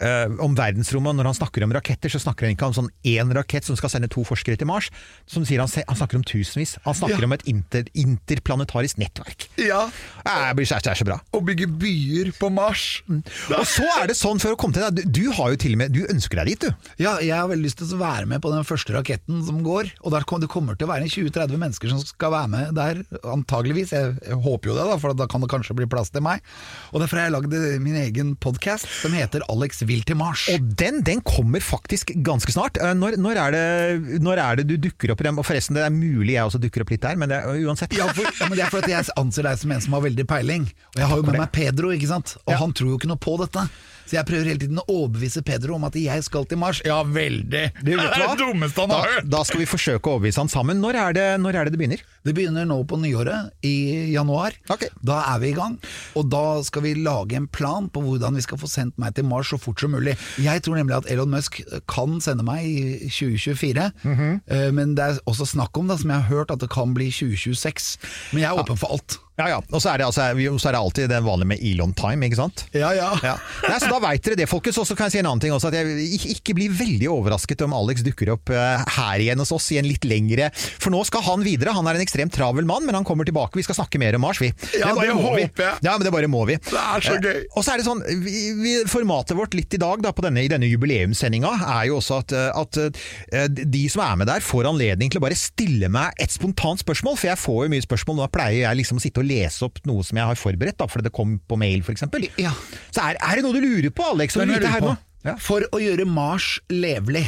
eh, 0.00 0.26
om 0.44 0.54
verdensrommet, 0.58 1.16
når 1.18 1.30
han 1.30 1.38
snakker 1.38 1.64
om 1.66 1.72
raketter, 1.76 2.12
så 2.12 2.20
snakker 2.22 2.46
han 2.48 2.56
ikke 2.56 2.68
om 2.70 2.76
sånn 2.76 2.90
én 3.08 3.32
rakett 3.34 3.64
som 3.68 3.76
skal 3.78 3.92
sende 3.92 4.08
to 4.12 4.24
forskere 4.26 4.58
til 4.60 4.68
Mars. 4.70 4.90
Som 5.26 5.44
sier 5.48 5.58
Han, 5.62 5.68
han 5.88 5.96
snakker 5.98 6.20
om 6.20 6.24
tusenvis. 6.24 6.76
Han 6.84 6.94
snakker 6.94 7.18
Ja. 7.20 7.24
om 7.26 7.32
et 7.32 7.42
inter, 7.50 7.84
interplanetarisk 7.94 8.98
nettverk. 8.98 9.48
Ja, 9.58 9.88
Eh, 10.28 10.52
Det 10.54 10.66
det 10.68 10.86
er 10.86 10.94
så 10.94 11.04
bra. 11.04 11.20
Å 11.32 11.40
bygge 11.44 11.66
byer 11.80 12.32
på 12.38 12.50
Mars. 12.52 13.02
Og 13.08 13.64
så 13.66 13.84
er 14.02 14.08
det 14.08 14.16
sånn, 14.16 14.38
for 14.40 14.52
å 14.52 14.56
komme 14.56 14.74
til 14.74 14.82
deg, 14.82 14.94
du, 15.12 15.22
du 15.22 15.32
har 15.32 15.50
jo 15.50 15.56
til 15.56 15.72
og 15.72 15.78
med 15.78 15.92
Du 15.92 16.02
ønsker 16.06 16.36
deg 16.36 16.46
dit, 16.46 16.60
du. 16.68 16.74
Ja, 17.02 17.18
jeg 17.18 17.32
har 17.34 17.48
veldig 17.48 17.64
lyst 17.64 17.78
til 17.80 17.88
å 17.96 18.00
være 18.00 18.26
med 18.26 18.42
på 18.42 18.50
den 18.52 18.64
første 18.68 18.92
raketten 18.92 19.40
som 19.46 19.62
går. 19.64 19.92
Og 20.04 20.12
der 20.12 20.26
det 20.28 20.48
kommer 20.52 20.76
til 20.76 20.86
å 20.86 20.92
være 20.92 21.08
20-30 21.08 21.56
mennesker 21.58 21.88
som 21.92 22.00
skal 22.04 22.32
være 22.34 22.48
med 22.52 22.74
der, 22.76 23.00
antageligvis. 23.24 23.92
Jeg, 23.96 24.18
jeg 24.26 24.38
håper 24.44 24.70
jo 24.72 24.76
det, 24.76 24.86
da, 24.90 24.98
for 25.00 25.16
da 25.16 25.26
kan 25.30 25.40
det 25.44 25.50
kanskje 25.52 25.76
bli 25.78 25.88
plass 25.90 26.12
til 26.14 26.24
meg. 26.26 26.44
Og 26.92 27.00
derfor 27.02 27.20
har 27.20 27.28
jeg 27.28 27.36
lagd 27.36 27.56
eh, 27.56 27.78
min 27.82 27.96
egen 28.04 28.34
podkast 28.36 28.88
som 29.00 29.16
heter 29.16 29.44
Alex 29.48 29.82
vil 29.88 30.04
til 30.06 30.18
Mars. 30.20 30.44
Og 30.52 30.68
den, 30.78 31.00
den 31.06 31.22
kommer 31.26 31.64
faktisk 31.64 32.12
ganske 32.26 32.52
snart. 32.54 32.78
Eh, 32.78 32.94
Når, 32.98 33.16
når, 33.20 33.40
er 33.46 33.56
det, 33.56 34.20
når 34.24 34.42
er 34.44 34.60
det 34.60 34.66
du 34.70 34.76
dukker 34.88 35.12
opp 35.14 35.24
i 35.24 35.28
dem? 35.28 35.40
Og 35.40 35.46
forresten, 35.48 35.76
det 35.78 35.86
er 35.88 35.94
mulig 35.94 36.36
jeg 36.36 36.44
også 36.46 36.60
dukker 36.62 36.84
opp 36.84 36.92
litt 36.94 37.02
der, 37.04 37.18
men 37.20 37.32
det 37.32 37.40
er 37.42 37.62
uansett. 37.66 37.96
Ja, 37.98 38.06
for, 38.12 38.28
ja, 38.28 38.48
men 38.48 38.58
Det 38.60 38.66
er 38.68 38.72
fordi 38.74 38.94
jeg 38.94 39.08
anser 39.18 39.48
deg 39.48 39.58
som 39.64 39.72
en 39.74 39.84
som 39.88 39.96
har 39.98 40.04
veldig 40.06 40.28
peiling. 40.30 40.68
Og 40.94 41.02
jeg 41.02 41.10
har 41.12 41.22
jo 41.22 41.26
med 41.30 41.40
meg 41.40 41.52
Pedro, 41.56 41.92
ikke 41.96 42.10
sant? 42.14 42.36
og 42.46 42.52
Ja. 42.54 42.60
han 42.62 42.72
tror 42.76 42.92
jo 42.94 42.98
ikke 43.00 43.10
noe 43.10 43.20
på 43.22 43.36
dette. 43.42 43.66
Så 44.08 44.16
jeg 44.16 44.24
prøver 44.24 44.48
hele 44.48 44.62
tiden 44.62 44.80
å 44.80 44.86
overbevise 44.88 45.42
Pedro 45.44 45.76
om 45.76 45.84
at 45.84 45.96
jeg 46.00 46.24
skal 46.24 46.46
til 46.48 46.60
Mars. 46.60 46.80
Ja, 46.86 47.02
veldig! 47.04 47.64
Det 47.84 47.92
er 47.92 48.14
det 48.16 48.38
dummeste 48.40 48.86
han 48.86 48.94
har 48.94 49.04
hørt! 49.04 49.28
da 49.28 49.42
skal 49.44 49.60
vi 49.60 49.68
forsøke 49.68 50.08
å 50.08 50.16
overbevise 50.16 50.40
han 50.40 50.48
sammen. 50.48 50.80
Når 50.80 50.98
er 51.02 51.16
det 51.18 51.26
når 51.42 51.58
er 51.58 51.68
det, 51.68 51.74
det 51.74 51.82
begynner? 51.82 52.04
Det 52.24 52.34
begynner 52.36 52.64
nå 52.68 52.78
på 52.88 52.96
nyåret, 53.00 53.52
i 53.64 53.74
januar. 54.14 54.56
Okay. 54.72 54.88
Da 55.04 55.20
er 55.34 55.42
vi 55.42 55.52
i 55.52 55.56
gang. 55.56 55.76
Og 56.16 56.30
da 56.32 56.62
skal 56.64 56.86
vi 56.86 56.94
lage 56.96 57.36
en 57.36 57.50
plan 57.52 57.90
på 57.92 58.02
hvordan 58.04 58.38
vi 58.38 58.44
skal 58.46 58.60
få 58.60 58.70
sendt 58.70 58.96
meg 59.00 59.16
til 59.16 59.28
Mars 59.28 59.52
så 59.52 59.60
fort 59.60 59.80
som 59.80 59.92
mulig. 59.92 60.16
Jeg 60.40 60.64
tror 60.64 60.80
nemlig 60.80 60.98
at 61.02 61.12
Elon 61.12 61.32
Musk 61.32 61.60
kan 61.90 62.18
sende 62.24 62.46
meg 62.48 62.64
i 62.64 63.12
2024, 63.12 63.90
mm 64.02 64.16
-hmm. 64.16 64.72
men 64.72 64.94
det 64.96 65.04
er 65.04 65.18
også 65.26 65.46
snakk 65.46 65.76
om, 65.78 65.88
da, 65.88 65.96
som 65.96 66.10
jeg 66.10 66.20
har 66.20 66.28
hørt, 66.28 66.50
at 66.50 66.60
det 66.60 66.70
kan 66.70 66.94
bli 66.94 67.10
2026. 67.10 67.98
Men 68.32 68.42
jeg 68.42 68.48
er 68.48 68.60
åpen 68.60 68.76
for 68.76 68.92
alt. 68.92 69.18
Ja, 69.38 69.48
ja. 69.52 69.58
Og 69.70 69.82
så 69.82 69.92
er, 69.92 70.00
det, 70.02 70.08
altså, 70.08 70.28
så 70.58 70.70
er 70.70 70.74
det 70.74 70.80
alltid 70.80 71.10
det 71.12 71.20
vanlige 71.22 71.52
med 71.52 71.62
Elon 71.62 71.92
time, 71.94 72.26
ikke 72.26 72.40
sant? 72.40 72.64
Ja, 72.74 72.90
ja. 72.96 73.12
Ja. 73.22 73.36
Nei, 73.68 73.76
så 73.78 73.90
Da 73.92 74.00
veit 74.02 74.24
dere 74.26 74.38
det, 74.40 74.48
folkens. 74.50 74.80
Og 74.82 74.86
så 74.88 74.96
kan 74.98 75.08
jeg 75.08 75.18
si 75.18 75.20
en 75.22 75.28
annen 75.30 75.42
ting 75.44 75.54
også. 75.54 75.70
At 75.70 75.78
jeg 75.78 76.32
ikke, 76.38 76.56
blir 76.58 76.72
veldig 76.74 77.08
overrasket 77.12 77.62
om 77.66 77.76
Alex 77.76 78.02
dukker 78.06 78.32
opp 78.34 78.50
eh, 78.54 78.84
her 78.96 79.22
igjen 79.22 79.38
hos 79.42 79.52
oss 79.54 79.68
i 79.74 79.78
en 79.80 79.86
litt 79.86 80.04
lengre 80.08 80.48
For 80.56 80.90
nå 80.94 81.04
skal 81.06 81.22
han 81.28 81.44
videre. 81.46 81.74
Han 81.76 81.86
er 81.90 81.98
en 81.98 82.04
ekstremt 82.04 82.34
travel 82.34 82.66
mann, 82.68 82.86
men 82.88 82.96
han 82.98 83.06
kommer 83.06 83.28
tilbake. 83.28 83.58
Vi 83.58 83.66
skal 83.66 83.78
snakke 83.78 84.00
mer 84.02 84.16
om 84.18 84.24
Mars, 84.26 84.40
vi. 84.42 84.50
Ja, 84.78 84.90
det, 84.94 85.06
det 85.06 85.12
vi. 85.12 85.22
håper 85.22 85.42
jeg. 85.44 85.78
Ja, 85.86 85.94
men 85.94 86.06
det 86.06 86.14
bare 86.14 86.30
må 86.30 86.42
vi. 86.48 86.58
Det 86.68 86.82
er 86.82 87.04
så 87.04 87.14
Eh, 87.18 87.22
gøy. 87.24 87.44
Og 87.56 87.64
så 87.64 87.72
er 87.72 87.80
det 87.80 87.86
sånn, 87.86 88.02
vi, 88.24 88.34
vi, 88.58 88.74
Formatet 88.88 89.36
vårt 89.38 89.54
litt 89.56 89.74
i 89.74 89.80
dag 89.80 90.02
da, 90.04 90.12
på 90.14 90.24
denne, 90.24 90.42
i 90.44 90.50
denne 90.50 90.68
jubileumssendinga 90.70 91.50
er 91.78 91.88
jo 91.90 91.98
også 91.98 92.20
at, 92.22 92.34
eh, 92.36 92.50
at 92.58 92.80
eh, 92.82 93.48
de 93.48 93.84
som 93.92 94.04
er 94.04 94.18
med 94.20 94.30
der, 94.30 94.44
får 94.44 94.68
anledning 94.70 95.10
til 95.12 95.20
å 95.22 95.24
bare 95.26 95.38
stille 95.38 95.90
meg 95.92 96.14
et 96.22 96.34
spontant 96.34 96.82
spørsmål. 96.82 97.18
For 97.18 97.30
jeg 97.30 97.42
får 97.42 97.64
jo 97.66 97.72
mye 97.74 97.86
spørsmål. 97.86 98.20
Nå 98.20 98.28
pleier 98.34 98.64
jeg 98.64 98.82
liksom 98.82 99.00
å 99.00 99.04
sitte 99.04 99.22
og 99.22 99.27
lese 99.28 99.66
opp 99.66 99.82
noe 99.88 100.06
som 100.06 100.20
jeg 100.20 100.30
har 100.32 100.40
forberedt, 100.40 100.78
da, 100.80 100.88
fordi 100.90 101.08
det 101.08 101.14
kom 101.16 101.36
på 101.48 101.58
mail 101.60 101.84
f.eks. 101.84 102.08
Ja. 102.40 102.54
Så 102.90 103.04
er, 103.04 103.20
er 103.20 103.38
det 103.38 103.46
noe 103.46 103.56
du 103.56 103.62
lurer 103.64 103.92
på, 103.94 104.08
Alex? 104.14 104.38
Er 104.38 104.50
lurer 104.50 104.80
på. 104.80 104.92
nå? 104.92 104.96
Ja. 105.26 105.34
For 105.42 105.64
å 105.74 105.80
gjøre 105.82 106.04
Mars 106.06 106.60
levelig, 106.70 107.24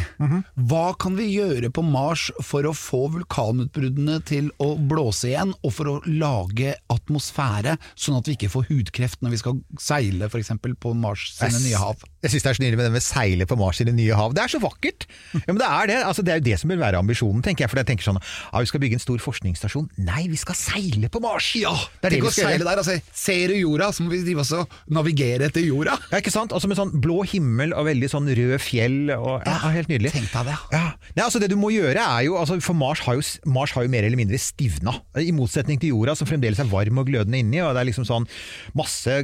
hva 0.70 0.84
kan 1.00 1.16
vi 1.18 1.26
gjøre 1.34 1.72
på 1.74 1.82
Mars 1.82 2.28
for 2.46 2.68
å 2.68 2.72
få 2.76 3.08
vulkanutbruddene 3.16 4.20
til 4.28 4.52
å 4.62 4.72
blåse 4.78 5.32
igjen, 5.32 5.52
og 5.66 5.74
for 5.74 5.90
å 5.90 5.96
lage 6.06 6.76
atmosfære, 6.92 7.74
sånn 7.98 8.20
at 8.20 8.30
vi 8.30 8.38
ikke 8.38 8.52
får 8.52 8.68
hudkreft 8.70 9.24
når 9.24 9.34
vi 9.34 9.42
skal 9.42 9.58
seile 9.82 10.30
f.eks. 10.30 10.54
på 10.62 10.94
Mars 10.94 11.32
sine 11.34 11.64
nye 11.66 11.82
hav? 11.82 12.06
Jeg 12.20 12.34
syns 12.34 12.44
det 12.44 12.50
er 12.50 12.56
så 12.58 12.62
nydelig 12.62 12.78
med 12.80 12.86
det 12.88 12.94
med 12.98 13.04
seile 13.04 13.46
på 13.48 13.56
Mars 13.56 13.78
i 13.80 13.86
det 13.88 13.94
nye 13.96 14.16
hav. 14.16 14.34
Det 14.36 14.42
er 14.42 14.52
så 14.52 14.60
vakkert! 14.60 15.06
Ja, 15.32 15.46
men 15.48 15.60
det 15.62 15.68
er 15.68 15.88
det. 15.88 15.96
Altså, 16.04 16.24
det 16.26 16.32
er 16.34 16.40
jo 16.40 16.46
det 16.50 16.56
som 16.60 16.72
bør 16.72 16.80
være 16.82 17.00
ambisjonen, 17.00 17.40
tenker 17.44 17.64
jeg. 17.64 17.72
For 17.72 17.80
jeg 17.80 17.88
tenker 17.88 18.04
sånn 18.04 18.18
ja, 18.20 18.60
vi 18.60 18.68
skal 18.68 18.82
bygge 18.82 18.98
en 18.98 19.02
stor 19.02 19.22
forskningsstasjon. 19.24 19.86
Nei, 20.04 20.26
vi 20.28 20.36
skal 20.40 20.58
seile 20.58 21.08
på 21.12 21.22
Mars! 21.24 21.48
Ja, 21.56 21.72
det 22.02 22.10
er 22.10 22.16
det 22.16 22.20
vi 22.20 22.32
skal 22.34 22.50
seile 22.50 22.66
der 22.68 22.80
Altså, 22.80 22.96
ser 23.16 23.52
du 23.52 23.56
jorda, 23.56 23.88
så 23.96 24.04
må 24.04 24.12
vi 24.12 24.20
drive 24.26 24.44
oss 24.44 24.52
og 24.56 24.76
navigere 24.92 25.48
etter 25.48 25.64
jorda. 25.64 25.96
Ja, 26.12 26.20
ikke 26.20 26.32
sant? 26.34 26.52
Altså 26.56 26.68
med 26.68 26.78
sånn 26.80 26.92
blå 27.00 27.22
himmel 27.28 27.72
og 27.76 27.88
veldig 27.88 28.12
sånn 28.12 28.28
rød 28.28 28.54
fjell 28.62 29.14
og 29.16 29.46
ja, 29.48 29.56
Helt 29.72 29.90
nydelig. 29.92 30.12
Tenk 30.14 30.28
deg 30.34 30.50
det. 30.50 30.58
Ja. 30.76 30.84
Nei, 31.16 31.24
altså 31.24 31.40
det 31.42 31.50
du 31.52 31.56
må 31.60 31.72
gjøre 31.72 32.04
er 32.04 32.26
jo 32.26 32.36
altså 32.40 32.58
For 32.64 32.76
Mars 32.76 33.00
har 33.06 33.16
jo, 33.16 33.24
Mars 33.48 33.72
har 33.76 33.86
jo 33.86 33.92
mer 33.92 34.04
eller 34.04 34.20
mindre 34.20 34.40
stivna. 34.40 34.98
I 35.16 35.32
motsetning 35.36 35.80
til 35.80 35.94
jorda, 35.94 36.16
som 36.18 36.28
fremdeles 36.28 36.60
er 36.60 36.68
varm 36.70 37.00
og 37.00 37.08
glødende 37.08 37.40
inni, 37.40 37.62
og 37.64 37.72
det 37.76 37.82
er 37.84 37.90
liksom 37.90 38.06
sånn 38.08 38.28
masse 38.76 39.20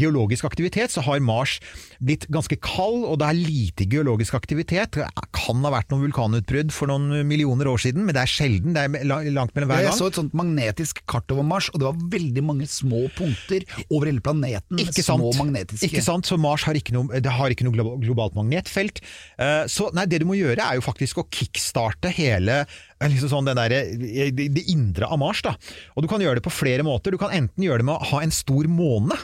geologisk 0.00 0.48
aktivitet, 0.48 0.94
så 0.94 1.04
har 1.04 1.22
Mars 1.24 1.58
blitt 2.02 2.26
ganske 2.32 2.56
kald, 2.64 3.04
og 3.04 3.18
det 3.20 3.28
er 3.28 3.38
lite 3.38 3.86
geologisk 3.90 4.34
aktivitet. 4.38 4.98
Det 4.98 5.06
kan 5.34 5.62
ha 5.66 5.70
vært 5.74 5.90
noen 5.92 6.06
vulkanutbrudd 6.08 6.72
for 6.74 6.90
noen 6.90 7.26
millioner 7.28 7.68
år 7.70 7.82
siden, 7.84 8.04
men 8.06 8.14
det 8.16 8.22
er 8.24 8.30
sjelden. 8.30 8.74
Det 8.74 8.84
er 8.84 9.04
langt 9.08 9.54
mellom 9.54 9.70
hver 9.70 9.82
gang. 9.82 9.90
jeg 9.90 9.98
så 9.98 10.08
et 10.10 10.18
sånt 10.20 10.34
magnetisk 10.36 11.02
kart 11.10 11.30
over 11.34 11.46
Mars, 11.46 11.70
og 11.74 11.80
det 11.82 11.88
var 11.90 12.00
veldig 12.16 12.44
mange 12.44 12.66
små 12.70 13.04
punkter 13.16 13.66
over 13.90 14.10
hele 14.10 14.20
planeten. 14.24 14.78
Ikke 14.80 15.02
sant. 15.04 15.20
Små 15.20 15.32
magnetiske 15.44 15.86
Ikke 15.90 16.02
sant? 16.04 16.26
Så 16.26 16.38
Mars 16.40 16.64
har 16.68 16.74
ikke 16.78 16.94
noe, 16.96 17.20
det 17.20 17.30
har 17.30 17.50
ikke 17.54 17.66
noe 17.68 17.98
globalt 18.02 18.34
magnetfelt. 18.38 19.00
Eh, 19.38 19.64
Så 19.70 19.90
nei, 19.94 20.06
det 20.06 20.20
du 20.22 20.26
må 20.28 20.36
gjøre 20.38 20.60
er 20.64 20.78
jo 20.78 20.84
faktisk 20.84 21.18
å 21.22 21.28
kickstarte 21.30 22.10
hele 22.14 22.64
eh, 23.04 23.12
liksom 23.12 23.32
sånn 23.32 23.48
det, 23.48 23.56
der, 23.58 23.76
eh, 23.76 24.32
det, 24.34 24.48
det 24.56 24.66
indre 24.72 25.08
av 25.08 25.20
Mars. 25.22 25.42
da. 25.44 25.54
Og 25.94 26.04
Du 26.04 26.10
kan 26.10 26.22
gjøre 26.24 26.40
det 26.40 26.46
på 26.46 26.54
flere 26.54 26.86
måter. 26.86 27.14
Du 27.14 27.20
kan 27.20 27.34
enten 27.34 27.64
gjøre 27.64 27.84
det 27.84 27.88
med 27.90 27.98
å 27.98 28.12
ha 28.14 28.22
en 28.24 28.34
stor 28.34 28.68
måne, 28.70 29.18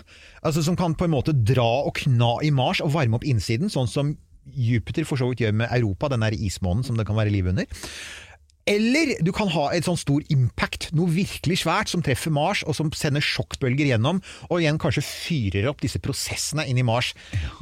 altså 0.44 0.64
som 0.66 0.78
kan 0.78 0.94
på 0.94 1.08
en 1.08 1.14
måte 1.16 1.36
dra 1.36 1.68
og 1.86 1.94
kna 2.00 2.38
i 2.46 2.52
Mars 2.54 2.82
og 2.84 2.92
varme 2.96 3.18
opp 3.18 3.28
innsiden, 3.28 3.72
sånn 3.72 3.90
som 3.90 4.16
Jupiter 4.50 5.04
for 5.06 5.20
så 5.20 5.28
vidt 5.30 5.44
gjør 5.44 5.54
med 5.62 5.70
Europa, 5.74 6.08
den 6.10 6.24
der 6.24 6.34
ismånen 6.34 6.82
som 6.86 6.96
det 6.98 7.06
kan 7.06 7.18
være 7.18 7.32
liv 7.32 7.46
under. 7.50 7.68
Eller 8.68 9.14
du 9.24 9.30
kan 9.34 9.48
ha 9.54 9.68
et 9.74 9.86
sånn 9.86 9.98
stor 9.98 10.24
impact, 10.32 10.90
noe 10.96 11.10
virkelig 11.12 11.62
svært 11.62 11.92
som 11.92 12.02
treffer 12.04 12.32
Mars, 12.34 12.62
og 12.68 12.76
som 12.76 12.90
sender 12.96 13.24
sjokkbølger 13.24 13.92
gjennom, 13.92 14.20
og 14.50 14.60
igjen 14.60 14.80
kanskje 14.80 15.04
fyrer 15.06 15.70
opp 15.70 15.80
disse 15.84 16.00
prosessene 16.02 16.66
inn 16.68 16.80
i 16.80 16.86
Mars. 16.86 17.12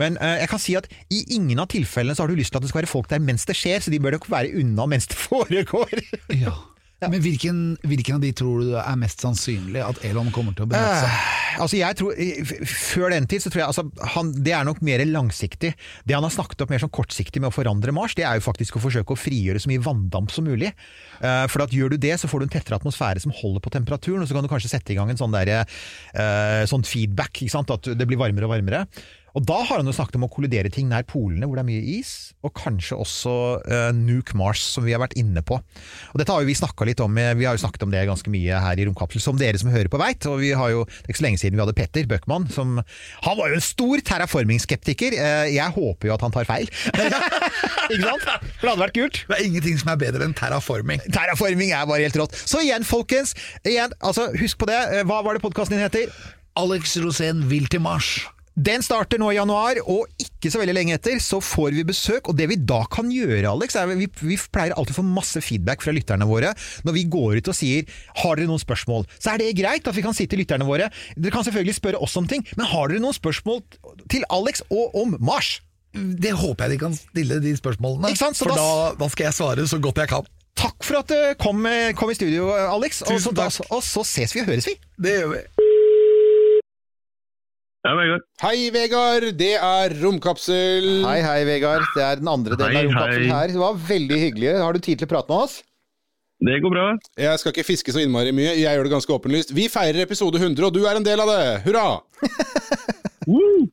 Men 0.01 0.19
eh, 0.19 0.41
jeg 0.43 0.53
kan 0.53 0.63
si 0.63 0.77
at 0.79 0.91
i 1.15 1.23
ingen 1.37 1.63
av 1.63 1.71
tilfellene 1.73 2.17
så 2.19 2.25
har 2.25 2.33
du 2.33 2.39
lyst 2.39 2.53
til 2.55 2.61
at 2.61 2.67
det 2.67 2.73
skal 2.73 2.83
være 2.83 2.91
folk 2.91 3.11
der 3.13 3.23
mens 3.23 3.47
det 3.49 3.57
skjer, 3.59 3.81
så 3.83 3.95
de 3.95 4.03
bør 4.03 4.19
nok 4.19 4.29
være 4.33 4.53
unna 4.61 4.89
mens 4.91 5.09
det 5.11 5.21
foregår. 5.29 5.95
Ja. 6.35 6.57
Men 6.99 7.21
hvilken, 7.23 7.59
hvilken 7.87 8.17
av 8.19 8.23
de 8.25 8.33
tror 8.35 8.63
du 8.65 8.73
er 8.81 8.97
mest 8.99 9.23
sannsynlig 9.23 9.83
at 9.85 10.01
Elon 10.07 10.33
kommer 10.35 10.57
til 10.57 10.67
å 10.67 10.71
benytte 10.71 10.97
seg 11.05 11.13
av? 11.13 11.37
Altså 11.59 11.79
jeg 11.79 11.97
tror, 11.99 12.19
Før 12.71 13.13
den 13.13 13.27
tid 13.31 13.43
så 13.43 13.51
tror 13.51 13.63
jeg 13.63 13.71
altså, 13.71 13.85
han, 14.15 14.33
det 14.47 14.55
er 14.55 14.67
nok 14.67 14.81
mer 14.85 15.03
langsiktig. 15.09 15.73
Det 16.07 16.17
han 16.17 16.27
har 16.27 16.35
snakket 16.35 16.65
opp 16.65 16.73
mer 16.73 16.83
sånn 16.83 16.93
kortsiktig 16.95 17.43
med 17.43 17.51
å 17.51 17.55
forandre 17.55 17.95
Mars, 17.95 18.17
det 18.19 18.27
er 18.27 18.39
jo 18.39 18.45
faktisk 18.45 18.79
å 18.79 18.83
forsøke 18.83 19.15
å 19.15 19.19
frigjøre 19.19 19.63
så 19.63 19.71
mye 19.71 19.83
vanndamp 19.83 20.35
som 20.35 20.47
mulig. 20.49 20.73
Uh, 21.23 21.47
for 21.51 21.65
at 21.65 21.75
gjør 21.75 21.95
du 21.95 22.01
det, 22.03 22.15
så 22.21 22.31
får 22.31 22.43
du 22.43 22.49
en 22.49 22.55
tettere 22.57 22.79
atmosfære 22.79 23.23
som 23.25 23.35
holder 23.35 23.65
på 23.65 23.73
temperaturen, 23.75 24.23
og 24.23 24.31
så 24.31 24.37
kan 24.37 24.47
du 24.47 24.51
kanskje 24.51 24.73
sette 24.75 24.95
i 24.95 24.99
gang 24.99 25.11
en 25.13 25.21
sånn, 25.21 25.35
der, 25.35 25.65
uh, 26.19 26.63
sånn 26.71 26.87
feedback, 26.87 27.35
ikke 27.39 27.55
sant? 27.55 27.75
at 27.75 27.91
det 27.99 28.09
blir 28.09 28.21
varmere 28.21 28.49
og 28.49 28.55
varmere. 28.55 28.85
Og 29.37 29.45
da 29.49 29.59
har 29.61 29.81
han 29.81 29.89
jo 29.89 29.95
snakket 29.95 30.19
om 30.19 30.27
å 30.27 30.31
kollidere 30.33 30.71
ting 30.73 30.89
nær 30.91 31.05
polene 31.09 31.49
hvor 31.49 31.59
det 31.59 31.65
er 31.65 31.69
mye 31.69 31.97
is, 31.99 32.13
og 32.47 32.55
kanskje 32.57 32.97
også 32.99 33.35
uh, 33.61 33.91
Nuke 33.97 34.37
Mars, 34.39 34.63
som 34.75 34.87
vi 34.87 34.95
har 34.95 35.03
vært 35.03 35.17
inne 35.21 35.43
på. 35.45 35.59
Og 35.59 36.21
dette 36.21 36.33
har 36.33 36.45
jo 36.45 36.49
vi 36.49 36.57
snakka 36.59 36.87
litt 36.89 37.03
om, 37.05 37.19
eh, 37.21 37.35
vi 37.39 37.47
har 37.49 37.57
jo 37.57 37.63
snakket 37.63 37.85
om 37.85 37.93
det 37.93 38.07
ganske 38.09 38.33
mye 38.33 38.61
her 38.63 38.81
i 38.81 38.87
Romkapsel, 38.89 39.23
som 39.23 39.39
dere 39.41 39.61
som 39.61 39.73
hører 39.73 39.91
på 39.93 40.01
veit. 40.01 40.25
Og 40.31 40.39
vi 40.43 40.53
har 40.57 40.73
jo, 40.73 40.85
det 40.87 41.09
er 41.09 41.15
ikke 41.15 41.23
så 41.23 41.27
lenge 41.27 41.43
siden 41.43 41.59
vi 41.59 41.65
hadde 41.65 41.77
Petter 41.77 42.09
Bøckmann, 42.09 42.49
som 42.55 42.79
Han 43.27 43.37
var 43.39 43.51
jo 43.51 43.59
en 43.59 43.65
stor 43.65 44.05
terraforming-skeptiker. 44.11 45.19
Eh, 45.19 45.51
jeg 45.57 45.77
håper 45.77 46.11
jo 46.11 46.17
at 46.17 46.25
han 46.25 46.35
tar 46.35 46.49
feil. 46.49 46.71
ikke 47.93 48.01
sant? 48.05 48.25
For 48.25 48.65
det 48.65 48.73
hadde 48.73 48.85
vært 48.87 48.97
kult. 48.97 49.21
Det 49.29 49.39
er 49.39 49.45
ingenting 49.51 49.79
som 49.83 49.93
er 49.93 50.01
bedre 50.01 50.25
enn 50.29 50.37
terraforming. 50.39 51.05
Terraforming 51.11 51.75
er 51.75 51.91
bare 51.91 52.07
helt 52.07 52.19
rått. 52.23 52.39
Så 52.39 52.63
igjen, 52.65 52.87
folkens. 52.89 53.35
Igjen, 53.67 53.95
altså, 54.01 54.31
husk 54.39 54.63
på 54.63 54.71
det. 54.71 54.81
Hva 55.09 55.21
var 55.27 55.37
det 55.37 55.45
podkasten 55.45 55.77
din 55.77 55.85
heter? 55.85 56.13
Alex 56.59 56.97
Rosén 57.03 57.47
vil 57.51 57.69
til 57.71 57.85
Mars. 57.85 58.17
Den 58.59 58.83
starter 58.83 59.21
nå 59.23 59.29
i 59.31 59.37
januar, 59.37 59.79
og 59.87 60.09
ikke 60.19 60.51
så 60.51 60.59
veldig 60.59 60.75
lenge 60.75 60.97
etter 60.97 61.21
så 61.23 61.39
får 61.45 61.77
vi 61.77 61.85
besøk. 61.87 62.27
Og 62.31 62.35
det 62.39 62.49
vi 62.51 62.57
da 62.59 62.81
kan 62.91 63.11
gjøre, 63.13 63.45
Alex, 63.47 63.77
er 63.79 63.87
vi, 63.93 64.09
vi 64.19 64.39
pleier 64.51 64.75
alltid 64.75 64.97
å 64.97 64.99
få 64.99 65.05
masse 65.07 65.43
feedback 65.45 65.85
fra 65.85 65.95
lytterne 65.95 66.27
våre 66.27 66.51
når 66.87 66.97
vi 66.97 67.05
går 67.13 67.39
ut 67.39 67.51
og 67.53 67.57
sier 67.59 67.87
har 68.25 68.35
dere 68.41 68.51
noen 68.51 68.63
spørsmål. 68.63 69.07
Så 69.23 69.31
er 69.35 69.43
det 69.45 69.53
greit 69.61 69.87
at 69.87 69.95
vi 69.95 70.03
kan 70.03 70.17
si 70.17 70.27
til 70.27 70.43
lytterne 70.43 70.67
våre 70.67 70.89
Dere 71.15 71.33
kan 71.35 71.47
selvfølgelig 71.47 71.77
spørre 71.79 72.01
oss 72.03 72.17
om 72.19 72.27
ting, 72.31 72.43
men 72.59 72.67
har 72.73 72.91
dere 72.91 73.03
noen 73.05 73.15
spørsmål 73.17 73.63
til 74.11 74.27
Alex 74.35 74.65
og 74.75 74.97
om 74.99 75.15
Mars? 75.23 75.61
Det 75.95 76.35
håper 76.37 76.67
jeg 76.67 76.75
de 76.75 76.81
kan 76.83 76.99
stille 76.99 77.39
de 77.43 77.55
spørsmålene, 77.59 78.11
Ikke 78.13 78.25
sant? 78.27 78.37
Så 78.37 78.49
for 78.49 78.59
da- 78.59 78.95
da, 78.99 79.09
skal 79.15 79.31
jeg 79.31 79.39
svare 79.39 79.69
så 79.71 79.79
godt 79.83 80.03
jeg 80.03 80.11
kan. 80.11 80.27
Takk 80.59 80.83
for 80.83 80.99
at 80.99 81.07
du 81.07 81.35
kom, 81.39 81.65
eh, 81.71 81.93
kom 81.95 82.11
i 82.11 82.15
studio, 82.19 82.51
Alex. 82.51 83.03
Og 83.07 83.21
så, 83.23 83.31
da, 83.35 83.47
og 83.71 83.83
så 83.87 84.03
ses 84.05 84.35
vi 84.35 84.43
og 84.43 84.51
høres 84.51 84.67
vi. 84.67 84.75
Det 84.99 85.15
gjør 85.21 85.31
vi. 85.37 85.43
Ja, 87.87 87.93
Vegard. 87.95 88.25
Hei, 88.43 88.71
Vegard! 88.75 89.25
Det 89.39 89.53
er 89.55 89.93
Romkapsel. 90.03 90.89
Hei, 91.07 91.21
hei, 91.23 91.39
Vegard. 91.47 91.85
Det 91.95 92.03
er 92.05 92.19
den 92.21 92.29
andre 92.31 92.57
delen 92.59 92.75
Hei, 92.75 92.83
av 92.83 92.89
romkapselen 92.91 93.31
hei. 93.31 93.37
her. 93.39 93.53
Det 93.55 93.61
var 93.63 93.79
veldig 93.89 94.19
hyggelig. 94.25 94.51
Har 94.59 94.75
du 94.75 94.81
tid 94.83 94.99
til 95.01 95.07
å 95.09 95.13
prate 95.13 95.31
med 95.31 95.45
oss? 95.47 95.55
Det 96.49 96.59
går 96.63 96.71
bra. 96.75 96.89
Jeg 97.19 97.39
skal 97.43 97.55
ikke 97.55 97.67
fiske 97.67 97.95
så 97.95 98.03
innmari 98.03 98.31
mye, 98.35 98.53
jeg 98.61 98.67
gjør 98.77 98.87
det 98.87 98.93
ganske 98.97 99.15
åpenlyst. 99.15 99.55
Vi 99.57 99.65
feirer 99.73 100.05
episode 100.05 100.39
100, 100.39 100.67
og 100.69 100.75
du 100.77 100.85
er 100.87 100.99
en 100.99 101.07
del 101.07 101.23
av 101.23 101.31
det! 101.33 101.41
Hurra! 101.65 101.87
Woo! 103.31 103.65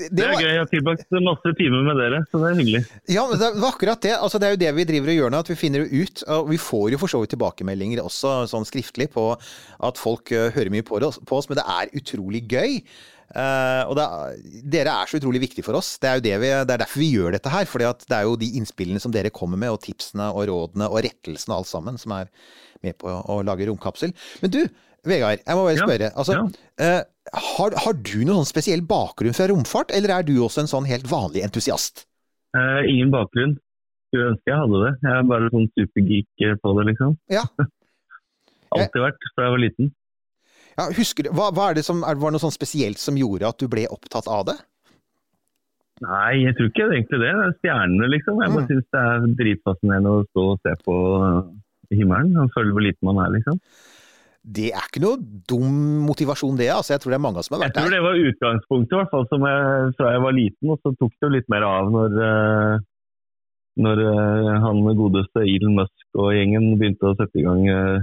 Det, 0.00 0.06
Det 0.16 0.22
er 0.24 0.30
var- 0.32 0.40
gøy. 0.42 0.48
Jeg 0.50 0.60
har 0.62 0.68
tilbrakt 0.70 1.16
masse 1.26 1.50
timer 1.58 1.82
med 1.88 1.98
dere, 2.02 2.20
så 2.30 2.38
det 2.42 2.50
er 2.52 2.60
hyggelig. 2.60 2.82
Ja, 3.10 3.24
men 3.30 3.38
det 3.42 3.50
var 3.62 3.74
akkurat 3.74 4.02
det. 4.06 4.14
Altså, 4.22 4.38
det 4.42 4.46
er 4.50 4.54
jo 4.54 4.60
det 4.62 4.70
vi 4.78 4.86
driver 4.90 5.10
og 5.14 5.18
gjør 5.18 5.34
nå, 5.34 5.40
at 5.44 5.50
vi 5.50 5.58
finner 5.60 5.82
jo 5.86 6.04
ut. 6.06 6.22
Og 6.38 6.50
vi 6.54 6.60
får 6.62 6.86
jo 6.94 7.00
for 7.02 7.10
så 7.14 7.20
vidt 7.24 7.34
tilbakemeldinger 7.34 8.02
også 8.06 8.36
sånn 8.54 8.66
skriftlig 8.68 9.10
på 9.14 9.26
at 9.34 9.98
folk 10.00 10.30
eh, 10.34 10.50
hører 10.54 10.70
mye 10.74 10.86
på 10.86 10.98
oss, 11.04 11.18
på 11.26 11.38
oss, 11.42 11.50
men 11.50 11.58
det 11.60 11.66
er 11.74 11.90
utrolig 12.00 12.44
gøy. 12.48 12.78
Eh, 13.30 13.82
og 13.86 13.98
er, 14.02 14.38
dere 14.72 14.94
er 15.02 15.10
så 15.10 15.20
utrolig 15.20 15.42
viktige 15.44 15.62
for 15.66 15.78
oss. 15.78 15.92
Det 16.02 16.08
er 16.10 16.18
jo 16.18 16.24
det 16.24 16.34
vi, 16.42 16.50
det 16.50 16.74
er 16.74 16.82
derfor 16.82 17.02
vi 17.02 17.12
gjør 17.14 17.36
dette 17.36 17.52
her. 17.52 17.68
For 17.70 17.82
det 17.82 18.16
er 18.16 18.26
jo 18.26 18.38
de 18.40 18.48
innspillene 18.58 19.02
som 19.02 19.14
dere 19.14 19.32
kommer 19.34 19.60
med, 19.60 19.70
og 19.74 19.82
tipsene 19.84 20.30
og 20.34 20.48
rådene 20.50 20.90
og 20.90 21.02
rettelsene 21.06 21.54
og 21.54 21.62
alt 21.62 21.70
sammen, 21.70 22.00
som 22.00 22.16
er 22.16 22.30
med 22.86 22.96
på 22.98 23.12
å 23.12 23.40
lage 23.46 23.68
romkapsel. 23.68 24.14
Men 24.42 24.54
du, 24.54 24.60
Vegard, 25.06 25.40
jeg 25.46 25.56
må 25.56 25.64
bare 25.64 25.78
Ja, 25.78 25.86
spørre. 25.86 26.12
ja. 26.12 26.44
Uh, 26.80 27.40
har, 27.54 27.74
har 27.84 27.96
du 27.96 28.16
noen 28.24 28.40
sånn 28.40 28.50
spesiell 28.50 28.82
bakgrunn 28.84 29.36
fra 29.36 29.46
romfart, 29.48 29.92
eller 29.96 30.16
er 30.18 30.26
du 30.26 30.34
også 30.42 30.64
en 30.64 30.70
sånn 30.72 30.88
helt 30.88 31.06
vanlig 31.08 31.44
entusiast? 31.46 32.06
Uh, 32.56 32.82
ingen 32.88 33.12
bakgrunn. 33.14 33.54
Skulle 34.10 34.32
ønske 34.32 34.50
jeg 34.50 34.58
hadde 34.58 34.82
det. 34.82 34.92
Jeg 35.06 35.14
er 35.14 35.28
bare 35.30 35.52
sånn 35.54 35.68
supergeek 35.78 36.60
på 36.64 36.72
det, 36.80 36.86
liksom. 36.90 37.14
Ja. 37.30 37.44
Alltid 38.74 39.02
vært 39.02 39.28
fra 39.34 39.46
jeg 39.46 39.54
var 39.54 39.62
liten. 39.62 39.92
Ja, 40.78 40.86
husker 40.96 41.26
du, 41.26 41.30
hva, 41.36 41.50
hva 41.54 41.70
er 41.70 41.78
det 41.80 41.84
som, 41.86 42.02
er, 42.06 42.18
Var 42.20 42.30
det 42.30 42.36
noe 42.38 42.44
sånn 42.44 42.54
spesielt 42.54 42.98
som 43.02 43.16
gjorde 43.18 43.48
at 43.48 43.58
du 43.60 43.66
ble 43.68 43.86
opptatt 43.90 44.28
av 44.30 44.46
det? 44.50 44.58
Nei, 46.00 46.46
jeg 46.46 46.54
tror 46.56 46.70
ikke 46.70 46.86
egentlig 46.88 47.18
det. 47.20 47.30
Det 47.36 47.46
er 47.46 47.56
stjernene, 47.58 48.06
liksom. 48.08 48.38
Jeg 48.40 48.52
bare 48.54 48.64
Mm. 48.64 48.70
syns 48.70 48.86
det 48.94 49.00
er 49.04 49.26
dritfascinerende 49.40 50.12
å 50.16 50.22
stå 50.30 50.44
og 50.54 50.60
se 50.64 50.72
på 50.86 50.94
eh, 51.20 51.96
himmelen 51.98 52.38
og 52.40 52.52
føle 52.54 52.72
hvor 52.72 52.84
liten 52.86 53.04
man 53.10 53.20
er, 53.26 53.34
liksom. 53.36 53.58
Det 54.40 54.70
er 54.72 54.86
ikke 54.88 55.02
noe 55.04 55.18
dum 55.20 55.74
motivasjon, 56.08 56.56
det. 56.56 56.70
altså. 56.72 56.94
Jeg 56.94 57.02
tror 57.02 57.12
det 57.12 57.18
er 57.18 57.26
mange 57.26 57.42
som 57.44 57.58
har 57.58 57.66
Jeg 57.66 57.74
tror 57.76 57.90
det 57.92 58.00
var 58.00 58.16
utgangspunktet, 58.30 58.92
i 58.94 58.96
hvert 58.96 59.10
fall 59.12 59.26
som 59.28 59.44
jeg, 59.44 59.92
fra 59.98 60.12
jeg 60.14 60.22
var 60.24 60.32
liten. 60.32 60.70
Og 60.72 60.78
så 60.80 60.94
tok 60.96 61.12
det 61.12 61.26
jo 61.28 61.32
litt 61.36 61.48
mer 61.52 61.66
av 61.68 61.90
når, 61.92 62.16
eh, 62.24 62.78
når 63.84 64.00
eh, 64.06 64.60
han 64.64 64.80
godeste 64.96 65.44
Elon 65.44 65.76
Musk 65.82 66.06
og 66.16 66.32
gjengen 66.32 66.78
begynte 66.80 67.12
å 67.12 67.16
sette 67.20 67.36
i 67.36 67.44
gang 67.44 67.68
uh, 67.68 68.00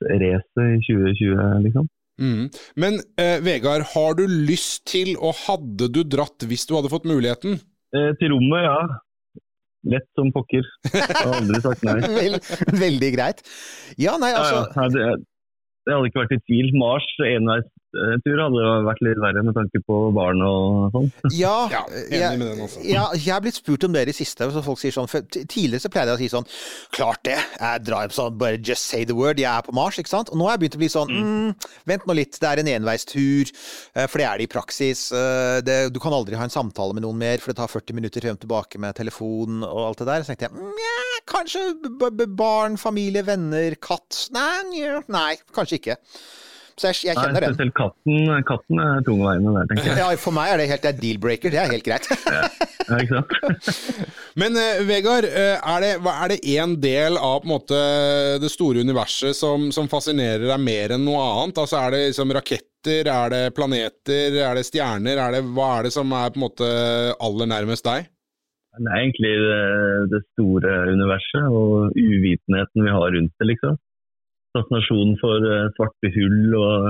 romfartsracet 0.00 0.76
i 0.76 0.80
2020, 0.86 1.64
liksom. 1.66 1.88
Mm. 2.20 2.50
Men 2.76 3.00
eh, 3.16 3.40
Vegard, 3.44 3.86
har 3.94 4.14
du 4.14 4.26
lyst 4.28 4.86
til, 4.86 5.16
og 5.16 5.34
hadde 5.46 5.88
du 5.88 6.02
dratt 6.04 6.44
hvis 6.44 6.66
du 6.68 6.76
hadde 6.76 6.92
fått 6.92 7.08
muligheten? 7.08 7.60
Eh, 7.96 8.12
til 8.20 8.34
rommet, 8.34 8.66
ja. 8.66 8.80
Lett 9.88 10.08
som 10.18 10.28
pokker. 10.32 10.66
Jeg 10.92 11.06
har 11.08 11.38
aldri 11.38 11.60
sagt 11.64 11.84
nei. 11.88 11.96
Vel, 12.20 12.36
veldig 12.76 13.10
greit. 13.14 13.40
Ja, 13.96 14.18
nei, 14.20 14.34
altså 14.36 14.60
ja. 14.60 14.66
Nei, 14.76 14.88
Det, 14.92 15.06
det 15.88 15.94
hadde 15.96 16.10
ikke 16.10 16.22
vært 16.26 16.36
i 16.36 16.42
tvil. 16.44 16.74
Mars 16.76 17.08
enveistur 17.94 18.38
hadde 18.42 18.64
vært 18.86 19.00
litt 19.02 19.18
verre 19.22 19.42
med 19.46 19.56
tanke 19.56 19.80
på 19.86 19.96
barn 20.14 20.42
og 20.46 20.94
sånn. 20.94 21.08
Ja, 21.40 21.54
Ja, 21.72 21.80
jeg, 22.10 22.38
med 22.38 22.52
den 22.52 22.60
også. 22.66 22.82
ja, 22.86 23.04
jeg 23.18 23.32
har 23.34 23.42
blitt 23.44 23.58
spurt 23.58 23.84
om 23.88 23.92
det 23.96 24.02
i 24.06 24.08
det 24.10 24.14
siste. 24.18 24.46
Så 24.54 24.62
folk 24.66 24.78
sier 24.82 24.94
sånn, 24.94 25.08
for 25.10 25.24
Tidligere 25.30 25.82
så 25.82 25.90
pleide 25.92 26.12
jeg 26.14 26.18
å 26.18 26.22
si 26.22 26.28
sånn 26.32 26.46
Klart 26.94 27.22
det! 27.26 27.36
Jeg 27.58 27.82
drar 27.88 28.12
sånn, 28.14 28.36
bare 28.38 28.60
just 28.62 28.86
say 28.90 29.04
the 29.08 29.16
word. 29.16 29.40
Jeg 29.42 29.50
er 29.50 29.64
på 29.66 29.74
Mars, 29.76 29.98
ikke 30.02 30.12
sant? 30.12 30.30
Og 30.30 30.38
nå 30.40 30.46
har 30.46 30.54
jeg 30.56 30.62
begynt 30.64 30.78
å 30.78 30.82
bli 30.84 30.90
sånn 30.92 31.10
mm, 31.14 31.68
Vent 31.90 32.06
nå 32.08 32.16
litt, 32.20 32.38
det 32.42 32.50
er 32.52 32.62
en 32.62 32.70
enveistur. 32.76 33.50
eh, 33.96 34.06
For 34.06 34.22
det 34.22 34.28
er 34.30 34.38
det 34.42 34.46
i 34.48 34.52
praksis. 34.54 35.06
eh, 35.16 35.58
Det, 35.66 35.78
du 35.94 35.98
kan 36.02 36.14
aldri 36.16 36.38
ha 36.38 36.46
en 36.46 36.54
samtale 36.54 36.94
med 36.96 37.04
noen 37.06 37.18
mer, 37.20 37.38
for 37.42 37.52
det 37.52 37.58
tar 37.60 37.70
40 37.72 37.96
minutter 37.98 38.22
frem 38.24 38.38
og 38.38 38.44
tilbake 38.44 38.78
med 38.82 38.94
telefon 38.98 39.64
og 39.66 39.80
alt 39.88 40.02
det 40.04 40.08
der. 40.12 40.22
Så 40.26 40.32
tenkte 40.34 40.48
jeg 40.48 40.54
mm, 40.58 40.84
ja, 40.84 40.98
kanskje 41.30 41.64
b 42.00 42.10
b 42.20 42.26
barn, 42.38 42.78
familie, 42.80 43.22
venner, 43.26 43.74
katt. 43.82 44.28
Nei, 44.34 44.84
nei 45.10 45.32
kanskje 45.56 45.80
ikke. 45.82 45.98
Så 46.80 46.88
jeg, 46.88 47.10
jeg 47.10 47.16
kjenner 47.18 47.44
den. 47.44 47.52
spesielt 47.52 47.74
katten, 47.76 48.28
katten 48.48 48.78
er 48.80 49.02
tungveiende 49.04 49.52
der, 49.52 49.66
tenker 49.68 49.88
jeg. 49.90 49.98
Ja, 50.00 50.08
for 50.22 50.32
meg 50.32 50.52
er 50.54 50.62
det 50.62 50.68
helt 50.70 50.84
det 50.86 50.92
er 50.94 51.00
deal-breaker. 51.02 51.52
Det 51.52 51.60
er 51.60 51.72
helt 51.74 51.84
greit. 51.84 52.06
Ja, 52.88 53.00
ikke 53.02 53.18
sant? 53.18 53.66
Men 54.40 54.56
uh, 54.56 54.80
Vegard, 54.88 55.26
eh, 55.28 55.58
er 55.58 55.84
det, 55.84 55.90
er 56.00 56.32
det 56.32 56.38
en 56.54 56.76
del 56.80 57.18
av 57.20 57.42
på 57.42 57.50
en 57.50 57.52
måte, 57.52 57.80
det 58.40 58.52
store 58.52 58.80
universet 58.86 59.36
som, 59.36 59.68
som 59.74 59.90
fascinerer 59.92 60.46
deg 60.48 60.64
mer 60.64 60.96
enn 60.96 61.04
noe 61.04 61.20
annet? 61.20 61.60
Altså 61.60 61.82
Er 61.82 61.92
det 61.92 62.00
liksom 62.06 62.32
raketter, 62.38 63.12
er 63.12 63.34
det 63.34 63.42
planeter, 63.58 64.40
er 64.40 64.56
det 64.56 64.64
stjerner? 64.70 65.20
Er 65.20 65.36
det, 65.36 65.44
hva 65.52 65.68
er 65.76 65.90
det 65.90 65.92
som 65.98 66.16
er 66.16 66.32
på 66.32 66.40
en 66.40 66.46
måte 66.46 66.72
aller 67.20 67.52
nærmest 67.52 67.84
deg? 67.90 68.08
Det 68.80 68.88
er 68.88 69.02
egentlig 69.02 69.36
det, 69.44 69.62
det 70.14 70.24
store 70.32 70.74
universet 70.94 71.46
og 71.52 71.92
uvitenheten 71.98 72.86
vi 72.86 72.96
har 72.96 73.16
rundt 73.18 73.36
det, 73.36 73.52
liksom. 73.52 73.76
Fascinasjonen 74.56 75.16
for 75.22 75.46
eh, 75.46 75.68
svarte 75.76 76.10
hull 76.16 76.56
og 76.58 76.88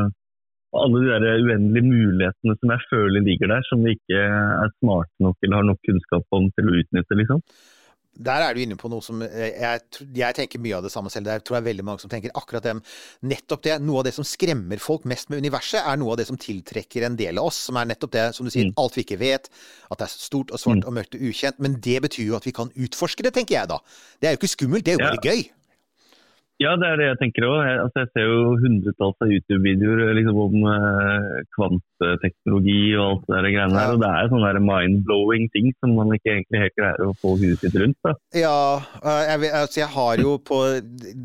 alle 0.81 1.01
de 1.03 1.11
der 1.27 1.43
uendelige 1.43 1.83
mulighetene 1.89 2.55
som 2.61 2.71
jeg 2.77 2.87
føler 2.93 3.25
ligger 3.27 3.51
der, 3.51 3.65
som 3.67 3.83
vi 3.85 3.97
ikke 3.99 4.21
er 4.23 4.71
smarte 4.79 5.25
nok 5.25 5.37
eller 5.43 5.59
har 5.59 5.67
nok 5.73 5.81
kunnskap 5.89 6.25
om 6.39 6.47
til 6.55 6.71
å 6.71 6.77
utnytte. 6.79 7.17
liksom. 7.19 7.43
Der 8.21 8.43
er 8.45 8.55
du 8.55 8.61
inne 8.61 8.77
på 8.77 8.89
noe 8.91 9.01
som 9.03 9.21
eh, 9.23 9.53
jeg, 9.63 9.81
jeg 10.19 10.35
tenker 10.37 10.61
mye 10.63 10.77
av 10.77 10.83
det 10.85 10.91
samme 10.93 11.11
selv. 11.11 11.25
Det 11.27 11.33
er- 11.35 11.45
tror 11.47 11.57
jeg 11.59 11.67
veldig 11.71 11.85
mange 11.87 12.03
som 12.03 12.11
tenker 12.11 12.33
akkurat 12.37 12.63
det. 12.67 12.75
Nettopp 13.23 13.63
det. 13.67 13.77
Noe 13.83 14.01
av 14.03 14.05
det 14.09 14.13
som 14.15 14.27
skremmer 14.27 14.83
folk 14.83 15.07
mest 15.09 15.31
med 15.31 15.41
universet, 15.43 15.81
er 15.83 15.97
noe 15.97 16.13
av 16.15 16.19
det 16.21 16.27
som 16.29 16.37
tiltrekker 16.37 17.07
en 17.07 17.17
del 17.17 17.39
av 17.39 17.49
oss. 17.51 17.61
Som 17.71 17.79
er 17.81 17.87
nettopp 17.91 18.13
det, 18.13 18.25
som 18.37 18.45
du 18.47 18.51
sier, 18.53 18.71
alt 18.83 18.99
vi 18.99 19.05
ikke 19.07 19.19
vet. 19.23 19.49
At 19.91 19.99
det 20.03 20.07
er 20.09 20.15
stort 20.17 20.51
og 20.55 20.59
svart 20.61 20.85
og 20.91 20.93
mørkt 20.99 21.15
og 21.17 21.23
ukjent. 21.31 21.59
Men 21.63 21.79
det 21.81 22.03
betyr 22.03 22.27
jo 22.31 22.37
at 22.37 22.45
vi 22.47 22.53
kan 22.53 22.71
utforske 22.77 23.23
det, 23.25 23.33
tenker 23.39 23.57
jeg 23.59 23.69
da. 23.73 23.79
Det 24.21 24.29
er 24.29 24.37
jo 24.37 24.43
ikke 24.43 24.55
skummelt, 24.59 24.85
det 24.85 24.95
er 24.95 24.99
jo 25.01 25.07
bare 25.07 25.25
gøy. 25.31 25.43
Ja, 26.61 26.75
det 26.77 26.87
er 26.91 26.99
det 27.01 27.07
jeg 27.09 27.19
tenker 27.23 27.47
òg. 27.49 27.59
Jeg, 27.65 27.77
altså, 27.87 28.03
jeg 28.05 28.09
ser 28.13 28.27
jo 28.29 28.41
hundretalls 28.61 29.23
av 29.25 29.31
YouTube-videoer 29.33 30.11
liksom, 30.19 30.41
om 30.45 30.57
eh, 30.69 31.39
kvanteteknologi 31.57 32.81
og 33.01 33.05
alt 33.07 33.23
det 33.31 33.37
der 33.39 33.49
greiene 33.55 33.73
Ja. 33.81 33.85
der. 33.87 33.95
Og 33.95 34.01
det 34.03 34.11
er 34.11 34.29
sånne 34.33 34.61
mind-blowing 34.67 35.47
ting 35.55 35.71
som 35.81 35.95
man 35.97 36.13
ikke 36.17 36.35
egentlig 36.35 36.61
helt 36.65 36.77
greier 36.77 37.01
å 37.07 37.15
få 37.23 37.33
huet 37.41 37.63
sitt 37.65 37.79
rundt. 37.81 37.97
Da. 38.05 38.13
Ja, 38.37 38.57
øh, 39.01 39.23
jeg, 39.31 39.53
altså 39.63 39.81
jeg 39.81 39.89
har 39.95 40.21
jo 40.21 40.35
på, 40.51 40.59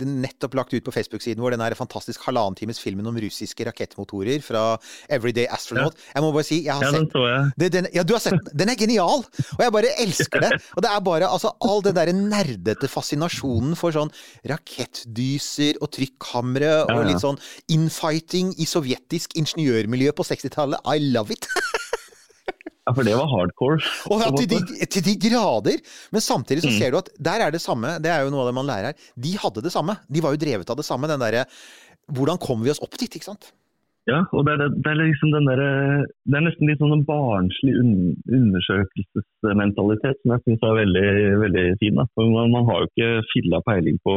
nettopp 0.06 0.56
lagt 0.56 0.74
ut 0.78 0.86
på 0.88 0.94
Facebook-siden 0.96 1.44
vår 1.44 1.58
den 1.58 1.66
her 1.66 1.76
fantastisk 1.76 2.24
halvannen 2.30 2.56
times 2.56 2.80
filmen 2.80 3.06
om 3.12 3.20
russiske 3.20 3.68
rakettmotorer 3.68 4.40
fra 4.46 4.64
Everyday 5.12 5.48
Astronaut. 5.52 6.00
Jeg 6.16 6.24
må 6.24 6.32
bare 6.32 6.48
si, 6.48 6.62
jeg 6.66 6.74
har 6.80 6.88
Ja, 6.88 6.92
den 6.96 7.06
sett 7.10 7.12
så 7.20 7.26
jeg. 7.28 7.52
det, 7.60 7.72
den, 7.76 7.88
ja, 7.94 8.04
du 8.08 8.16
har 8.16 8.24
sett 8.24 8.40
den. 8.40 8.56
Den 8.64 8.72
er 8.72 8.80
genial! 8.80 9.26
Og 9.58 9.62
jeg 9.68 9.76
bare 9.76 9.94
elsker 10.00 10.48
det. 10.48 10.54
Og 10.78 10.84
det 10.86 10.92
er 10.96 11.04
bare 11.12 11.28
altså, 11.28 11.52
all 11.60 11.84
den 11.84 11.96
der 12.00 12.14
nerdete 12.16 12.88
fascinasjonen 12.92 13.76
for 13.76 13.92
sånn 13.96 14.12
rakettdyser 15.26 15.80
og 15.82 15.90
trykkamre 15.96 16.70
og 16.84 16.90
Ja, 16.92 16.98
og 17.00 17.08
litt 17.10 17.22
sånn 17.24 17.40
infighting 17.72 18.54
i 18.60 18.66
sovjetisk 18.68 19.36
ingeniørmiljø 19.38 20.12
på 20.16 20.24
60-tallet. 20.24 20.80
I 20.86 21.00
love 21.14 21.32
it! 21.34 21.48
Ja, 22.86 22.94
for 22.94 23.04
det 23.04 23.16
var 23.18 23.26
hardcore. 23.26 23.80
Og 24.14 24.20
ja, 24.22 24.28
til, 24.38 24.46
de, 24.46 24.86
til 24.86 25.02
de 25.02 25.16
grader! 25.18 25.80
Men 26.14 26.22
samtidig 26.22 26.62
Mm. 26.62 26.70
så 26.70 26.78
ser 26.78 26.92
du 26.94 26.98
at 27.00 27.10
der 27.18 27.42
er 27.42 27.52
det 27.52 27.62
samme, 27.64 27.96
det 27.98 28.12
er 28.14 28.22
jo 28.24 28.30
noe 28.30 28.44
av 28.44 28.52
det 28.52 28.54
man 28.60 28.68
lærer 28.70 28.92
her. 28.92 28.96
De 29.18 29.32
hadde 29.42 29.64
det 29.66 29.72
samme. 29.74 29.96
De 30.08 30.22
var 30.22 30.36
jo 30.36 30.38
drevet 30.38 30.70
av 30.70 30.78
det 30.78 30.86
samme. 30.86 31.08
Den 31.10 31.20
derre 31.20 31.46
Hvordan 32.14 32.38
kommer 32.38 32.64
vi 32.66 32.70
oss 32.70 32.78
opp 32.86 32.94
dit, 33.02 33.10
ikke 33.18 33.26
sant? 33.26 33.48
Ja, 34.06 34.20
og 34.38 34.46
det 34.46 34.54
er, 34.54 34.70
det 34.70 34.86
er 34.92 35.00
liksom 35.02 35.32
den 35.34 35.48
derre 35.50 36.06
Det 36.30 36.38
er 36.38 36.44
nesten 36.46 36.70
litt 36.70 36.78
sånn 36.78 36.94
en 36.94 37.02
barnslig 37.08 37.74
un 37.82 38.14
undersøkelsesmentalitet 38.30 40.22
som 40.22 40.36
jeg 40.36 40.44
syns 40.46 40.62
er 40.70 40.78
veldig, 40.78 41.08
veldig 41.42 41.64
fin. 41.82 41.98
Man, 41.98 42.52
man 42.54 42.68
har 42.70 42.84
jo 42.84 42.90
ikke 42.92 43.10
filla 43.34 43.64
peiling 43.66 43.98
på 44.06 44.14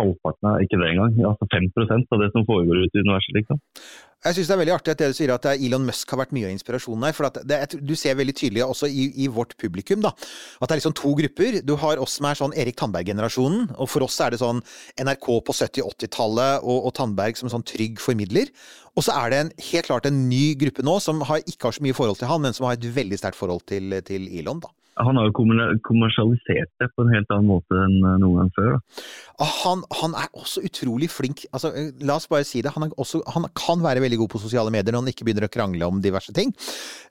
halvparten 0.00 0.50
av 0.50 0.60
ikke 0.64 0.78
det 0.80 0.90
engang, 0.92 1.16
altså 1.30 1.48
5% 1.52 2.12
av 2.14 2.22
det 2.22 2.28
som 2.34 2.44
foregår 2.48 2.84
ute 2.84 2.98
i 3.00 3.04
universet. 3.06 3.38
liksom. 3.38 3.60
Jeg 4.26 4.34
syns 4.34 4.48
det 4.48 4.54
er 4.56 4.58
veldig 4.58 4.74
artig 4.74 4.92
at 4.92 5.00
det 5.02 5.08
du 5.12 5.14
sier 5.14 5.30
at 5.34 5.44
Elon 5.52 5.84
Musk 5.86 6.10
har 6.10 6.18
vært 6.18 6.32
mye 6.34 6.48
av 6.48 6.54
inspirasjonen 6.54 7.04
her. 7.06 7.14
For 7.14 7.42
det, 7.46 7.58
du 7.78 7.92
ser 7.98 8.16
veldig 8.18 8.34
tydelig 8.34 8.64
også 8.64 8.88
i, 8.90 9.04
i 9.22 9.28
vårt 9.30 9.54
publikum 9.60 10.02
da, 10.02 10.10
at 10.16 10.66
det 10.66 10.74
er 10.74 10.80
liksom 10.80 10.96
to 10.98 11.12
grupper. 11.20 11.60
Du 11.62 11.76
har 11.82 12.00
oss 12.02 12.16
som 12.18 12.26
er 12.26 12.40
sånn 12.40 12.56
Erik 12.58 12.78
Tandberg-generasjonen, 12.80 13.68
og 13.76 13.90
for 13.92 14.06
oss 14.08 14.18
er 14.24 14.34
det 14.34 14.40
sånn 14.42 14.64
NRK 14.98 15.28
på 15.46 15.54
70-80-tallet 15.60 16.64
og, 16.64 16.88
og 16.88 16.96
Tandberg 16.96 17.38
som 17.38 17.50
en 17.50 17.58
sånn 17.58 17.68
trygg 17.68 18.02
formidler. 18.02 18.50
Og 18.96 19.04
så 19.06 19.14
er 19.20 19.30
det 19.30 19.42
en, 19.44 19.52
helt 19.68 19.90
klart 19.92 20.08
en 20.08 20.24
ny 20.30 20.56
gruppe 20.58 20.84
nå 20.86 20.96
som 21.04 21.22
har, 21.28 21.44
ikke 21.44 21.68
har 21.68 21.76
så 21.76 21.84
mye 21.84 21.96
forhold 21.96 22.18
til 22.18 22.32
han, 22.32 22.42
men 22.42 22.56
som 22.56 22.66
har 22.66 22.80
et 22.80 22.90
veldig 22.96 23.20
sterkt 23.20 23.38
forhold 23.38 23.62
til, 23.68 24.00
til 24.08 24.26
Elon. 24.40 24.64
da. 24.64 24.72
Han 24.96 25.18
har 25.18 25.28
jo 25.28 25.34
kommersialisert 25.84 26.70
det 26.80 26.88
på 26.96 27.04
en 27.04 27.12
helt 27.12 27.32
annen 27.34 27.50
måte 27.50 27.76
enn 27.84 27.96
eh, 28.00 28.14
noen 28.22 28.38
gang 28.40 28.52
før. 28.56 28.68
Da. 28.76 29.48
Han, 29.60 29.82
han 29.98 30.14
er 30.16 30.30
også 30.32 30.62
utrolig 30.64 31.10
flink. 31.12 31.42
Altså, 31.52 31.68
eh, 31.76 31.90
la 32.08 32.16
oss 32.16 32.28
bare 32.30 32.46
si 32.48 32.62
det. 32.64 32.72
Han, 32.72 32.86
er 32.86 32.94
også, 32.96 33.20
han 33.34 33.44
kan 33.58 33.82
være 33.84 34.00
veldig 34.06 34.18
god 34.22 34.32
på 34.32 34.40
sosiale 34.40 34.72
medier 34.72 34.96
når 34.96 35.04
han 35.04 35.12
ikke 35.12 35.26
begynner 35.28 35.48
å 35.48 35.52
krangle 35.52 35.90
om 35.90 36.00
diverse 36.04 36.32
ting. 36.36 36.54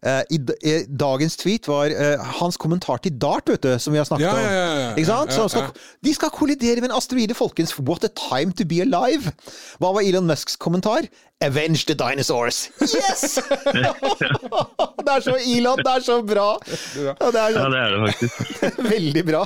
Uh, 0.01 0.23
i, 0.33 0.39
eh, 0.65 0.87
dagens 0.89 1.37
tweet 1.41 1.69
var 1.69 1.93
uh, 1.93 2.25
hans 2.39 2.57
kommentar 2.61 3.03
til 3.05 3.13
Dart, 3.21 3.53
vet 3.53 3.61
du, 3.61 3.71
som 3.81 3.93
vi 3.93 4.01
har 4.01 4.09
snakket 4.09 4.25
Ja, 4.25 4.33
om. 4.33 4.41
ja, 4.41 4.55
ja, 4.55 4.73
ja. 4.81 4.89
Ikke 4.95 5.11
sant? 5.11 5.35
Så 5.35 5.45
skal. 5.53 5.69
De 6.05 6.15
skal 6.17 6.33
kollidere 6.33 6.81
med 6.81 6.89
en 6.89 6.97
asteroide, 6.97 7.37
folkens. 7.37 7.77
What 7.77 8.05
a 8.07 8.09
time 8.09 8.55
to 8.57 8.65
be 8.65 8.81
alive! 8.81 9.33
Hva 9.77 9.93
var 9.93 10.05
Elon 10.05 10.25
Musks 10.29 10.57
kommentar? 10.57 11.05
Avenge 11.43 11.83
the 11.85 11.95
dinosaurs! 11.95 12.69
Yes! 12.79 13.35
det 15.05 15.11
er 15.11 15.23
så 15.23 15.33
Elon, 15.35 15.81
det 15.83 15.91
er 15.91 16.03
så 16.05 16.21
bra! 16.23 16.47
Ja, 16.95 17.15
det 17.19 17.41
er 17.41 17.57
Ja, 17.57 17.65
det 17.73 17.81
er 17.81 17.91
det 17.91 17.99
faktisk. 18.05 18.61
veldig 18.95 19.23
bra. 19.27 19.41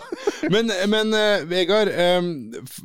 Men, 0.54 0.69
men 0.91 1.15
uh, 1.17 1.49
Vegard, 1.49 1.89
um, 1.89 2.30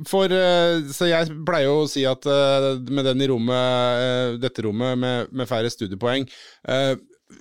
for 0.08 0.32
uh, 0.32 0.80
Så 0.88 1.10
jeg 1.10 1.36
pleier 1.44 1.68
jo 1.68 1.82
å 1.82 1.90
si 1.90 2.06
at 2.08 2.24
uh, 2.24 2.70
med 2.88 3.04
den 3.10 3.20
i 3.20 3.28
rommet, 3.28 4.40
dette 4.40 4.64
rommet 4.64 4.96
med, 4.98 5.34
med 5.36 5.48
færre 5.48 5.68
studiepoeng 5.72 6.24
eh, 6.68 6.94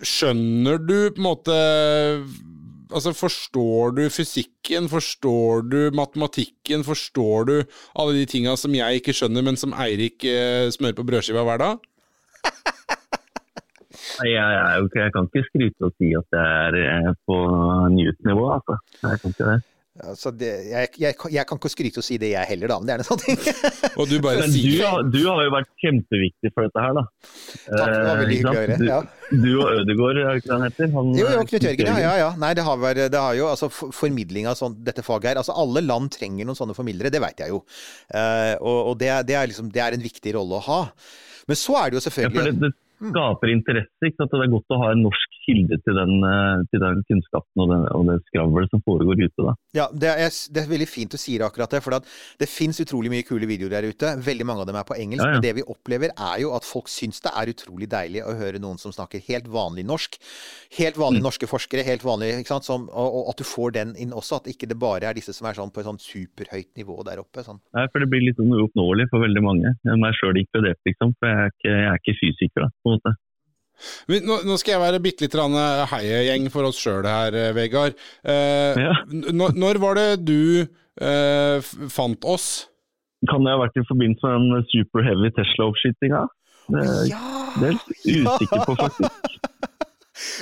Skjønner 0.03 0.79
du 0.83 0.97
på 1.13 1.21
en 1.21 1.25
måte 1.25 1.57
Altså, 2.93 3.13
Forstår 3.17 3.95
du 3.97 4.03
fysikken, 4.13 4.89
forstår 4.91 5.65
du 5.69 5.79
matematikken, 5.97 6.85
forstår 6.85 7.49
du 7.49 7.55
alle 7.97 8.13
de 8.19 8.27
tinga 8.29 8.55
som 8.59 8.75
jeg 8.77 9.01
ikke 9.01 9.15
skjønner, 9.17 9.45
men 9.45 9.59
som 9.59 9.73
Eirik 9.73 10.23
eh, 10.29 10.69
smører 10.73 10.97
på 10.99 11.07
brødskiva 11.09 11.43
hver 11.47 11.63
dag? 11.63 11.89
Jeg, 14.21 14.33
Jeg, 14.35 14.89
jeg 14.95 15.11
kan 15.15 15.27
ikke 15.29 15.45
skryte 15.47 15.87
og 15.87 15.93
si 15.97 16.11
at 16.17 16.35
jeg 16.37 16.47
er 16.67 16.79
eh, 16.83 17.13
på 17.25 17.37
Newton-nivå. 17.95 18.45
Altså. 18.57 18.77
Jeg 19.01 19.21
kan 19.21 19.33
ikke 19.33 19.47
det. 19.49 19.59
Altså, 20.01 20.31
det, 20.33 20.47
jeg, 20.71 20.87
jeg, 20.97 21.13
jeg 21.35 21.45
kan 21.45 21.59
ikke 21.59 21.69
skryte 21.69 22.01
og 22.01 22.05
si 22.07 22.15
det 22.17 22.31
jeg 22.31 22.47
heller, 22.49 22.71
da, 22.71 22.77
men 22.81 22.87
det 22.89 22.93
er 22.95 23.01
en 23.03 23.05
sånn 23.05 23.19
ting. 23.21 23.35
Og 24.01 24.07
du 24.09 24.15
bare 24.25 24.39
Men 24.41 24.49
du, 24.49 24.55
sier 24.57 24.87
har- 24.89 25.03
du 25.13 25.19
har 25.27 25.41
jo 25.45 25.51
vært 25.53 25.69
kjempeviktig 25.83 26.49
for 26.55 26.65
dette 26.65 26.81
her, 26.81 26.95
da. 26.97 27.03
Takk, 27.13 27.91
det 27.93 27.99
var 28.07 28.17
veldig 28.23 28.25
Eh, 28.25 28.31
hyggelig 28.33 28.49
å 28.49 28.57
høre. 28.57 28.77
Ja. 28.89 28.97
Du, 29.29 29.37
du 29.43 29.49
og 29.61 29.69
Ødegaard, 29.83 30.21
er 30.23 30.39
ikke 30.41 30.49
det 30.49 30.55
han 30.55 30.65
heter? 30.65 30.89
Han, 30.97 31.13
Jo, 31.19 31.27
jo, 31.35 31.45
Knut 31.51 31.67
Jørgen, 31.69 31.91
ja, 31.93 31.99
ja, 32.07 32.13
ja. 32.23 32.31
Nei, 32.41 32.51
det 32.57 32.65
har, 32.65 32.81
vært, 32.81 33.03
det 33.13 33.21
har 33.21 33.37
jo 33.37 33.47
altså 33.53 33.69
formidling 33.77 34.49
av 34.49 34.57
sånn, 34.57 34.79
dette 34.89 35.05
faget 35.05 35.29
her. 35.35 35.43
Altså, 35.43 35.53
alle 35.61 35.85
land 35.85 36.09
trenger 36.17 36.49
noen 36.49 36.57
sånne 36.57 36.73
formidlere, 36.77 37.13
det 37.13 37.21
veit 37.21 37.45
jeg 37.45 37.53
jo. 37.53 37.61
Eh, 38.09 38.55
og 38.65 38.79
og 38.95 38.97
det, 38.97 39.13
det, 39.29 39.37
er 39.37 39.53
liksom, 39.53 39.69
det 39.77 39.85
er 39.85 39.93
en 39.99 40.07
viktig 40.09 40.33
rolle 40.39 40.57
å 40.57 40.65
ha. 40.71 40.81
Men 41.45 41.59
så 41.59 41.77
er 41.83 41.93
det 41.93 42.01
jo 42.01 42.07
Ja, 42.09 42.33
for 42.33 42.49
det, 42.49 42.55
det 42.65 42.73
skaper 43.13 43.51
interesse. 43.51 43.91
Ikke 44.09 44.15
sant? 44.23 44.31
Det 44.33 44.41
er 44.45 44.51
godt 44.57 44.73
å 44.73 44.77
ha 44.79 44.91
en 44.95 45.01
norsk 45.05 45.22
kilde 45.45 45.77
til 45.83 45.97
den, 45.99 46.13
eh, 46.27 46.63
til 46.71 46.79
den 46.83 47.01
kunnskapen 47.09 47.63
og, 47.63 47.71
den, 47.73 47.83
og 47.95 48.05
det 48.09 48.17
skravlet 48.29 48.71
som 48.73 48.81
foregår 48.87 49.21
ute. 49.23 49.45
da. 49.47 49.53
Ja, 49.77 49.87
det 49.91 50.11
er, 50.13 50.31
det 50.55 50.63
er 50.63 50.69
veldig 50.71 50.87
fint 50.89 51.11
du 51.13 51.17
sier 51.21 51.45
akkurat 51.47 51.69
det. 51.75 51.81
For 51.85 51.95
at 51.97 52.07
det 52.39 52.49
fins 52.49 52.79
utrolig 52.83 53.11
mye 53.13 53.25
kule 53.27 53.47
videoer 53.49 53.75
der 53.77 53.89
ute. 53.91 54.13
Veldig 54.23 54.45
mange 54.49 54.63
av 54.65 54.69
dem 54.71 54.79
er 54.79 54.87
på 54.87 54.97
engelsk. 54.99 55.23
Ja, 55.23 55.31
ja. 55.33 55.39
Men 55.39 55.45
det 55.45 55.55
vi 55.59 55.65
opplever, 55.75 56.13
er 56.15 56.37
jo 56.43 56.53
at 56.57 56.67
folk 56.67 56.87
syns 56.91 57.21
det 57.23 57.33
er 57.35 57.51
utrolig 57.53 57.89
deilig 57.91 58.23
å 58.23 58.35
høre 58.39 58.61
noen 58.63 58.79
som 58.81 58.93
snakker 58.95 59.23
helt 59.29 59.47
vanlig 59.51 59.85
norsk. 59.87 60.19
Helt 60.79 60.95
vanlige 60.97 61.21
Mm. 61.23 61.27
norske 61.27 61.47
forskere, 61.47 61.83
helt 61.85 62.01
vanlige, 62.03 62.39
ikke 62.41 62.53
sant? 62.55 62.65
Som, 62.65 62.87
og, 62.89 63.09
og 63.19 63.29
at 63.33 63.37
du 63.37 63.43
får 63.45 63.73
den 63.75 63.95
inn 64.01 64.11
også. 64.15 64.39
At 64.41 64.47
ikke 64.49 64.67
det 64.71 64.79
bare 64.79 65.09
er 65.09 65.13
disse 65.13 65.33
som 65.35 65.45
er 65.47 65.53
sånn 65.57 65.69
på 65.73 65.83
et 65.83 65.85
sånn 65.87 65.99
superhøyt 66.01 66.71
nivå 66.79 66.95
der 67.05 67.19
oppe. 67.21 67.43
Sånn. 67.45 67.59
Nei, 67.75 67.85
for 67.91 67.99
Det 67.99 68.09
blir 68.09 68.23
litt 68.25 68.39
sånn 68.39 68.49
uoppnåelig 68.55 69.05
for 69.11 69.19
veldig 69.23 69.43
mange. 69.45 69.73
Meg 69.85 70.15
sjøl 70.17 70.39
inkludert, 70.41 70.79
liksom. 70.87 71.13
For 71.19 71.29
jeg 71.29 71.37
er 71.43 71.51
ikke, 71.53 71.73
jeg 71.73 71.91
er 71.91 72.01
ikke 72.01 72.17
fysiker, 72.21 72.65
da, 72.65 72.69
på 72.83 72.89
en 72.89 72.97
måte. 72.97 73.13
Nå, 74.07 74.37
skal 74.61 74.75
jeg 74.77 74.81
være 74.83 75.01
bitte 75.03 75.25
litt 75.25 75.35
heiegjeng 75.35 75.87
heiagjeng 75.91 76.49
for 76.53 76.67
oss 76.69 76.79
sjøl 76.79 77.05
her, 77.09 77.35
eh, 77.35 77.53
Vegard. 77.57 77.97
Eh, 78.23 78.79
Ja. 78.79 78.93
når, 79.11 79.55
når 79.59 79.79
var 79.83 79.99
det 79.99 80.07
du 80.27 80.65
eh, 81.01 81.59
fant 81.89 82.23
oss? 82.25 82.67
Kan 83.29 83.43
det 83.45 83.53
ha 83.55 83.59
vært 83.61 83.77
i 83.79 83.85
forbindelse 83.87 84.27
med 84.35 84.57
den 84.59 84.65
super 84.71 85.03
heavy 85.07 85.29
Tesla-oppskytinga? 85.35 86.25
Det, 86.73 86.83
Ja! 87.11 87.21
det 87.59 87.69
er 87.69 87.75
jeg 87.75 87.79
litt 87.79 88.27
usikker 88.27 88.65
på, 88.67 88.75
faktisk. 88.83 89.39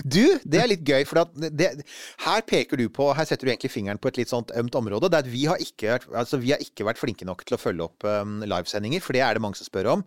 Du, 0.03 0.23
det 0.43 0.61
er 0.61 0.69
litt 0.71 0.85
gøy, 0.87 1.03
for 1.09 1.23
at 1.23 1.35
det, 1.35 1.71
her 2.25 2.45
peker 2.47 2.79
du 2.79 2.87
på, 2.93 3.11
her 3.17 3.27
setter 3.27 3.47
du 3.47 3.53
egentlig 3.53 3.73
fingeren 3.73 4.01
på 4.01 4.11
et 4.11 4.21
litt 4.21 4.31
sånt 4.31 4.53
ømt 4.57 4.77
område. 4.77 5.09
Det 5.09 5.19
er 5.19 5.27
at 5.27 5.33
vi 5.33 5.45
har 5.49 5.61
ikke, 5.63 5.99
altså 6.15 6.41
vi 6.41 6.53
har 6.55 6.63
ikke 6.63 6.87
vært 6.87 7.01
flinke 7.01 7.27
nok 7.27 7.45
til 7.47 7.57
å 7.57 7.61
følge 7.61 7.87
opp 7.87 8.07
um, 8.07 8.41
livesendinger, 8.47 9.03
for 9.03 9.17
det 9.17 9.25
er 9.25 9.37
det 9.37 9.43
mange 9.43 9.59
som 9.59 9.69
spør 9.69 9.95
om. 9.97 10.05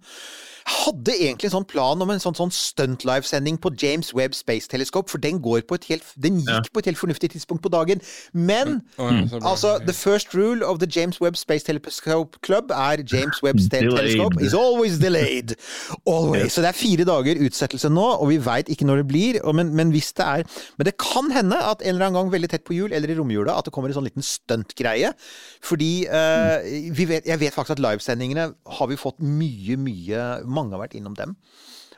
Hadde 0.64 1.12
egentlig 1.12 1.50
en 1.50 1.58
sånn 1.58 1.66
plan 1.68 2.00
om 2.00 2.08
en 2.08 2.22
sånn, 2.22 2.36
sånn 2.38 2.52
stunt-livesending 2.54 3.58
på 3.60 3.74
James 3.80 4.14
Webb 4.16 4.32
Space 4.36 4.70
Telescope, 4.72 5.12
for 5.12 5.20
den, 5.20 5.42
går 5.44 5.66
på 5.68 5.76
et 5.76 5.88
helt, 5.90 6.06
den 6.16 6.38
gikk 6.40 6.70
på 6.72 6.80
et 6.80 6.88
helt 6.88 7.00
fornuftig 7.00 7.34
tidspunkt 7.34 7.60
på 7.66 7.72
dagen. 7.72 8.00
Men 8.32 8.78
ja, 8.96 9.10
bra. 9.28 9.42
altså, 9.50 9.76
the 9.84 9.92
first 9.92 10.32
rule 10.32 10.64
of 10.64 10.80
the 10.80 10.88
James 10.88 11.20
Webb 11.20 11.36
Space 11.36 11.66
Telescope 11.66 12.40
Club 12.40 12.72
er 12.72 13.04
James 13.04 13.42
Webb 13.44 13.60
Space 13.66 13.90
Telescope 13.92 14.40
is 14.40 14.56
always 14.56 14.98
delayed. 14.98 15.52
Always. 16.06 16.52
Så 16.56 16.64
det 16.64 16.72
er 16.72 16.78
fire 16.78 17.04
dager 17.04 17.44
utsettelse 17.44 17.92
nå, 17.92 18.06
og 18.16 18.32
vi 18.32 18.40
veit 18.40 18.72
ikke 18.72 18.88
når 18.88 19.02
det 19.02 19.06
blir. 19.12 19.40
Og 19.44 19.58
men, 19.64 19.72
men 19.80 19.92
hvis 19.94 20.12
det 20.18 20.24
er 20.24 20.46
Men 20.78 20.88
det 20.88 20.96
kan 21.00 21.30
hende 21.34 21.58
at 21.58 21.82
en 21.82 21.94
eller 21.94 22.08
annen 22.08 22.20
gang 22.20 22.32
veldig 22.34 22.50
tett 22.52 22.66
på 22.66 22.76
jul, 22.76 22.92
eller 22.92 23.10
i 23.10 23.18
romjula, 23.18 23.56
at 23.58 23.66
det 23.66 23.74
kommer 23.74 23.90
en 23.90 23.98
sånn 23.98 24.08
liten 24.08 24.24
stuntgreie. 24.24 25.12
Fordi 25.64 25.92
eh, 26.06 26.90
vet, 26.94 27.26
jeg 27.26 27.40
vet 27.40 27.54
faktisk 27.54 27.78
at 27.78 27.84
livesendingene 27.84 28.50
har 28.78 28.90
vi 28.90 29.00
fått 29.00 29.22
mye, 29.24 29.78
mye 29.80 30.26
Mange 30.44 30.76
har 30.76 30.84
vært 30.84 30.98
innom 30.98 31.16
dem. 31.18 31.36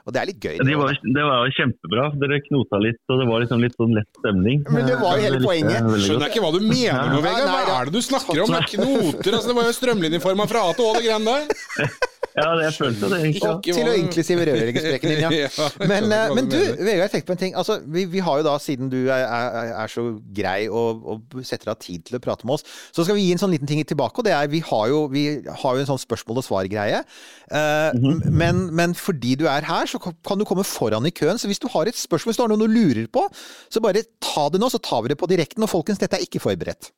Og 0.06 0.14
det 0.14 0.20
er 0.22 0.28
litt 0.30 0.38
gøy. 0.38 0.56
Det 0.62 0.76
var, 0.78 0.98
det 1.02 1.24
var 1.26 1.48
kjempebra. 1.56 2.04
Dere 2.22 2.38
knota 2.46 2.78
litt, 2.78 3.00
og 3.10 3.22
det 3.22 3.26
var 3.26 3.42
liksom 3.42 3.64
litt 3.64 3.74
sånn 3.74 3.94
lett 3.96 4.20
stemning. 4.20 4.62
Men 4.70 4.86
det 4.86 4.98
var 5.02 5.18
jo 5.18 5.24
hele 5.26 5.40
jeg 5.40 5.46
poenget. 5.48 5.88
Skjønner 6.06 6.28
jeg 6.28 6.34
ikke 6.36 6.44
hva 6.46 6.52
du 6.54 6.60
mener 6.62 7.10
nå, 7.10 7.22
Vegard. 7.26 7.48
Hva 7.50 7.78
er 7.80 7.90
det 7.90 7.96
du 7.98 8.02
snakker 8.06 8.44
om? 8.44 8.52
Det 8.54 8.60
er 8.62 8.68
knoter, 8.76 9.38
altså. 9.40 9.48
Det 9.50 9.56
var 9.58 9.66
jo 9.72 9.78
strømlinjeforma 9.80 10.46
fra 10.52 10.62
A 10.70 10.76
til 10.78 10.86
Å, 10.86 10.92
det 11.00 11.08
greiene 11.08 11.40
der. 11.40 11.96
Ja, 12.36 12.50
jeg 12.60 12.74
følte 12.76 13.08
det. 13.08 13.16
egentlig. 13.24 13.40
Ikke 13.40 13.72
Til 13.72 13.86
å 13.86 13.92
var- 13.94 13.98
inklusive 14.02 14.44
rørleggersprekken 14.44 15.08
din, 15.08 15.20
ja. 15.24 15.28
Ja, 15.56 15.68
Men, 15.88 16.10
eh, 16.12 16.34
men 16.36 16.50
du, 16.52 16.56
Vegard, 16.58 16.82
Vegard, 16.84 17.12
tenk 17.14 17.24
på 17.24 17.32
en 17.32 17.38
ting. 17.40 17.54
Altså, 17.56 17.78
vi, 17.88 18.02
vi 18.12 18.20
har 18.26 18.42
jo 18.42 18.44
da, 18.44 18.52
siden 18.60 18.90
du 18.92 18.98
er, 19.06 19.22
er, 19.24 19.70
er 19.72 19.88
så 19.88 20.04
grei 20.36 20.66
og, 20.68 21.00
og 21.14 21.38
setter 21.48 21.72
av 21.72 21.78
tid 21.80 22.04
til 22.04 22.18
å 22.18 22.20
prate 22.20 22.44
med 22.44 22.58
oss, 22.58 22.66
så 22.92 23.06
skal 23.06 23.16
vi 23.16 23.24
gi 23.24 23.32
en 23.32 23.40
sånn 23.40 23.54
liten 23.54 23.70
ting 23.70 23.80
tilbake. 23.88 24.20
Og 24.20 24.28
det 24.28 24.34
er, 24.36 24.50
vi 24.52 24.60
har 24.68 24.84
jo, 24.92 24.98
vi 25.08 25.22
har 25.48 25.78
jo 25.78 25.86
en 25.86 25.88
sånn 25.94 26.02
spørsmål 26.02 26.42
og 26.42 26.46
svar-greie. 26.50 27.00
Eh, 27.48 28.04
men, 28.28 28.66
men 28.82 28.92
fordi 29.00 29.32
du 29.40 29.46
er 29.48 29.64
her, 29.70 29.88
så 29.88 29.95
kan 30.00 30.40
du 30.40 30.46
komme 30.48 30.64
foran 30.66 31.06
i 31.08 31.14
køen. 31.14 31.38
Så 31.40 31.50
hvis 31.50 31.62
du 31.62 31.68
har 31.72 31.88
et 31.88 31.98
spørsmål, 31.98 32.32
hvis 32.32 32.40
du 32.40 32.44
har 32.44 32.52
noe 32.52 32.62
du 32.64 32.70
lurer 32.70 33.06
på, 33.12 33.26
så 33.72 33.82
bare 33.84 34.04
ta 34.22 34.48
det 34.52 34.62
nå, 34.62 34.70
så 34.72 34.82
tar 34.82 35.04
vi 35.04 35.12
det 35.12 35.18
på 35.20 35.28
direkten. 35.30 35.64
Og 35.66 35.72
folkens, 35.72 36.00
dette 36.02 36.18
er 36.18 36.26
ikke 36.26 36.42
forberedt. 36.42 36.90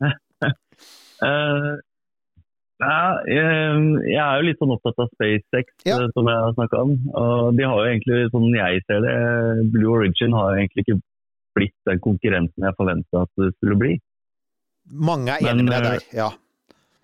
uh, 0.00 0.10
ja, 2.80 2.98
jeg, 3.28 4.16
er 4.16 4.40
jo 4.40 4.46
litt 4.48 4.60
sånn 4.60 4.74
opptatt 4.76 5.02
av 5.04 5.10
SpaceX, 5.14 5.72
Ja. 5.84 6.00
eh, 6.00 6.08
som 6.16 6.28
jeg 6.30 6.44
har 6.46 6.56
snakka 6.56 6.82
om. 6.86 6.94
Og 7.12 7.56
de 7.58 7.66
har 7.68 7.76
jo 7.76 7.88
egentlig, 7.92 8.20
sånn 8.32 8.48
jeg 8.56 8.84
ser 8.88 9.04
det, 9.04 9.16
Blue 9.74 9.96
Origin 9.98 10.36
har 10.36 10.54
jo 10.54 10.62
egentlig 10.64 10.86
ikke 10.86 11.00
blitt 11.58 11.76
den 11.88 12.00
konkurrenten 12.02 12.66
jeg 12.66 12.78
forventa 12.78 13.24
at 13.26 13.32
det 13.42 13.52
skulle 13.58 13.78
bli. 13.80 13.96
Mange 14.90 15.36
er 15.36 15.52
enig 15.52 15.66
med 15.66 15.74
deg 15.74 15.84
eh, 15.84 15.90
der. 15.98 16.06
Ja. 16.16 16.30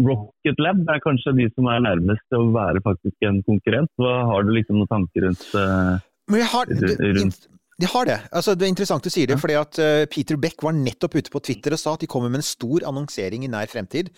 Rocket 0.03 0.61
Lab 0.61 0.83
er 0.93 1.03
kanskje 1.05 1.35
de 1.39 1.49
som 1.55 1.69
er 1.73 1.85
nærmest 1.87 2.25
til 2.29 2.43
å 2.43 2.53
være 2.57 2.83
faktisk 2.85 3.29
en 3.29 3.43
konkurrent. 3.47 3.93
Hva 4.01 4.17
Har 4.29 4.45
du 4.45 4.53
liksom 4.53 4.81
noen 4.81 4.93
tanker 4.93 5.29
rundt 5.29 5.47
eh, 5.57 5.95
Men 6.33 6.43
jeg 6.43 6.51
har, 6.53 6.73
Rundt- 7.21 7.47
de 7.77 7.89
har 7.93 8.07
det. 8.09 8.17
Altså, 8.33 8.55
det 8.57 8.65
er 8.65 8.71
interessant 8.73 9.05
du 9.05 9.13
sier 9.13 9.29
det, 9.29 9.37
fordi 9.37 9.57
at 9.61 9.79
eh, 9.85 10.07
Peter 10.09 10.39
Beck 10.41 10.63
var 10.65 10.73
nettopp 10.73 11.19
ute 11.19 11.33
på 11.33 11.43
Twitter 11.45 11.75
og 11.77 11.81
sa 11.81 11.93
at 11.93 12.01
de 12.01 12.09
kommer 12.09 12.33
med 12.33 12.41
en 12.41 12.47
stor 12.49 12.87
annonsering 12.89 13.45
i 13.45 13.51
nær 13.53 13.69
fremtid. 13.69 14.09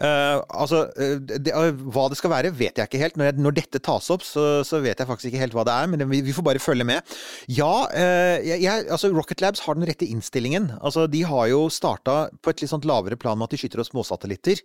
Uh, 0.00 0.40
altså, 0.48 0.82
det, 0.96 1.52
Hva 1.52 2.06
det 2.12 2.16
skal 2.20 2.32
være, 2.32 2.54
vet 2.56 2.80
jeg 2.80 2.88
ikke 2.88 3.02
helt. 3.02 3.20
Når, 3.20 3.28
jeg, 3.28 3.38
når 3.44 3.56
dette 3.58 3.82
tas 3.84 4.08
opp, 4.12 4.24
så, 4.24 4.46
så 4.64 4.80
vet 4.84 4.96
jeg 4.96 5.08
faktisk 5.08 5.28
ikke 5.28 5.44
helt 5.44 5.56
hva 5.56 5.66
det 5.68 5.76
er, 5.76 5.92
men 5.92 6.08
vi, 6.08 6.22
vi 6.24 6.34
får 6.36 6.48
bare 6.48 6.60
følge 6.60 6.88
med. 6.88 7.16
Ja, 7.52 7.86
jeg, 7.92 8.64
jeg, 8.64 8.88
altså 8.88 9.12
Rocket 9.12 9.44
Labs 9.44 9.64
har 9.68 9.76
den 9.76 9.88
rette 9.88 10.08
innstillingen. 10.08 10.72
Altså, 10.80 11.04
De 11.08 11.20
har 11.28 11.52
jo 11.52 11.66
starta 11.72 12.26
på 12.40 12.52
et 12.52 12.64
litt 12.64 12.72
sånt 12.72 12.88
lavere 12.88 13.20
plan 13.20 13.36
med 13.36 13.50
at 13.50 13.56
de 13.56 13.60
skyter 13.60 13.84
opp 13.84 13.92
småsatellitter. 13.92 14.64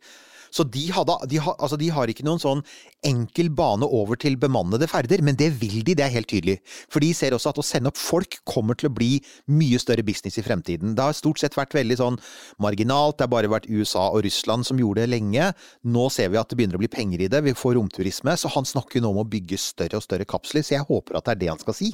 Så 0.52 0.66
de, 0.68 0.84
hadde, 0.92 1.16
de, 1.32 1.40
har, 1.40 1.56
altså 1.58 1.80
de 1.80 1.88
har 1.94 2.12
ikke 2.12 2.26
noen 2.28 2.42
sånn 2.42 2.62
enkel 3.08 3.50
bane 3.56 3.88
over 3.88 4.20
til 4.20 4.36
bemannede 4.40 4.90
ferder, 4.92 5.24
men 5.24 5.38
det 5.40 5.50
vil 5.62 5.80
de, 5.88 5.96
det 5.98 6.06
er 6.06 6.14
helt 6.14 6.30
tydelig. 6.32 6.58
For 6.92 7.04
de 7.04 7.14
ser 7.16 7.36
også 7.36 7.54
at 7.54 7.62
å 7.62 7.66
sende 7.66 7.92
opp 7.92 8.00
folk 8.00 8.38
kommer 8.48 8.78
til 8.78 8.90
å 8.92 8.94
bli 8.94 9.14
mye 9.52 9.80
større 9.82 10.04
business 10.06 10.38
i 10.42 10.46
fremtiden. 10.46 10.96
Det 10.98 11.06
har 11.08 11.16
stort 11.18 11.42
sett 11.42 11.56
vært 11.58 11.76
veldig 11.78 11.98
sånn 12.02 12.20
marginalt, 12.62 13.18
det 13.18 13.28
har 13.28 13.34
bare 13.34 13.52
vært 13.52 13.70
USA 13.72 14.10
og 14.12 14.26
Russland 14.28 14.68
som 14.68 14.80
gjorde 14.82 15.06
det 15.06 15.14
lenge. 15.14 15.52
Nå 15.88 16.08
ser 16.14 16.34
vi 16.34 16.42
at 16.42 16.52
det 16.52 16.60
begynner 16.60 16.80
å 16.80 16.84
bli 16.84 16.92
penger 16.92 17.26
i 17.26 17.30
det, 17.32 17.44
vi 17.48 17.56
får 17.58 17.78
romturisme, 17.80 18.36
så 18.38 18.52
han 18.52 18.68
snakker 18.68 19.00
jo 19.00 19.06
nå 19.08 19.14
om 19.16 19.24
å 19.24 19.30
bygge 19.32 19.60
større 19.62 20.02
og 20.02 20.06
større 20.06 20.28
kapsler, 20.28 20.66
så 20.68 20.78
jeg 20.78 20.90
håper 20.90 21.18
at 21.18 21.30
det 21.30 21.38
er 21.38 21.44
det 21.46 21.54
han 21.54 21.64
skal 21.64 21.78
si. 21.78 21.94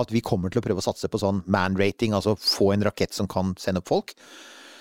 At 0.00 0.12
vi 0.14 0.24
kommer 0.24 0.52
til 0.52 0.62
å 0.62 0.64
prøve 0.64 0.80
å 0.80 0.88
satse 0.88 1.10
på 1.10 1.20
sånn 1.20 1.44
man-rating, 1.50 2.16
altså 2.16 2.36
få 2.38 2.72
en 2.74 2.86
rakett 2.86 3.14
som 3.16 3.28
kan 3.30 3.52
sende 3.60 3.84
opp 3.84 3.92
folk. 3.92 4.16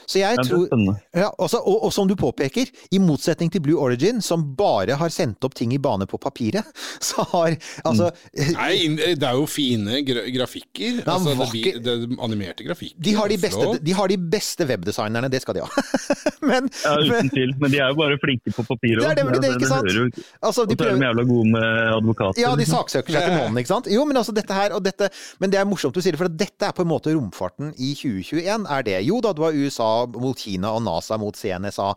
Så 0.09 0.17
jeg 0.23 0.39
det 0.39 0.47
tror 0.49 0.65
ja, 1.13 1.27
også, 1.37 1.59
og, 1.61 1.83
og 1.85 1.91
som 1.93 2.07
du 2.09 2.15
påpeker, 2.17 2.69
i 2.95 2.97
motsetning 3.03 3.51
til 3.53 3.61
Blue 3.61 3.77
Origin, 3.77 4.21
som 4.25 4.41
bare 4.57 4.95
har 4.97 5.11
sendt 5.13 5.45
opp 5.45 5.53
ting 5.57 5.73
i 5.75 5.77
bane 5.81 6.07
på 6.09 6.17
papiret, 6.21 6.65
så 7.09 7.21
har 7.29 7.53
altså 7.85 8.09
Nei, 8.55 8.87
det 9.19 9.25
er 9.27 9.37
jo 9.37 9.45
fine 9.49 9.99
gra 10.07 10.23
grafikker. 10.33 11.03
Ja, 11.03 11.13
altså, 11.13 11.29
det, 11.35 11.37
vakker- 11.43 11.77
vi- 11.77 11.83
det 11.85 12.17
animerte 12.25 12.65
grafikker. 12.65 12.97
de 13.05 13.13
har 13.19 13.29
de, 13.29 13.37
beste, 13.43 13.67
de 13.85 13.93
har 13.99 14.09
de 14.09 14.17
beste 14.33 14.65
webdesignerne, 14.69 15.29
det 15.29 15.43
skal 15.43 15.59
de 15.59 15.63
ha. 15.67 15.85
men, 16.49 16.69
Ja, 16.83 16.95
uten 17.05 17.29
tvil. 17.33 17.53
Men 17.61 17.71
de 17.75 17.81
er 17.83 17.93
jo 17.93 17.99
bare 18.01 18.17
flinke 18.23 18.53
på 18.55 18.65
papiret. 18.65 19.03
Det 19.05 19.11
er 19.13 19.21
nemlig 19.21 19.41
det, 19.45 19.53
ikke 19.59 19.69
sant? 19.69 19.93
jo- 19.93 20.09
altså, 20.41 20.65
Og 20.65 20.73
de 20.73 20.79
så 20.79 20.89
er 20.89 20.97
de 20.97 21.05
jævla 21.05 21.27
gode 21.29 21.51
med 21.53 21.69
advokater. 21.99 22.41
Ja, 22.41 22.55
de 22.55 22.63
liksom. 22.63 22.79
saksøker 22.81 23.13
seg 23.19 23.27
til 23.29 23.37
månen, 23.43 23.61
ikke 23.61 23.73
sant? 23.75 23.91
Jo, 23.93 24.05
men 24.09 24.17
altså 24.23 24.33
dette 24.35 24.57
her, 24.57 24.73
og 24.73 24.81
dette 24.89 25.11
Men 25.39 25.53
det 25.53 25.59
er 25.61 25.69
morsomt 25.69 25.93
du 25.95 26.01
sier 26.01 26.15
det, 26.17 26.21
for 26.21 26.33
dette 26.33 26.65
er 26.65 26.73
på 26.75 26.81
en 26.85 26.89
måte 26.95 27.13
romfarten 27.13 27.73
i 27.77 27.93
2021, 27.99 28.65
er 28.73 28.85
det. 28.89 28.97
Jo 29.05 29.21
da, 29.21 29.33
du 29.37 29.43
har 29.45 29.53
USA 29.53 29.98
mot 30.15 30.39
Kina 30.39 30.73
og 30.75 30.83
NASA 30.85 31.17
mot 31.21 31.37
CNSA. 31.37 31.93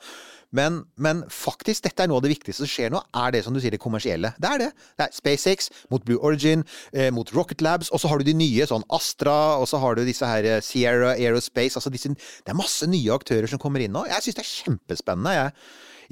Men, 0.53 0.83
men 1.01 1.23
faktisk, 1.33 1.87
dette 1.87 2.05
er 2.05 2.11
noe 2.11 2.21
av 2.21 2.27
det 2.27 2.35
viktigste 2.35 2.67
som 2.67 2.69
skjer 2.69 2.93
nå, 2.93 3.01
er 3.17 3.33
det 3.33 3.41
som 3.47 3.55
du 3.57 3.61
sier, 3.63 3.73
det 3.73 3.81
kommersielle. 3.81 4.35
Det 4.37 4.51
er 4.51 4.61
det. 4.61 4.71
Det 5.01 5.07
er 5.07 5.15
SpaceX 5.17 5.71
mot 5.93 6.05
Blue 6.05 6.21
Origin, 6.21 6.65
eh, 6.93 7.09
mot 7.15 7.33
Rocket 7.33 7.65
Labs, 7.65 7.89
og 7.89 8.03
så 8.03 8.11
har 8.13 8.21
du 8.21 8.29
de 8.29 8.37
nye, 8.37 8.67
sånn 8.69 8.85
Astra, 8.93 9.57
og 9.63 9.65
så 9.71 9.81
har 9.81 9.97
du 9.97 10.05
disse 10.05 10.29
her 10.29 10.49
eh, 10.49 10.61
Sierra 10.65 11.15
Aerospace, 11.15 11.81
altså 11.81 11.93
disse 11.93 12.13
Det 12.13 12.53
er 12.53 12.59
masse 12.59 12.85
nye 12.91 13.15
aktører 13.15 13.49
som 13.49 13.63
kommer 13.63 13.81
inn 13.81 13.97
nå. 13.97 14.05
Jeg 14.11 14.27
syns 14.27 14.39
det 14.39 14.45
er 14.45 14.53
kjempespennende. 14.53 15.35
jeg. 15.39 15.57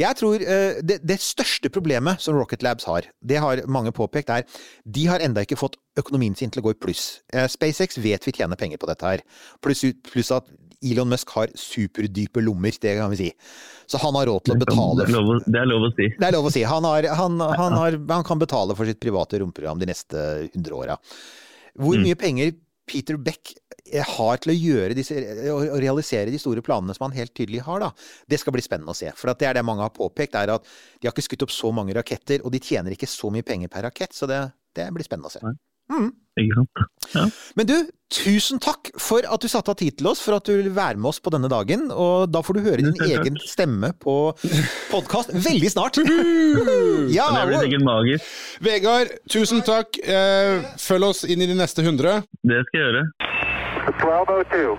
Jeg 0.00 0.16
tror 0.16 0.40
eh, 0.40 0.80
det, 0.86 1.00
det 1.04 1.18
største 1.20 1.70
problemet 1.72 2.22
som 2.24 2.38
Rocket 2.38 2.62
Labs 2.64 2.86
har, 2.88 3.08
det 3.20 3.40
har 3.42 3.60
mange 3.68 3.92
påpekt, 3.92 4.30
er 4.30 4.46
de 4.84 5.06
har 5.10 5.20
enda 5.20 5.44
ikke 5.44 5.58
fått 5.60 5.76
økonomien 6.00 6.36
sin 6.38 6.52
til 6.52 6.62
å 6.62 6.68
gå 6.68 6.74
i 6.74 6.80
pluss. 6.80 7.20
Eh, 7.34 7.48
SpaceX 7.50 8.00
vet 8.00 8.24
vi 8.26 8.34
tjener 8.36 8.60
penger 8.60 8.80
på 8.80 8.88
dette 8.88 9.06
her, 9.06 9.24
pluss, 9.64 9.84
pluss 10.08 10.32
at 10.32 10.48
Elon 10.82 11.08
Musk 11.12 11.28
har 11.36 11.50
superdype 11.54 12.40
lommer, 12.40 12.72
det 12.80 12.94
kan 12.96 13.10
vi 13.12 13.16
si. 13.16 13.30
Så 13.90 13.98
han 14.00 14.14
har 14.16 14.26
råd 14.30 14.44
til 14.46 14.54
å 14.54 14.58
betale 14.62 15.04
Det 15.04 15.08
er 15.10 15.16
lov, 15.18 15.28
å- 15.34 15.42
det 15.44 15.60
er 15.60 15.66
lov 15.68 15.82
å 15.88 15.92
si. 15.96 16.08
det 16.16 16.26
er 16.28 16.32
lov 16.32 16.46
å 16.48 16.52
si. 16.54 16.62
Han, 16.62 16.84
har, 16.88 17.02
han, 17.20 17.40
han, 17.40 17.72
har, 17.76 17.98
han 18.08 18.24
kan 18.24 18.38
betale 18.40 18.76
for 18.78 18.86
sitt 18.88 19.00
private 19.00 19.40
romprogram 19.42 19.78
de 19.82 19.86
neste 19.90 20.24
100 20.54 20.72
åra. 20.72 20.96
Hvor 21.78 21.96
Mm. 21.96 22.04
mye 22.06 22.16
penger 22.18 22.52
Peter 22.90 23.16
Beck 23.16 23.52
eh, 23.92 24.02
har 24.02 24.36
til 24.42 24.50
å 24.50 24.56
gjøre 24.58 24.94
disse, 24.98 25.14
å 25.52 25.58
å 25.76 25.78
realisere 25.78 26.30
de 26.32 26.38
store 26.42 26.62
planene 26.62 26.94
som 26.96 27.04
han 27.10 27.14
helt 27.16 27.32
tydelig 27.34 27.60
har, 27.62 27.78
da, 27.80 27.92
det 28.28 28.40
skal 28.40 28.52
bli 28.52 28.62
spennende 28.62 28.90
å 28.90 28.96
se. 28.98 29.12
For 29.14 29.32
det 29.34 29.46
er 29.46 29.54
det 29.54 29.64
mange 29.64 29.82
har 29.84 29.90
påpekt, 29.94 30.34
er 30.34 30.50
at 30.56 30.64
de 31.00 31.06
har 31.06 31.12
ikke 31.14 31.28
skutt 31.28 31.42
opp 31.46 31.50
så 31.54 31.70
mange 31.72 31.94
raketter, 31.94 32.40
og 32.44 32.50
de 32.50 32.58
tjener 32.58 32.90
ikke 32.96 33.06
så 33.06 33.30
mye 33.30 33.42
penger 33.46 33.68
per 33.70 33.82
rakett, 33.86 34.12
så 34.16 34.26
det, 34.26 34.40
det 34.74 34.88
blir 34.92 35.04
spennende 35.06 35.30
å 35.30 35.34
se. 35.36 35.40
Ikke 36.40 36.56
sant? 36.56 37.32
Men 37.58 37.66
du, 37.68 37.74
tusen 38.14 38.60
takk 38.62 38.92
for 39.02 39.26
at 39.26 39.42
du 39.42 39.48
satte 39.50 39.72
av 39.72 39.78
tid 39.80 39.98
til 39.98 40.08
oss, 40.10 40.22
for 40.24 40.38
at 40.38 40.46
du 40.46 40.54
vil 40.54 40.70
være 40.74 40.96
med 41.00 41.10
oss 41.10 41.18
på 41.20 41.32
denne 41.34 41.50
dagen. 41.50 41.88
Og 41.90 42.30
da 42.32 42.40
får 42.46 42.56
du 42.56 42.62
høre 42.64 42.84
din 42.86 42.94
egen 43.08 43.36
stemme 43.44 43.90
på 44.00 44.14
podkast 44.92 45.34
veldig 45.34 45.72
snart. 45.74 46.00
Ja, 47.10 47.26
det 47.34 47.46
blir 47.48 47.64
sikkert 47.64 47.84
magisk. 47.86 48.30
Vegard, 48.62 49.10
tusen 49.32 49.64
takk. 49.66 49.98
Eh, 49.98 50.62
følg 50.78 51.08
oss 51.10 51.24
inn 51.26 51.42
i 51.42 51.48
de 51.50 51.56
neste 51.58 51.82
100. 51.82 52.22
Det 52.46 52.60
skal 52.68 52.78
jeg 52.78 52.86
gjøre. 52.86 53.02
1202. 53.90 54.76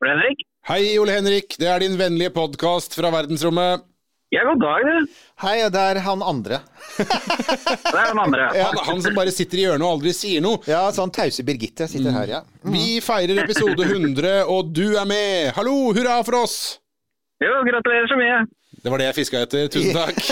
Ole 0.00 0.14
Henrik? 0.16 0.42
Hei, 0.70 0.82
Ole 1.00 1.14
Henrik. 1.14 1.54
Det 1.60 1.68
er 1.70 1.84
din 1.84 1.96
vennlige 2.00 2.32
podkast 2.34 2.96
fra 2.98 3.12
verdensrommet. 3.14 3.86
Ja, 4.30 4.44
god 4.46 4.60
dag, 4.62 4.84
du. 4.86 5.06
Hei, 5.42 5.56
det 5.74 5.80
er 5.90 5.98
han 6.04 6.20
andre. 6.22 6.60
Det 6.94 7.06
er 7.98 8.12
han 8.12 8.20
andre. 8.22 8.44
Han, 8.54 8.76
han 8.92 9.00
som 9.02 9.16
bare 9.16 9.32
sitter 9.34 9.58
i 9.58 9.64
hjørnet 9.64 9.82
og 9.82 9.96
aldri 9.96 10.12
sier 10.14 10.44
noe. 10.44 10.60
Ja, 10.70 10.84
sånn 10.94 11.10
tause 11.14 11.42
Birgitte 11.46 11.88
sitter 11.90 12.14
her, 12.14 12.30
ja. 12.36 12.40
Vi 12.62 13.00
feirer 13.02 13.42
episode 13.42 13.88
100, 13.88 14.44
og 14.46 14.70
du 14.76 14.92
er 14.94 15.08
med! 15.10 15.50
Hallo, 15.56 15.90
hurra 15.96 16.20
for 16.28 16.44
oss! 16.44 16.56
Jo, 17.42 17.56
gratulerer 17.66 18.06
så 18.06 18.20
mye. 18.20 18.38
Det 18.80 18.92
var 18.94 19.02
det 19.02 19.10
jeg 19.10 19.18
fiska 19.18 19.42
etter. 19.48 19.66
Tusen 19.74 19.98
takk. 19.98 20.22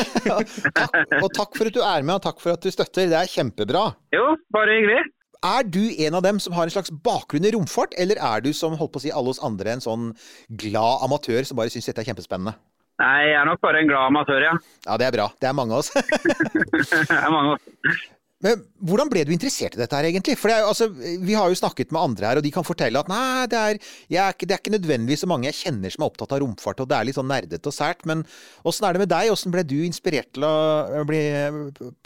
takk, 0.78 1.18
og 1.18 1.28
takk 1.34 1.58
for 1.58 1.66
at 1.72 1.74
du 1.74 1.82
er 1.82 2.06
med, 2.06 2.14
og 2.20 2.24
takk 2.30 2.38
for 2.44 2.54
at 2.54 2.62
du 2.62 2.70
støtter. 2.70 3.10
Det 3.10 3.18
er 3.18 3.34
kjempebra. 3.34 3.82
Jo, 4.14 4.24
bare 4.54 4.78
hyggelig. 4.78 5.02
Er 5.48 5.66
du 5.66 5.82
en 6.06 6.14
av 6.18 6.22
dem 6.22 6.38
som 6.42 6.54
har 6.54 6.70
en 6.70 6.74
slags 6.78 6.94
bakgrunn 7.02 7.50
i 7.50 7.52
romfart, 7.54 7.98
eller 7.98 8.22
er 8.22 8.46
du 8.46 8.52
som 8.54 8.78
holdt 8.78 8.94
på 8.94 9.02
å 9.02 9.08
si 9.08 9.10
alle 9.14 9.34
oss 9.34 9.42
andre 9.42 9.74
en 9.74 9.82
sånn 9.82 10.08
glad 10.62 11.02
amatør 11.06 11.42
som 11.50 11.58
bare 11.58 11.74
syns 11.74 11.90
dette 11.90 12.02
er 12.06 12.12
kjempespennende? 12.12 12.54
Nei, 12.98 13.16
jeg 13.30 13.38
er 13.38 13.46
nok 13.46 13.60
bare 13.62 13.82
en 13.82 13.90
glad 13.90 14.10
amatør, 14.10 14.42
ja. 14.42 14.54
Ja, 14.84 14.96
det 14.98 15.06
er 15.06 15.14
bra. 15.14 15.28
Det 15.38 15.48
er 15.50 15.54
mange 15.54 15.76
av 15.76 15.84
oss. 15.84 15.92
Det 17.10 17.18
er 17.18 17.34
mange 17.34 17.56
oss. 17.56 18.06
Men 18.44 18.60
hvordan 18.86 19.08
ble 19.10 19.24
du 19.26 19.32
interessert 19.34 19.74
i 19.74 19.80
dette 19.80 19.98
her, 19.98 20.06
egentlig? 20.06 20.36
For 20.38 20.50
det 20.50 20.58
er, 20.60 20.66
altså, 20.70 20.86
Vi 20.94 21.34
har 21.34 21.50
jo 21.50 21.58
snakket 21.58 21.90
med 21.94 22.04
andre 22.04 22.28
her, 22.28 22.38
og 22.38 22.44
de 22.46 22.52
kan 22.54 22.66
fortelle 22.66 23.00
at 23.00 23.10
nei, 23.10 23.46
det 23.50 23.58
er, 23.58 23.80
er 24.14 24.34
ikke, 24.34 24.46
det 24.46 24.54
er 24.54 24.62
ikke 24.62 24.74
nødvendigvis 24.76 25.24
så 25.24 25.30
mange 25.30 25.50
jeg 25.50 25.58
kjenner 25.58 25.94
som 25.94 26.04
er 26.04 26.10
opptatt 26.12 26.34
av 26.36 26.42
romfart, 26.44 26.82
og 26.84 26.90
det 26.90 26.98
er 26.98 27.08
litt 27.08 27.18
sånn 27.18 27.30
nerdete 27.30 27.70
og 27.70 27.74
sært. 27.74 28.06
Men 28.06 28.22
åssen 28.62 28.86
er 28.86 28.94
det 28.94 29.02
med 29.02 29.10
deg? 29.10 29.32
Åssen 29.34 29.54
ble 29.54 29.66
du 29.66 29.78
inspirert 29.82 30.30
til 30.36 30.46
å 30.46 31.02
bli, 31.08 31.22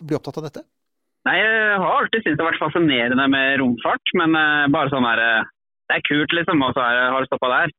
bli 0.00 0.16
opptatt 0.16 0.40
av 0.40 0.48
dette? 0.48 0.64
Nei, 1.28 1.37
jeg 1.38 1.76
har 1.85 1.98
alltid 2.00 2.24
syntes 2.24 2.38
det 2.38 2.42
har 2.42 2.50
vært 2.50 2.64
fascinerende 2.64 3.28
med 3.31 3.61
romfart, 3.61 4.16
men 4.18 4.33
eh, 4.35 4.70
bare 4.74 4.90
sånn 4.90 5.07
her 5.07 5.20
eh, 5.22 5.50
Det 5.90 6.00
er 6.00 6.09
kult, 6.09 6.33
liksom, 6.38 6.64
og 6.64 6.72
så 6.74 6.88
har 6.88 7.20
det 7.20 7.28
stoppa 7.28 7.52
der. 7.52 7.76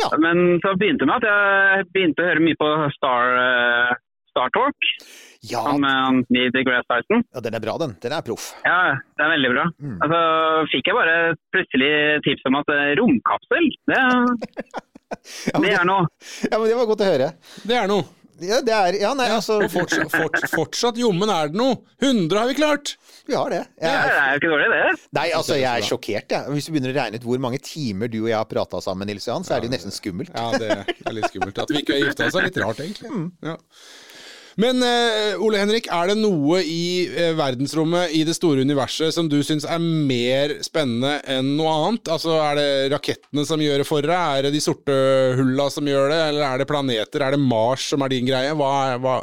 Ja. 0.00 0.08
Men 0.18 0.58
så 0.62 0.74
begynte 0.78 1.04
det 1.04 1.10
med 1.10 1.22
at 1.22 1.28
jeg 1.30 1.86
begynte 1.94 2.24
å 2.24 2.28
høre 2.30 2.42
mye 2.42 2.58
på 2.58 2.70
Star, 2.96 3.36
uh, 3.38 3.92
Star 4.34 4.50
Talk. 4.56 4.88
Ja, 5.44 5.60
Han 5.68 5.80
med 5.84 5.92
han 5.92 6.64
Grass 6.66 6.86
Tyson. 6.88 7.22
ja, 7.34 7.40
den 7.44 7.54
er 7.54 7.60
bra, 7.60 7.76
den. 7.78 7.94
Den 8.02 8.12
er 8.16 8.24
proff. 8.24 8.48
Ja, 8.64 8.96
den 9.18 9.26
er 9.26 9.32
veldig 9.36 9.50
bra. 9.52 9.64
Mm. 9.78 9.98
Altså, 10.00 10.20
fikk 10.72 10.88
jeg 10.88 10.96
bare 10.96 11.16
plutselig 11.52 11.92
tips 12.24 12.48
om 12.48 12.56
at 12.62 12.72
eh, 12.72 12.94
romkapsel, 12.98 13.70
det, 13.92 14.00
Ja, 15.52 15.60
men 15.60 15.68
det, 15.68 15.74
er 15.78 15.86
noe. 15.86 16.08
ja, 16.48 16.56
men 16.58 16.66
det 16.66 16.78
var 16.80 16.88
godt 16.90 17.04
å 17.04 17.10
høre. 17.12 17.28
Det 17.68 17.76
er 17.78 17.90
noe. 17.90 18.08
Ja, 18.42 18.58
det 18.66 18.74
er 18.74 18.96
Ja, 18.98 19.12
nei, 19.14 19.28
altså 19.30 19.60
Og 19.62 19.70
fortsatt, 19.70 20.10
fort, 20.10 20.38
fortsatt 20.50 20.98
jommen 20.98 21.30
er 21.30 21.52
det 21.52 21.58
noe! 21.60 21.76
100 22.02 22.40
har 22.40 22.48
vi 22.50 22.56
klart! 22.58 22.96
Vi 23.24 23.36
har 23.38 23.48
det. 23.52 23.60
Det 23.80 23.88
er 23.88 24.32
jo 24.34 24.40
ikke 24.40 24.50
dårlig, 24.52 24.66
det. 24.74 25.04
nei, 25.16 25.28
altså, 25.32 25.54
jeg 25.56 25.70
er 25.80 25.86
sjokkert, 25.86 26.34
jeg. 26.34 26.52
Hvis 26.52 26.66
du 26.68 26.72
begynner 26.74 26.92
å 26.92 26.96
regne 26.98 27.20
ut 27.20 27.24
hvor 27.24 27.40
mange 27.40 27.60
timer 27.64 28.10
du 28.12 28.18
og 28.24 28.28
jeg 28.28 28.36
har 28.36 28.48
prata 28.50 28.80
sammen, 28.84 29.08
Nils 29.08 29.24
Johan, 29.30 29.46
så 29.46 29.54
er 29.56 29.62
det 29.62 29.70
jo 29.70 29.74
nesten 29.78 29.94
skummelt. 29.94 30.34
Ja, 30.34 30.50
det 30.60 30.68
er 30.74 31.16
litt 31.16 31.30
skummelt. 31.30 31.60
At 31.62 31.72
vi 31.72 31.80
ikke 31.80 31.96
har 31.96 32.02
gifta 32.04 32.28
oss 32.28 32.36
er 32.36 32.48
litt 32.50 32.58
rart, 32.60 32.82
egentlig. 32.84 33.22
Ja. 33.46 33.56
Men 34.60 34.78
uh, 34.84 35.42
Ole 35.42 35.58
Henrik, 35.58 35.88
er 35.90 36.12
det 36.12 36.16
noe 36.20 36.60
i 36.62 37.06
uh, 37.10 37.32
verdensrommet, 37.38 38.14
i 38.14 38.22
det 38.26 38.36
store 38.36 38.62
universet, 38.62 39.14
som 39.16 39.28
du 39.30 39.40
syns 39.46 39.66
er 39.66 39.82
mer 39.82 40.56
spennende 40.64 41.16
enn 41.30 41.54
noe 41.58 41.72
annet? 41.74 42.10
Altså, 42.14 42.36
Er 42.38 42.60
det 42.60 42.68
rakettene 42.94 43.46
som 43.48 43.62
gjør 43.62 43.82
det 43.82 43.88
for 43.88 44.06
deg? 44.06 44.14
Er 44.14 44.46
det 44.46 44.54
de 44.54 44.62
sorte 44.62 44.94
hulla 45.38 45.68
som 45.74 45.88
gjør 45.90 46.12
det? 46.12 46.20
Eller 46.30 46.46
er 46.46 46.62
det 46.62 46.68
planeter? 46.70 47.24
Er 47.24 47.34
det 47.34 47.42
Mars 47.42 47.88
som 47.90 48.04
er 48.04 48.14
din 48.14 48.28
greie? 48.30 48.54
Hva 48.54 48.74
er, 48.92 49.00
hva, 49.02 49.16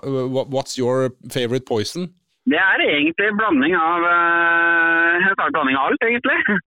what's 0.51 0.75
your 0.79 1.13
favorite 1.31 1.67
poison? 1.69 2.09
Det 2.49 2.57
er 2.57 2.81
egentlig 2.87 3.27
en 3.29 3.37
blanding 3.37 3.75
av 3.77 4.03
uh, 4.03 5.29
en 5.29 5.55
blanding 5.55 5.77
av 5.77 5.91
alt, 5.91 6.09
egentlig. 6.09 6.39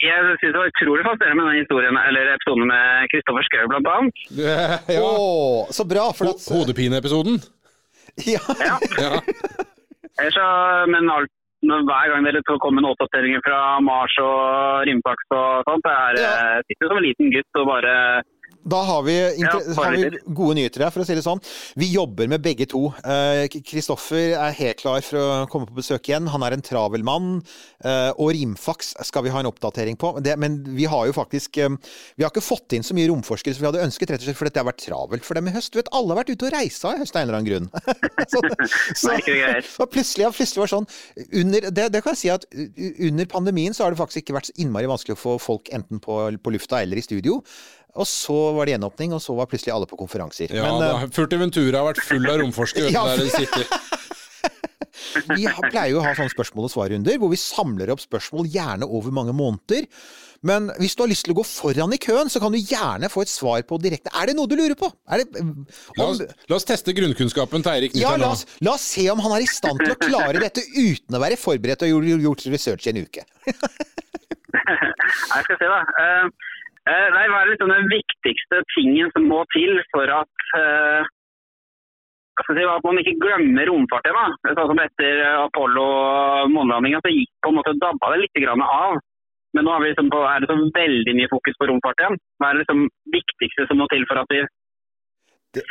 Jeg 0.00 0.16
synes 0.40 0.54
det 0.54 0.56
var 0.56 0.70
utrolig 0.72 1.02
fascinerende 1.04 1.42
med 1.42 1.48
den 1.50 1.60
historien, 1.60 1.96
eller 2.08 2.30
episoden 2.34 2.70
med 2.70 3.10
Kristoffer 3.12 3.44
Schou, 3.44 3.66
blant 3.68 3.88
annet. 3.94 4.22
ja. 4.96 5.00
Å, 5.04 5.66
så 5.76 5.84
bra! 5.84 6.06
For 6.16 6.32
at 6.32 6.46
Hodepineepisoden? 6.48 7.36
Ja. 8.26 8.42
Ja. 9.00 9.12
Så, 10.36 10.46
men 10.92 11.08
alt, 11.12 11.30
hver 11.64 12.10
gang 12.12 12.24
dere 12.26 12.42
kommer 12.60 12.82
med 12.82 12.90
oppdateringer 12.92 13.40
fra 13.46 13.60
Mars 13.84 14.12
og 14.20 14.84
Rimfax 14.88 15.24
og 15.36 15.62
sånt, 15.68 15.86
så 15.86 15.92
er, 15.94 16.18
Ja. 16.20 16.32
eh, 16.56 16.60
sitter 16.68 16.90
som 16.90 17.00
en 17.00 17.06
liten 17.08 17.32
gutt 17.32 17.60
og 17.62 17.66
bare 17.70 17.94
Da 18.70 18.80
har 18.86 19.02
vi, 19.06 19.14
har 19.16 19.94
vi 19.96 20.20
gode 20.36 20.54
nyheter 20.58 20.84
her, 20.84 20.92
for 20.94 21.02
å 21.02 21.06
si 21.08 21.16
det 21.18 21.24
sånn. 21.26 21.40
Vi 21.80 21.88
jobber 21.92 22.28
med 22.30 22.42
begge 22.44 22.66
to. 22.70 22.86
Eh, 23.02 23.46
Kristoffer 23.66 24.36
er 24.36 24.56
helt 24.60 24.80
klar 24.82 25.02
for 25.04 25.18
å 25.20 25.26
komme 25.50 25.66
på 25.68 25.78
besøk 25.80 26.10
igjen. 26.10 26.28
Han 26.30 26.44
er 26.46 26.56
en 26.56 26.64
travel 26.64 27.02
mann. 27.06 27.40
eh, 27.84 28.10
Og 28.20 28.32
Rimfax 28.36 28.94
skal 29.08 29.24
vi 29.26 29.32
ha 29.34 29.40
en 29.42 29.48
oppdatering 29.50 29.96
på. 30.00 30.12
Det, 30.22 30.36
men 30.38 30.60
vi 30.76 30.86
har 30.90 31.06
jo 31.08 31.16
faktisk 31.16 31.58
eh, 31.58 31.72
Vi 32.16 32.24
har 32.24 32.30
ikke 32.30 32.44
fått 32.44 32.76
inn 32.76 32.86
så 32.86 32.94
mye 32.96 33.08
romforskere 33.10 33.56
som 33.56 33.64
vi 33.64 33.70
hadde 33.70 33.84
ønsket, 33.86 34.12
rett 34.14 34.22
og 34.22 34.28
slett 34.28 34.38
fordi 34.40 34.54
det 34.54 34.62
har 34.62 34.68
vært 34.70 34.84
travelt 34.84 35.26
for 35.26 35.38
dem 35.40 35.48
i 35.50 35.54
høst. 35.56 35.72
Du 35.74 35.80
vet, 35.80 35.90
alle 35.96 36.14
har 36.14 36.20
vært 36.22 36.32
ute 36.34 36.46
og 36.48 36.54
reisa 36.54 36.94
i 36.94 37.00
høst 37.02 37.16
av 37.16 37.22
en 37.22 37.28
eller 37.28 37.40
annen 37.40 37.50
grunn. 37.50 37.70
så, 38.32 38.44
så, 39.02 39.16
og 39.80 39.90
plutselig, 39.92 40.24
ja, 40.26 40.30
plutselig 40.34 40.64
var 40.64 40.72
sånn 40.76 40.88
under, 41.42 41.68
det, 41.74 41.88
det 41.94 42.02
kan 42.04 42.14
jeg 42.14 42.22
si 42.22 42.30
at 42.32 42.46
under 43.10 43.26
pandemien 43.30 43.74
så 43.76 43.84
har 43.86 43.94
det 43.94 44.00
faktisk 44.00 44.24
ikke 44.24 44.36
vært 44.38 44.50
så 44.52 44.56
innmari 44.62 44.90
vanskelig 44.90 45.16
å 45.16 45.20
få 45.20 45.36
folk 45.42 45.70
enten 45.74 46.00
på, 46.02 46.20
på 46.42 46.54
lufta 46.54 46.82
eller 46.84 47.00
i 47.00 47.04
studio. 47.04 47.40
Og 47.98 48.06
så 48.06 48.36
var 48.56 48.66
det 48.68 48.76
gjenåpning, 48.76 49.14
og 49.16 49.22
så 49.24 49.34
var 49.38 49.48
plutselig 49.50 49.72
alle 49.74 49.88
på 49.90 49.98
konferanser. 49.98 50.52
Ja, 50.54 50.62
Men 50.68 50.80
da, 50.84 50.90
eh, 51.02 51.08
Furtiventura 51.16 51.82
har 51.82 51.92
vært 51.92 52.04
full 52.06 52.26
av 52.30 52.38
romforskere. 52.42 52.90
Ja. 52.94 53.04
der 53.10 53.24
de 53.24 53.30
sitter. 53.30 53.66
vi 55.36 55.44
har- 55.48 55.70
pleier 55.70 55.90
jo 55.94 56.00
å 56.00 56.04
ha 56.06 56.14
sånne 56.14 56.32
spørsmål 56.32 56.68
og 56.68 56.74
svar-runder, 56.74 57.18
hvor 57.18 57.30
vi 57.32 57.38
samler 57.40 57.90
opp 57.94 58.02
spørsmål 58.04 58.50
gjerne 58.52 58.86
over 58.86 59.10
mange 59.14 59.34
måneder. 59.36 59.86
Men 60.42 60.70
hvis 60.80 60.94
du 60.96 61.02
har 61.02 61.10
lyst 61.10 61.26
til 61.26 61.34
å 61.34 61.36
gå 61.36 61.44
foran 61.44 61.92
i 61.92 61.98
køen, 62.00 62.30
så 62.32 62.40
kan 62.40 62.52
du 62.54 62.56
gjerne 62.56 63.10
få 63.12 63.26
et 63.26 63.28
svar 63.28 63.60
på 63.68 63.76
direkte. 63.82 64.08
Er 64.16 64.30
det 64.30 64.36
noe 64.38 64.48
du 64.48 64.54
lurer 64.56 64.72
på? 64.78 64.88
Er 65.12 65.20
det, 65.20 65.42
La 65.98 66.06
oss, 66.06 66.22
la 66.48 66.56
oss 66.56 66.64
teste 66.64 66.94
grunnkunnskapen 66.96 67.60
til 67.66 67.74
Eirik 67.74 67.98
ja, 68.00 68.14
la 68.16 68.30
nå. 68.30 68.30
oss, 68.38 68.46
la 68.64 68.72
oss 68.78 68.86
se 68.94 69.04
om 69.12 69.20
han 69.20 69.34
er 69.36 69.44
i 69.44 69.50
stand 69.50 69.82
til 69.84 69.92
å 69.92 69.98
klare 70.00 70.40
dette 70.40 70.64
uten 70.64 71.18
å 71.18 71.20
være 71.20 71.36
forberedt 71.36 71.84
og 71.84 71.92
gjort, 71.92 72.24
gjort 72.24 72.46
research 72.54 72.88
i 72.88 72.94
en 72.94 73.02
uke. 73.04 73.26
Jeg 74.54 75.44
skal 75.44 75.58
se, 75.60 75.68
da. 75.68 75.80
Eh, 76.00 76.24
eh, 76.24 76.48
nei, 76.88 77.24
hva 77.28 77.42
er 77.42 77.50
liksom 77.52 77.70
den 77.72 77.88
viktigste 77.92 78.62
tingen 78.74 79.10
som 79.14 79.26
må 79.28 79.42
til 79.52 79.80
for 79.92 80.08
at 80.14 80.46
eh, 80.56 81.10
si, 82.46 82.64
at 82.64 82.86
man 82.86 83.00
ikke 83.02 83.18
glemmer 83.20 83.68
romfarten? 83.68 84.38
Sånn 84.56 84.82
Etter 84.86 85.20
Apollo 85.44 85.86
månelandinga 86.54 87.02
så 87.04 87.12
gikk 87.12 87.30
på 87.44 87.52
en 87.52 87.60
måte 87.60 87.76
dabba 87.82 88.14
det 88.14 88.24
litt 88.24 88.42
av. 88.48 89.00
Men 89.56 89.66
nå 89.66 89.76
liksom 89.82 90.08
på, 90.12 90.22
er 90.30 90.40
det 90.40 90.48
så 90.48 90.56
veldig 90.56 91.14
mye 91.18 91.30
fokus 91.30 91.56
på 91.58 91.68
romfarten. 91.68 92.16
Hva 92.38 92.50
er 92.50 92.56
det 92.56 92.64
liksom 92.64 92.86
viktigste 93.12 93.66
som 93.66 93.80
må 93.82 93.88
til 93.90 94.06
for 94.08 94.22
at 94.22 94.30
vi 94.30 94.44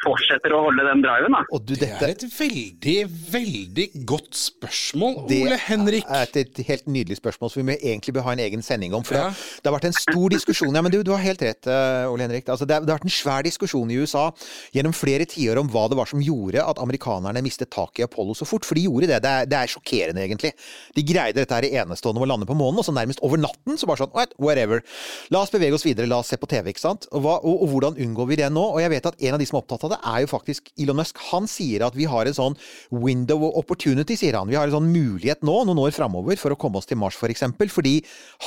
fortsetter 0.04 0.52
å 0.56 0.60
holde 0.66 0.84
den 0.84 1.02
driven? 1.04 1.32
da? 1.36 1.42
Og 1.56 1.64
du, 1.64 1.74
Det 1.76 1.88
dette 1.88 2.04
er 2.04 2.12
et 2.16 2.24
veldig, 2.36 2.96
veldig 3.32 3.86
godt 4.10 4.36
spørsmål, 4.36 5.16
Det 5.30 5.38
Ole 5.46 5.58
Henrik. 5.64 6.04
Det 6.10 6.42
er 6.44 6.44
et, 6.44 6.62
helt 6.68 6.88
nydelig 6.92 7.18
spørsmål 7.22 7.52
som 7.54 7.66
vi 7.72 7.78
egentlig 7.80 8.14
bør 8.18 8.26
ha 8.28 8.34
en 8.36 8.42
egen 8.44 8.62
sending 8.66 8.94
om. 8.98 9.04
For 9.08 9.16
Ja. 9.16 9.30
det, 9.30 9.62
det 9.64 9.72
har 9.72 9.78
vært 9.80 9.88
en 9.90 9.96
stor 9.96 10.30
diskusjon 10.36 10.76
Ja, 10.76 10.82
men 10.82 10.92
du, 10.92 11.00
du 11.04 11.12
har 11.12 11.24
helt 11.24 11.42
rett, 11.42 11.68
eh, 11.68 12.10
Ole 12.12 12.26
Henrik. 12.28 12.46
Altså, 12.52 12.68
det, 12.68 12.76
har- 12.76 12.84
det 12.86 12.92
har 12.92 13.00
vært 13.00 13.08
en 13.08 13.16
svær 13.16 13.44
diskusjon 13.48 13.90
i 13.92 13.96
USA 14.04 14.32
gjennom 14.76 14.94
flere 14.94 15.26
tiår 15.26 15.58
om 15.64 15.70
hva 15.72 15.88
det 15.90 15.98
var 15.98 16.06
som 16.12 16.20
gjorde 16.22 16.60
at 16.64 16.78
amerikanerne 16.84 17.42
mistet 17.46 17.70
taket 17.72 18.04
i 18.04 18.08
Apollo 18.10 18.36
så 18.36 18.46
fort. 18.50 18.66
For 18.68 18.76
de 18.76 18.84
gjorde 18.88 19.08
det. 19.08 19.22
Det 19.24 19.32
er, 19.32 19.46
det 19.46 19.58
er 19.62 19.72
sjokkerende, 19.72 20.24
egentlig. 20.28 20.52
De 20.96 21.04
greide 21.08 21.40
dette 21.40 21.56
her 21.56 21.64
enestående 21.84 22.20
med 22.20 22.28
å 22.28 22.34
lande 22.36 22.46
på 22.50 22.58
månen, 22.58 22.80
og 22.80 22.86
så 22.86 22.92
nærmest 22.96 23.20
over 23.24 23.38
natten 23.40 23.78
så 23.80 23.88
bare 23.88 24.04
sånn 24.04 24.14
right, 24.16 24.34
Whatever. 24.40 24.84
La 25.32 25.42
oss 25.44 25.52
bevege 25.54 25.74
oss 25.76 25.86
videre, 25.88 26.08
la 26.10 26.20
oss 26.20 26.28
se 26.32 26.38
på 26.38 26.48
TV, 26.50 26.72
ikke 26.74 26.84
sant. 26.84 27.08
Og, 27.12 27.22
hva, 27.24 27.38
og, 27.44 27.64
og 27.64 27.70
hvordan 27.74 27.98
unngår 28.00 28.28
vi 28.28 28.36
det 28.44 28.52
nå? 28.52 28.64
Og 28.76 28.80
jeg 28.84 28.90
vet 28.92 29.06
at 29.10 29.20
en 29.24 29.34
av 29.38 29.40
de 29.40 29.46
som 29.50 29.60
opptatt 29.70 29.86
av 29.88 29.94
det, 29.94 30.00
er 30.12 30.24
jo 30.26 30.32
faktisk 30.34 30.72
Elon 30.82 30.98
Musk. 31.00 31.20
Han 31.30 31.48
sier 31.50 31.86
at 31.86 31.98
vi 31.98 32.08
har 32.10 32.26
en 32.26 32.38
sånn 32.38 32.58
window 32.90 33.46
of 33.48 33.60
opportunity, 33.62 34.18
sier 34.18 34.40
han. 34.40 34.50
Vi 34.50 34.58
har 34.58 34.68
en 34.68 34.78
sånn 34.80 34.90
mulighet 34.90 35.46
nå, 35.46 35.62
noen 35.70 35.84
år 35.86 35.94
framover, 35.96 36.40
for 36.42 36.56
å 36.56 36.60
komme 36.60 36.82
oss 36.82 36.90
til 36.90 37.00
Mars, 37.02 37.18
for 37.20 37.32
eksempel, 37.32 37.70
fordi 37.70 38.00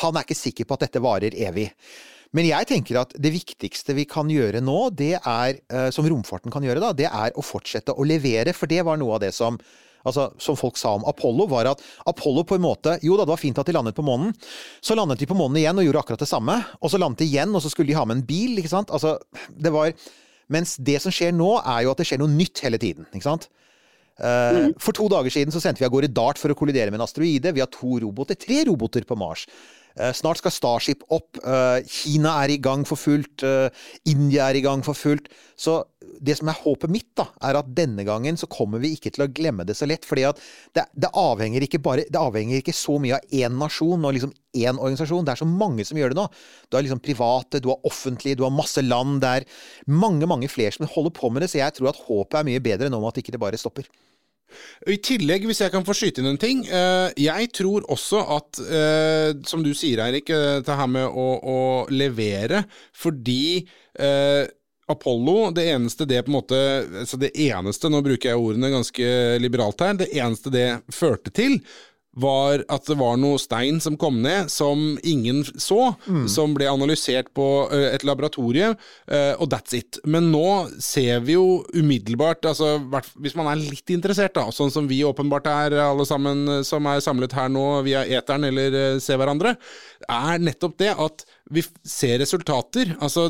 han 0.03 0.19
er 0.19 0.27
ikke 0.27 0.39
sikker 0.39 0.67
på 0.67 0.79
at 0.79 0.89
dette 0.89 1.05
varer 1.05 1.39
evig. 1.47 1.71
Men 2.33 2.49
jeg 2.49 2.69
tenker 2.71 2.99
at 3.03 3.13
det 3.21 3.33
viktigste 3.35 3.95
vi 3.97 4.07
kan 4.09 4.31
gjøre 4.33 4.63
nå, 4.65 4.79
det 4.97 5.15
er, 5.21 5.61
eh, 5.69 5.89
som 5.93 6.09
romfarten 6.09 6.53
kan 6.53 6.65
gjøre, 6.65 6.81
da, 6.81 6.93
det 6.97 7.09
er 7.11 7.37
å 7.37 7.45
fortsette 7.45 7.93
å 7.93 8.07
levere, 8.09 8.57
for 8.57 8.71
det 8.71 8.81
var 8.89 9.01
noe 9.01 9.19
av 9.19 9.25
det 9.27 9.35
som 9.37 9.61
Altså, 10.03 10.33
Som 10.39 10.57
folk 10.59 10.79
sa 10.81 10.97
om 10.97 11.05
Apollo, 11.07 11.47
var 11.47 11.69
at 11.71 11.83
Apollo 12.11 12.43
på 12.43 12.57
en 12.59 12.65
måte 12.65 12.97
Jo 13.07 13.17
da, 13.17 13.23
det 13.27 13.35
var 13.35 13.39
fint 13.39 13.59
at 13.59 13.69
de 13.69 13.75
landet 13.77 13.95
på 13.95 14.03
månen. 14.03 14.33
Så 14.83 14.97
landet 14.99 15.21
de 15.21 15.29
på 15.31 15.37
månen 15.39 15.61
igjen 15.61 15.79
og 15.79 15.87
gjorde 15.87 16.03
akkurat 16.03 16.25
det 16.25 16.31
samme. 16.31 16.57
Og 16.81 16.91
så 16.91 16.99
landet 16.99 17.23
de 17.23 17.29
igjen, 17.31 17.55
og 17.55 17.63
så 17.63 17.71
skulle 17.71 17.93
de 17.93 17.99
ha 17.99 18.05
med 18.05 18.19
en 18.19 18.27
bil. 18.27 18.59
ikke 18.59 18.73
sant? 18.73 18.91
Altså, 18.91 19.19
det 19.55 19.73
var 19.73 19.93
Mens 20.53 20.77
det 20.77 20.99
som 21.03 21.15
skjer 21.15 21.33
nå, 21.37 21.51
er 21.65 21.87
jo 21.87 21.93
at 21.95 22.03
det 22.03 22.09
skjer 22.11 22.21
noe 22.23 22.33
nytt 22.33 22.61
hele 22.65 22.81
tiden. 22.83 23.09
ikke 23.11 23.27
sant? 23.27 23.49
Eh, 24.21 24.69
For 24.83 24.93
to 24.97 25.09
dager 25.11 25.33
siden 25.33 25.55
så 25.55 25.63
sendte 25.63 25.81
vi 25.81 25.89
av 25.89 25.95
gårde 25.95 26.13
Dart 26.13 26.41
for 26.41 26.53
å 26.53 26.59
kollidere 26.59 26.93
med 26.93 27.01
en 27.01 27.07
asteroide. 27.07 27.55
Vi 27.57 27.63
har 27.65 27.71
to 27.73 27.99
roboter, 28.05 28.37
tre 28.39 28.63
roboter 28.69 29.07
på 29.09 29.17
Mars. 29.19 29.47
Eh, 29.97 30.13
Snart 30.17 30.41
skal 30.41 30.55
Starship 30.55 31.03
opp. 31.13 31.39
Eh, 31.45 31.85
Kina 31.89 32.37
er 32.45 32.55
i 32.55 32.61
gang 32.63 32.85
for 32.89 32.97
fullt. 32.97 33.43
eh, 33.43 33.69
India 34.07 34.49
er 34.49 34.57
i 34.57 34.65
gang 34.65 34.83
for 34.83 34.95
fullt. 34.95 35.29
Så 35.57 35.85
det 36.21 36.37
som 36.39 36.49
er 36.49 36.59
håpet 36.59 36.91
mitt, 36.91 37.09
da, 37.15 37.27
er 37.43 37.59
at 37.59 37.75
denne 37.75 38.05
gangen 38.05 38.37
så 38.37 38.49
kommer 38.51 38.81
vi 38.83 38.93
ikke 38.97 39.13
til 39.15 39.25
å 39.25 39.31
glemme 39.33 39.67
det 39.67 39.77
så 39.77 39.87
lett. 39.87 40.05
at 40.05 40.41
det, 40.75 40.85
det, 40.95 41.11
avhenger 41.15 41.63
ikke 41.63 41.83
bare, 41.83 42.05
det 42.09 42.19
avhenger 42.19 42.59
ikke 42.61 42.73
så 42.73 42.99
mye 42.99 43.15
av 43.15 43.21
én 43.31 43.59
nasjon 43.59 44.05
og 44.05 44.13
liksom 44.13 44.33
én 44.55 44.79
organisasjon. 44.79 45.25
Det 45.25 45.33
er 45.33 45.43
så 45.45 45.49
mange 45.49 45.85
som 45.85 45.97
gjør 45.97 46.11
det 46.11 46.21
nå. 46.21 46.29
Du 46.71 46.77
har 46.77 46.83
liksom 46.83 47.01
private, 47.01 47.61
du 47.61 47.69
har 47.69 47.79
offentlige, 47.85 48.37
du 48.37 48.45
har 48.45 48.51
masse 48.51 48.83
land. 48.83 49.21
Det 49.21 49.29
er 49.29 49.45
mange, 49.87 50.27
mange 50.27 50.49
flere 50.49 50.73
som 50.73 50.87
holder 50.87 51.11
på 51.11 51.31
med 51.31 51.43
det. 51.43 51.51
Så 51.51 51.59
jeg 51.63 51.75
tror 51.75 51.93
at 51.93 52.03
håpet 52.07 52.41
er 52.41 52.49
mye 52.49 52.63
bedre 52.63 52.91
nå 52.91 53.01
med 53.01 53.13
at 53.13 53.23
ikke 53.23 53.33
det 53.33 53.41
bare 53.43 53.61
stopper. 53.61 53.89
I 54.91 54.99
tillegg, 55.05 55.47
hvis 55.49 55.63
jeg 55.65 55.73
kan 55.75 55.85
få 55.87 55.95
skyte 55.97 56.23
inn 56.23 56.33
en 56.33 56.41
ting. 56.41 56.65
eh, 56.67 57.13
jeg 57.21 57.53
tror 57.57 57.87
også 57.93 58.23
at, 58.39 58.63
eh, 58.63 59.31
som 59.49 59.63
du 59.65 59.73
sier 59.75 60.03
Eirik, 60.07 60.31
eh, 60.31 60.59
det 60.65 60.81
her 60.81 60.91
med 60.91 61.07
å, 61.07 61.29
å 61.43 61.61
levere, 61.93 62.65
fordi 62.93 63.69
Apollo, 64.89 65.51
det 65.53 65.67
eneste 65.69 66.07
det 66.09 66.23
på 66.25 66.31
en 66.31 66.37
måte 66.39 66.59
altså 67.03 67.19
Det 67.21 67.29
eneste, 67.45 67.91
nå 67.93 68.01
bruker 68.01 68.31
jeg 68.31 68.41
ordene 68.41 68.71
ganske 68.73 69.11
liberalt 69.39 69.85
her, 69.85 69.99
det 70.01 70.09
eneste 70.17 70.53
det 70.53 70.67
førte 70.89 71.33
til, 71.37 71.59
var 72.13 72.61
at 72.69 72.89
det 72.91 72.97
var 73.01 73.17
noe 73.17 73.39
stein 73.41 73.79
som 73.81 73.97
kom 73.97 74.19
ned 74.25 74.51
som 74.53 74.99
ingen 75.03 75.43
så, 75.57 75.95
som 76.29 76.53
ble 76.57 76.67
analysert 76.69 77.31
på 77.37 77.47
ø, 77.73 77.81
et 77.95 78.05
laboratorie, 78.05 78.73
ø, 79.09 79.21
og 79.41 79.49
that's 79.53 79.73
it. 79.79 79.97
Men 80.05 80.29
nå 80.33 80.69
ser 80.83 81.23
vi 81.25 81.39
jo 81.39 81.63
umiddelbart, 81.73 82.45
altså 82.49 82.75
hvis 83.17 83.37
man 83.39 83.49
er 83.53 83.63
litt 83.63 83.89
interessert, 83.95 84.35
da, 84.37 84.51
sånn 84.53 84.73
som 84.75 84.89
vi 84.91 85.01
åpenbart 85.09 85.49
er, 85.49 85.79
alle 85.87 86.05
sammen 86.09 86.65
som 86.69 86.87
er 86.91 87.01
samlet 87.05 87.33
her 87.37 87.49
nå 87.53 87.67
via 87.87 88.05
eteren 88.05 88.45
eller 88.51 89.01
ser 89.01 89.21
hverandre, 89.21 89.57
er 90.09 90.43
nettopp 90.43 90.77
det 90.83 90.93
at 90.93 91.25
vi 91.51 91.63
ser 91.85 92.19
resultater. 92.23 92.95
Altså 93.03 93.27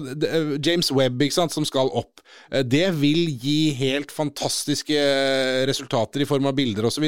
James 0.62 0.90
Webb, 0.92 1.22
sant, 1.32 1.52
som 1.54 1.64
skal 1.66 1.88
opp. 1.96 2.20
Eh, 2.52 2.62
Det 2.62 2.90
vil 3.00 3.30
gi 3.40 3.72
helt 3.78 4.12
fantastiske 4.12 4.94
eh, 4.96 5.62
resultater 5.66 6.22
i 6.22 6.28
form 6.28 6.46
av 6.50 6.54
bilder 6.58 6.84
osv. 6.90 7.06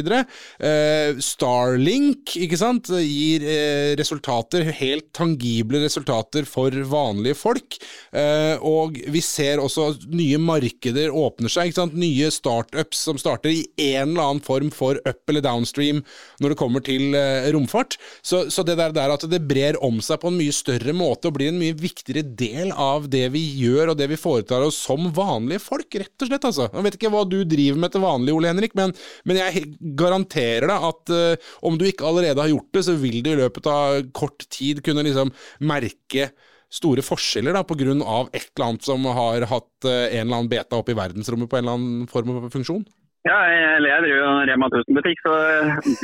Starlink 1.22 2.34
sant, 2.58 2.88
gir 3.02 3.44
eh, 3.46 3.92
resultater, 3.98 4.64
helt 4.80 5.10
tangible 5.16 5.82
resultater 5.84 6.46
for 6.48 6.70
vanlige 6.88 7.36
folk. 7.38 7.78
Eh, 8.14 8.56
Og 8.64 8.98
vi 9.12 9.20
ser 9.24 9.60
også 9.62 9.90
nye 10.10 10.38
markeder 10.40 11.12
åpner 11.14 11.52
seg. 11.52 11.74
Nye 11.94 12.30
startups 12.32 13.04
som 13.08 13.18
starter 13.20 13.52
i 13.52 13.62
en 13.92 14.14
eller 14.14 14.24
annen 14.24 14.44
form 14.44 14.70
for 14.74 14.98
up 15.04 15.28
eller 15.28 15.44
downstream 15.44 16.02
når 16.40 16.54
det 16.54 16.58
kommer 16.60 16.84
til 16.84 17.14
eh, 17.18 17.50
romfart. 17.54 17.98
Så, 18.24 18.46
så 18.50 18.64
det 18.66 18.78
der, 18.80 18.94
der 18.94 19.14
at 19.14 19.26
det 19.30 19.42
brer 19.48 19.78
om 19.84 20.00
seg 20.04 20.20
på 20.22 20.30
en 20.32 20.38
mye 20.40 20.54
større 20.54 20.93
finere 20.94 20.98
måte 20.98 21.28
og 21.28 21.36
blir 21.36 21.50
en 21.50 21.58
mye 21.58 21.74
viktigere 21.74 22.22
del 22.22 22.72
av 22.72 23.08
det 23.10 23.28
vi 23.34 23.42
gjør 23.60 23.92
og 23.92 23.98
det 23.98 24.08
vi 24.10 24.16
foretar 24.16 24.62
oss 24.62 24.76
som 24.78 25.10
vanlige 25.12 25.62
folk, 25.62 25.88
rett 25.94 26.22
og 26.22 26.28
slett. 26.28 26.44
altså. 26.44 26.68
Jeg 26.72 26.84
vet 26.84 26.96
ikke 26.98 27.12
hva 27.12 27.24
du 27.26 27.44
driver 27.44 27.78
med 27.78 27.92
til 27.92 28.04
vanlig, 28.04 28.34
Ole 28.34 28.50
Henrik, 28.52 28.74
men, 28.74 28.94
men 29.24 29.36
jeg 29.36 29.74
garanterer 29.96 30.68
deg 30.68 30.88
at 30.88 31.14
uh, 31.14 31.52
om 31.66 31.78
du 31.78 31.86
ikke 31.86 32.06
allerede 32.06 32.40
har 32.40 32.52
gjort 32.52 32.72
det, 32.72 32.84
så 32.84 32.96
vil 32.96 33.22
du 33.22 33.30
i 33.32 33.38
løpet 33.38 33.66
av 33.66 34.02
kort 34.14 34.46
tid 34.48 34.82
kunne 34.84 35.04
liksom 35.04 35.32
merke 35.60 36.32
store 36.74 37.04
forskjeller 37.06 37.54
da, 37.54 37.62
av 37.62 38.30
et 38.34 38.50
eller 38.56 38.66
annet 38.66 38.86
som 38.86 39.04
har 39.06 39.46
hatt 39.50 39.86
uh, 39.86 40.06
en 40.10 40.26
eller 40.26 40.38
annen 40.40 40.52
beta 40.52 40.80
opp 40.80 40.90
i 40.90 40.98
verdensrommet 40.98 41.50
på 41.50 41.58
en 41.58 41.64
eller 41.64 41.78
annen 41.78 42.10
form 42.10 42.34
og 42.34 42.52
funksjon? 42.54 42.84
Ja, 43.24 43.36
jeg, 43.48 43.84
jeg 43.88 44.00
driver 44.04 44.18
jo 44.20 44.24
en 44.36 44.48
Rema 44.50 44.66
1000-butikk, 44.68 45.20
så 45.24 45.34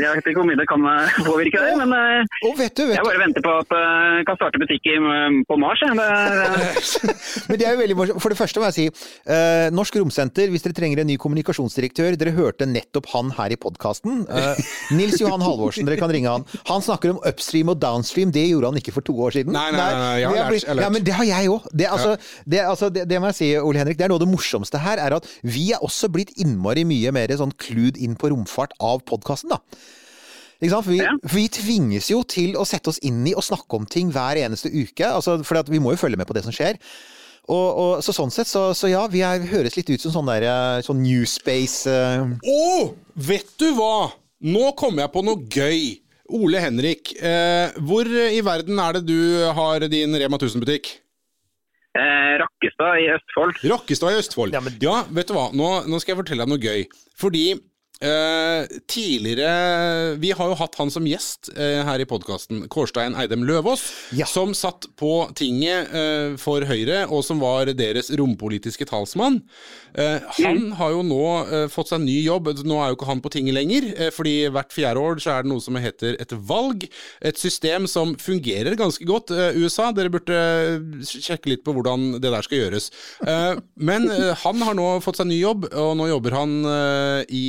jeg 0.01 0.09
vet 0.17 0.29
ikke 0.31 0.41
hvor 0.41 0.47
mye 0.49 0.57
det 0.57 0.65
kan 0.71 0.85
eh, 0.89 1.17
påvirke 1.27 1.61
det. 1.61 1.73
Men 1.77 1.91
eh, 1.93 2.47
Og 2.49 2.55
vet 2.57 2.73
du, 2.79 2.87
vet 2.89 2.97
jeg 2.97 3.05
bare 3.05 3.21
venter 3.21 3.45
på 3.45 3.53
at 3.61 3.75
jeg 3.77 4.25
kan 4.31 4.39
starte 4.41 4.61
butikk 4.63 4.89
på 5.51 5.59
Mars. 5.61 5.83
Det, 5.85 6.07
Men 7.51 7.61
det 7.61 7.67
er 7.69 7.75
jo 7.77 7.81
veldig 7.83 7.97
morsomt. 7.99 8.23
For 8.25 8.33
det 8.33 8.39
første 8.41 8.63
må 8.63 8.71
jeg 8.71 8.77
si, 8.79 8.87
eh, 9.35 9.67
Norsk 9.77 9.99
Romsenter, 10.01 10.49
hvis 10.55 10.65
dere 10.65 10.77
trenger 10.79 11.03
en 11.05 11.11
ny 11.13 11.19
kommunikasjonsdirektør, 11.21 12.17
dere 12.23 12.33
hørte 12.39 12.65
nettopp 12.71 13.11
han 13.13 13.35
her 13.37 13.53
i 13.53 13.61
podkasten. 13.61 14.23
Nils 14.97 15.21
Johan 15.21 15.45
Halvorsen, 15.45 15.85
dere 15.91 16.01
kan 16.01 16.09
ringe 16.17 16.33
han. 16.33 16.49
Han 16.73 16.81
snakker 16.89 17.13
om 17.13 17.21
upstream 17.29 17.75
og 17.75 17.83
downstream, 17.85 18.33
det 18.33 18.47
gjorde 18.49 18.73
han 18.73 18.81
ikke 18.81 18.97
for 18.97 19.05
to 19.05 19.19
år 19.29 19.37
siden. 19.37 19.53
Nei, 19.57 19.69
nei, 19.77 19.91
nei, 19.93 20.17
jeg 20.23 20.31
har 20.33 20.39
lært- 20.41 20.57
jeg 20.65 20.69
har 20.73 20.81
lært. 20.81 20.87
Ja, 20.89 20.91
men 20.97 21.05
det 21.11 21.19
har 21.21 21.29
jeg 21.35 21.53
òg. 21.53 21.69
Det, 21.77 21.91
altså, 21.93 22.17
det, 22.49 22.65
altså, 22.65 22.89
det, 22.97 23.05
det 23.13 23.21
må 23.21 23.29
jeg 23.35 23.39
si, 23.43 23.53
Ole 23.61 23.85
Henrik, 23.85 24.01
det 24.01 24.09
er 24.09 24.15
noe 24.15 24.23
av 24.23 24.25
det 24.25 24.33
morsomste 24.33 24.81
her, 24.81 25.05
er 25.05 25.21
at 25.21 25.29
vi 25.45 25.69
er 25.77 25.85
også 25.85 26.09
blitt 26.17 26.33
innmari 26.41 26.89
mye 26.89 27.10
mer 27.15 27.33
sånn 27.37 27.55
clued 27.61 27.99
inn 28.01 28.17
på 28.19 28.31
romfart 28.33 28.75
av 28.81 29.05
podkasten, 29.09 29.53
da. 29.55 29.61
Ikke 30.61 30.75
sant? 30.75 30.85
For 30.85 30.93
vi, 30.93 30.99
Ja. 31.01 31.15
for 31.25 31.37
vi 31.37 31.47
tvinges 31.49 32.11
jo 32.13 32.23
til 32.23 32.53
å 32.61 32.67
sette 32.69 32.93
oss 32.93 33.01
inn 33.03 33.27
i 33.27 33.35
og 33.35 33.45
snakke 33.47 33.79
om 33.79 33.87
ting 33.87 34.13
hver 34.13 34.37
eneste 34.37 34.69
uke. 34.69 35.07
Altså, 35.07 35.43
for 35.45 35.63
vi 35.71 35.81
må 35.81 35.95
jo 35.95 36.03
følge 36.03 36.21
med 36.21 36.29
på 36.29 36.37
det 36.37 36.45
som 36.45 36.53
skjer. 36.53 36.77
Og, 37.49 37.69
og, 37.81 37.93
så 38.05 38.13
sånn 38.15 38.31
sett, 38.31 38.47
så, 38.47 38.71
så 38.77 38.91
ja, 38.93 39.07
vi 39.11 39.25
er, 39.27 39.41
høres 39.51 39.75
litt 39.79 39.89
ut 39.91 40.03
som 40.05 40.13
sånn 40.13 40.29
der 40.29 40.45
eh, 40.47 40.83
sånn 40.87 41.01
New 41.03 41.25
Space 41.27 41.89
Uh... 41.89 42.37
Oh, 42.47 42.93
vet 43.17 43.49
du 43.59 43.73
hva? 43.75 44.13
Nå 44.41 44.71
kom 44.79 45.01
jeg 45.01 45.11
på 45.13 45.25
noe 45.25 45.41
gøy. 45.51 45.99
Ole 46.31 46.61
Henrik, 46.63 47.11
eh, 47.19 47.73
hvor 47.83 48.07
i 48.07 48.39
verden 48.47 48.79
er 48.79 48.99
det 48.99 49.09
du 49.09 49.49
har 49.57 49.83
din 49.91 50.15
Rema 50.15 50.39
1000-butikk? 50.39 50.93
Eh, 51.99 52.35
Rakkestad 52.43 53.01
i 53.03 53.09
Østfold. 53.17 53.57
Rakkestad 53.73 54.13
i 54.15 54.21
Østfold. 54.21 54.53
Ja, 54.55 54.61
Ja, 54.83 54.97
vet 55.11 55.29
du 55.31 55.35
hva, 55.35 55.49
nå, 55.57 55.71
nå 55.91 56.01
skal 56.03 56.15
jeg 56.15 56.21
fortelle 56.23 56.47
deg 56.47 56.53
noe 56.53 56.63
gøy. 56.63 56.85
Fordi 57.21 57.45
eh, 58.01 58.67
tidligere 58.91 60.17
Vi 60.21 60.31
har 60.37 60.49
jo 60.51 60.57
hatt 60.59 60.77
han 60.81 60.91
som 60.93 61.05
gjest 61.09 61.51
eh, 61.57 61.81
her 61.87 62.01
i 62.03 62.07
podkasten, 62.09 62.65
Kårstein 62.73 63.15
Eidem 63.19 63.45
Løvaas, 63.49 63.83
Ja. 64.17 64.27
som 64.27 64.55
satt 64.57 64.87
på 65.01 65.29
tinget 65.39 65.93
eh, 65.95 66.37
for 66.41 66.65
Høyre, 66.69 67.05
og 67.11 67.23
som 67.27 67.41
var 67.43 67.71
deres 67.77 68.11
rompolitiske 68.17 68.87
talsmann. 68.89 69.41
Eh, 69.95 70.21
han 70.39 70.73
har 70.79 70.93
jo 70.95 71.03
nå 71.07 71.21
fått 71.73 71.91
seg 71.93 72.03
ny 72.05 72.19
jobb. 72.25 72.51
Nå 72.65 72.79
er 72.81 72.91
jo 72.93 72.97
ikke 72.99 73.09
han 73.11 73.21
på 73.25 73.31
tinget 73.35 73.57
lenger, 73.57 73.89
fordi 74.15 74.35
hvert 74.53 74.73
fjerde 74.75 75.03
år 75.03 75.21
så 75.23 75.33
er 75.35 75.45
det 75.47 75.51
noe 75.53 75.63
som 75.65 75.77
heter 75.81 76.17
et 76.23 76.33
valg. 76.47 76.87
Et 77.27 77.37
system 77.39 77.87
som 77.91 78.15
fungerer 78.21 78.77
ganske 78.79 79.05
godt. 79.09 79.33
USA, 79.57 79.91
dere 79.97 80.13
burde 80.13 80.39
sjekke 81.07 81.51
litt 81.53 81.65
på 81.67 81.75
hvordan 81.77 82.13
det 82.23 82.31
der 82.33 82.47
skal 82.47 82.63
gjøres. 82.63 82.91
Eh, 83.27 83.59
men 83.77 84.09
han 84.45 84.63
har 84.67 84.79
nå 84.79 84.89
fått 85.05 85.21
seg 85.21 85.31
ny 85.31 85.41
jobb, 85.41 85.67
og 85.73 85.93
nå 85.99 86.09
jobber 86.13 86.39
han 86.39 86.57
i 87.31 87.45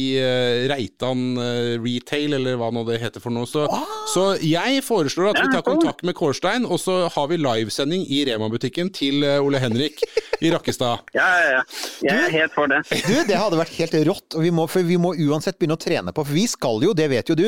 Reitan 0.72 1.24
eh, 1.42 1.76
Retail, 1.82 2.36
eller 2.38 2.58
hva 2.60 2.72
nå 2.74 2.84
det 2.88 3.00
heter 3.02 3.24
for 3.24 3.34
noe. 3.34 3.48
Så, 3.50 3.66
så 4.14 4.26
jeg 4.44 4.82
foreslår 4.86 5.32
at 5.32 5.42
vi 5.42 5.52
tar 5.54 5.66
kontakt 5.66 6.06
med 6.08 6.18
Kårstein, 6.18 6.68
og 6.68 6.82
så 6.82 7.04
har 7.12 7.32
vi 7.32 7.40
livesending 7.42 8.06
i 8.12 8.24
Rema-butikken 8.30 8.92
til 8.96 9.26
eh, 9.28 9.40
Ole 9.42 9.62
Henrik 9.64 10.04
i 10.42 10.52
Rakkestad. 10.54 11.08
Ja, 11.18 11.28
ja, 11.42 11.50
ja. 11.58 11.62
Jeg 12.06 12.18
er 12.26 12.32
helt 12.34 12.54
for 12.56 12.72
det. 12.72 12.80
Du, 12.88 13.14
det 13.28 13.38
hadde 13.38 13.58
vært 13.60 13.76
helt 13.78 13.96
rått, 14.08 14.38
og 14.38 14.46
vi 14.46 14.52
må, 14.56 14.66
for 14.72 14.88
vi 14.88 14.98
må 15.02 15.12
uansett 15.28 15.58
begynne 15.60 15.76
å 15.78 15.82
trene 15.82 16.14
på. 16.16 16.24
For 16.26 16.34
vi 16.38 16.46
skal 16.50 16.82
jo, 16.86 16.94
det 16.98 17.10
vet 17.12 17.30
jo 17.30 17.36
du, 17.38 17.46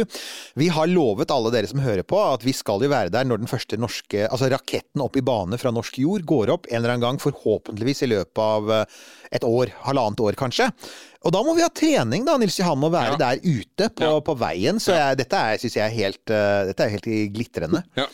vi 0.59 0.67
har 0.73 0.91
lovet 0.91 1.31
alle 1.33 1.51
dere 1.53 1.69
som 1.69 1.81
hører 1.83 2.05
på, 2.07 2.19
at 2.21 2.43
vi 2.45 2.53
skal 2.55 2.83
jo 2.83 2.91
være 2.91 3.13
der 3.13 3.27
når 3.29 3.43
den 3.43 3.51
første 3.51 3.79
norske, 3.79 4.27
altså 4.27 4.51
raketten 4.53 5.03
opp 5.03 5.17
i 5.17 5.25
bane 5.25 5.57
fra 5.61 5.71
norsk 5.73 5.97
jord 6.03 6.27
går 6.29 6.53
opp 6.53 6.69
en 6.69 6.81
eller 6.81 6.95
annen 6.95 7.05
gang, 7.07 7.21
forhåpentligvis 7.23 8.05
i 8.05 8.11
løpet 8.13 8.43
av 8.43 8.73
eh, 8.75 9.01
et 9.33 9.47
år, 9.47 9.73
halvannet 9.87 10.21
år 10.27 10.37
kanskje. 10.37 10.69
Og 11.23 11.31
da 11.31 11.39
må 11.45 11.53
vi 11.55 11.63
ha 11.63 11.69
trening, 11.71 12.25
da, 12.27 12.35
Nils 12.37 12.57
Johan, 12.59 12.83
og 12.83 12.91
være 12.91 13.13
Ja. 13.15 13.19
der 13.21 13.39
ute 13.45 13.89
på, 13.95 14.09
på 14.27 14.35
veien. 14.41 14.79
Så 14.83 14.91
jeg, 14.97 15.17
dette 15.21 15.43
syns 15.61 15.77
jeg 15.77 15.85
er 15.85 15.93
helt, 15.95 16.23
uh, 16.27 16.65
dette 16.67 16.83
er 16.83 16.89
helt 16.97 17.07
glitrende. 17.35 17.83
Ja. 17.95 18.07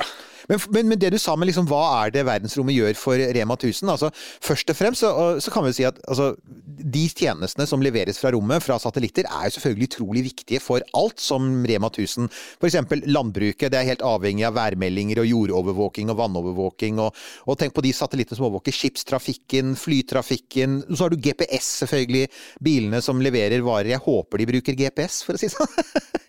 Men, 0.50 0.62
men, 0.74 0.90
men 0.94 1.02
det 1.02 1.14
du 1.14 1.20
sa 1.22 1.36
med 1.38 1.50
liksom, 1.50 1.68
hva 1.70 1.84
er 2.04 2.14
det 2.16 2.26
verdensrommet 2.28 2.76
gjør 2.76 2.98
for 2.98 3.22
Rema 3.38 3.58
1000? 3.58 3.92
Altså, 3.94 4.10
først 4.46 4.74
og 4.74 4.80
fremst 4.80 5.06
så, 5.06 5.12
så 5.42 5.54
kan 5.54 5.68
vi 5.68 5.76
si 5.78 5.86
at 5.88 6.00
altså, 6.10 6.34
de 6.80 7.06
tjenestene 7.12 7.68
som 7.70 7.84
leveres 7.84 8.20
fra 8.22 8.32
rommet, 8.34 8.64
fra 8.64 8.80
satellitter, 8.82 9.28
er 9.30 9.48
jo 9.48 9.56
selvfølgelig 9.58 9.90
utrolig 9.92 10.24
viktige 10.30 10.62
for 10.64 10.84
alt 10.98 11.22
som 11.22 11.50
Rema 11.70 11.92
1000. 11.92 12.30
F.eks. 12.60 12.80
landbruket. 13.10 13.70
Det 13.72 13.80
er 13.80 13.90
helt 13.92 14.06
avhengig 14.06 14.48
av 14.48 14.58
værmeldinger 14.58 15.22
og 15.24 15.30
jordovervåking 15.30 16.12
og 16.12 16.20
vannovervåking. 16.22 17.02
Og, 17.04 17.22
og 17.46 17.60
tenk 17.60 17.76
på 17.76 17.86
de 17.86 17.94
satellittene 17.96 18.40
som 18.40 18.48
overvåker 18.48 18.76
skipstrafikken, 18.76 19.76
flytrafikken. 19.80 20.82
Så 20.90 21.06
har 21.06 21.14
du 21.14 21.20
GPS, 21.22 21.72
selvfølgelig. 21.84 22.26
Bilene 22.64 23.04
som 23.06 23.22
leverer 23.24 23.62
varer. 23.66 23.94
Jeg 23.94 24.06
håper 24.06 24.42
de 24.42 24.50
bruker 24.54 24.78
GPS, 24.80 25.22
for 25.28 25.38
å 25.38 25.42
si 25.42 25.50
det 25.50 25.58
sånn. 25.58 25.76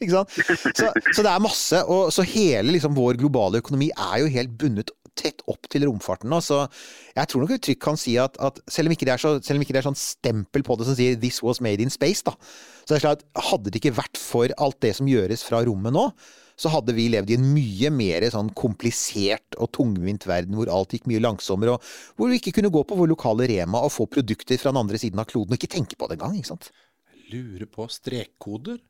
Så, 0.01 0.87
så 1.13 1.21
det 1.21 1.29
er 1.29 1.43
masse. 1.45 1.77
Og 1.93 2.09
så 2.15 2.25
hele 2.25 2.73
liksom, 2.73 2.95
vår 2.97 3.19
globale 3.21 3.61
økonomi 3.61 3.91
er 3.93 4.10
jo 4.19 4.33
helt 4.35 4.57
bundet 4.59 4.91
tett 5.21 5.43
opp 5.51 5.69
til 5.71 5.85
romfarten 5.89 6.31
nå, 6.31 6.41
jeg 7.17 7.31
tror 7.31 7.43
nok 7.43 7.69
vi 7.69 7.77
kan 7.79 7.99
si 7.99 8.17
at, 8.21 8.37
at 8.41 8.61
selv, 8.71 8.91
om 8.91 8.95
er 8.95 9.21
så, 9.21 9.37
selv 9.45 9.59
om 9.59 9.65
ikke 9.65 9.75
det 9.77 9.83
er 9.83 9.89
sånn 9.91 9.99
stempel 9.99 10.65
på 10.67 10.77
det 10.79 10.87
som 10.89 10.97
sier 10.99 11.19
'this 11.19 11.43
was 11.43 11.61
made 11.61 11.83
in 11.83 11.93
space', 11.93 12.25
da, 12.25 12.35
så 12.85 12.95
er 12.95 12.97
det 12.97 13.05
klart 13.05 13.25
at 13.25 13.49
hadde 13.51 13.71
det 13.71 13.83
ikke 13.83 13.99
vært 13.99 14.21
for 14.21 14.49
alt 14.57 14.81
det 14.81 14.95
som 14.97 15.11
gjøres 15.11 15.45
fra 15.47 15.63
rommet 15.67 15.93
nå, 15.93 16.07
så 16.61 16.69
hadde 16.69 16.93
vi 16.93 17.09
levd 17.13 17.33
i 17.33 17.39
en 17.39 17.49
mye 17.55 17.91
mer 17.95 18.27
sånn 18.33 18.53
komplisert 18.57 19.57
og 19.57 19.73
tungvint 19.77 20.27
verden 20.29 20.57
hvor 20.59 20.69
alt 20.73 20.93
gikk 20.93 21.09
mye 21.09 21.23
langsommere, 21.23 21.77
og 21.77 22.17
hvor 22.17 22.29
vi 22.31 22.41
ikke 22.41 22.59
kunne 22.59 22.73
gå 22.73 22.85
på 22.85 22.99
vår 22.99 23.13
lokale 23.15 23.49
Rema 23.49 23.81
og 23.87 23.95
få 23.95 24.07
produkter 24.13 24.61
fra 24.61 24.73
den 24.73 24.83
andre 24.83 25.01
siden 25.01 25.23
av 25.23 25.29
kloden 25.31 25.57
og 25.57 25.61
ikke 25.61 25.75
tenke 25.77 25.97
på 25.97 26.09
det 26.09 26.19
engang, 26.19 26.37
ikke 26.37 26.53
sant? 26.53 26.71
Lurer 27.33 27.69
på 27.71 27.87
strekkoder? 27.89 28.81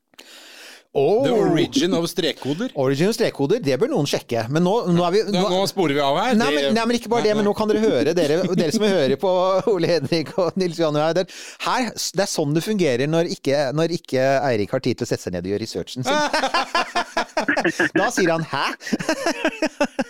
Oh, 0.92 1.22
The 1.22 1.30
origin 1.30 1.92
of 1.94 2.08
strekkoder? 2.10 2.72
Origin 2.74 3.06
of 3.12 3.14
strekkoder, 3.14 3.60
det 3.62 3.76
bør 3.78 3.92
noen 3.92 4.08
sjekke. 4.10 4.42
Men 4.50 4.64
nå, 4.66 4.72
nå 4.90 5.04
er 5.06 5.12
vi 5.14 5.20
Nå, 5.30 5.44
nå 5.52 5.60
sporer 5.70 5.94
vi 5.94 6.02
av 6.02 6.16
her. 6.18 6.34
Nei, 6.34 6.48
men, 6.56 6.74
nei, 6.74 6.84
men 6.90 6.98
ikke 6.98 7.12
bare 7.12 7.22
det, 7.28 7.36
men 7.38 7.46
nå 7.46 7.52
kan 7.54 7.70
dere 7.70 7.82
høre, 7.84 8.14
dere, 8.18 8.40
dere 8.58 8.74
som 8.74 8.82
hører 8.88 9.14
på 9.22 9.30
Ole 9.74 9.86
Henrik 9.92 10.32
og 10.42 10.58
Nils 10.58 10.80
Johan 10.82 10.98
er- 10.98 11.22
Her, 11.62 11.92
det 11.94 12.24
er 12.26 12.30
sånn 12.32 12.56
det 12.58 12.64
fungerer 12.66 13.06
når 13.06 13.30
ikke, 13.36 13.60
når 13.78 13.94
ikke 14.00 14.24
Eirik 14.50 14.74
har 14.74 14.82
tid 14.82 14.98
til 14.98 15.06
å 15.06 15.10
sette 15.12 15.28
seg 15.28 15.36
ned 15.36 15.46
og 15.46 15.52
gjøre 15.54 15.62
researchen 15.62 16.02
sin. 16.02 16.18
Da 18.00 18.10
sier 18.12 18.30
han 18.34 18.42
'hæ?' 18.50 18.74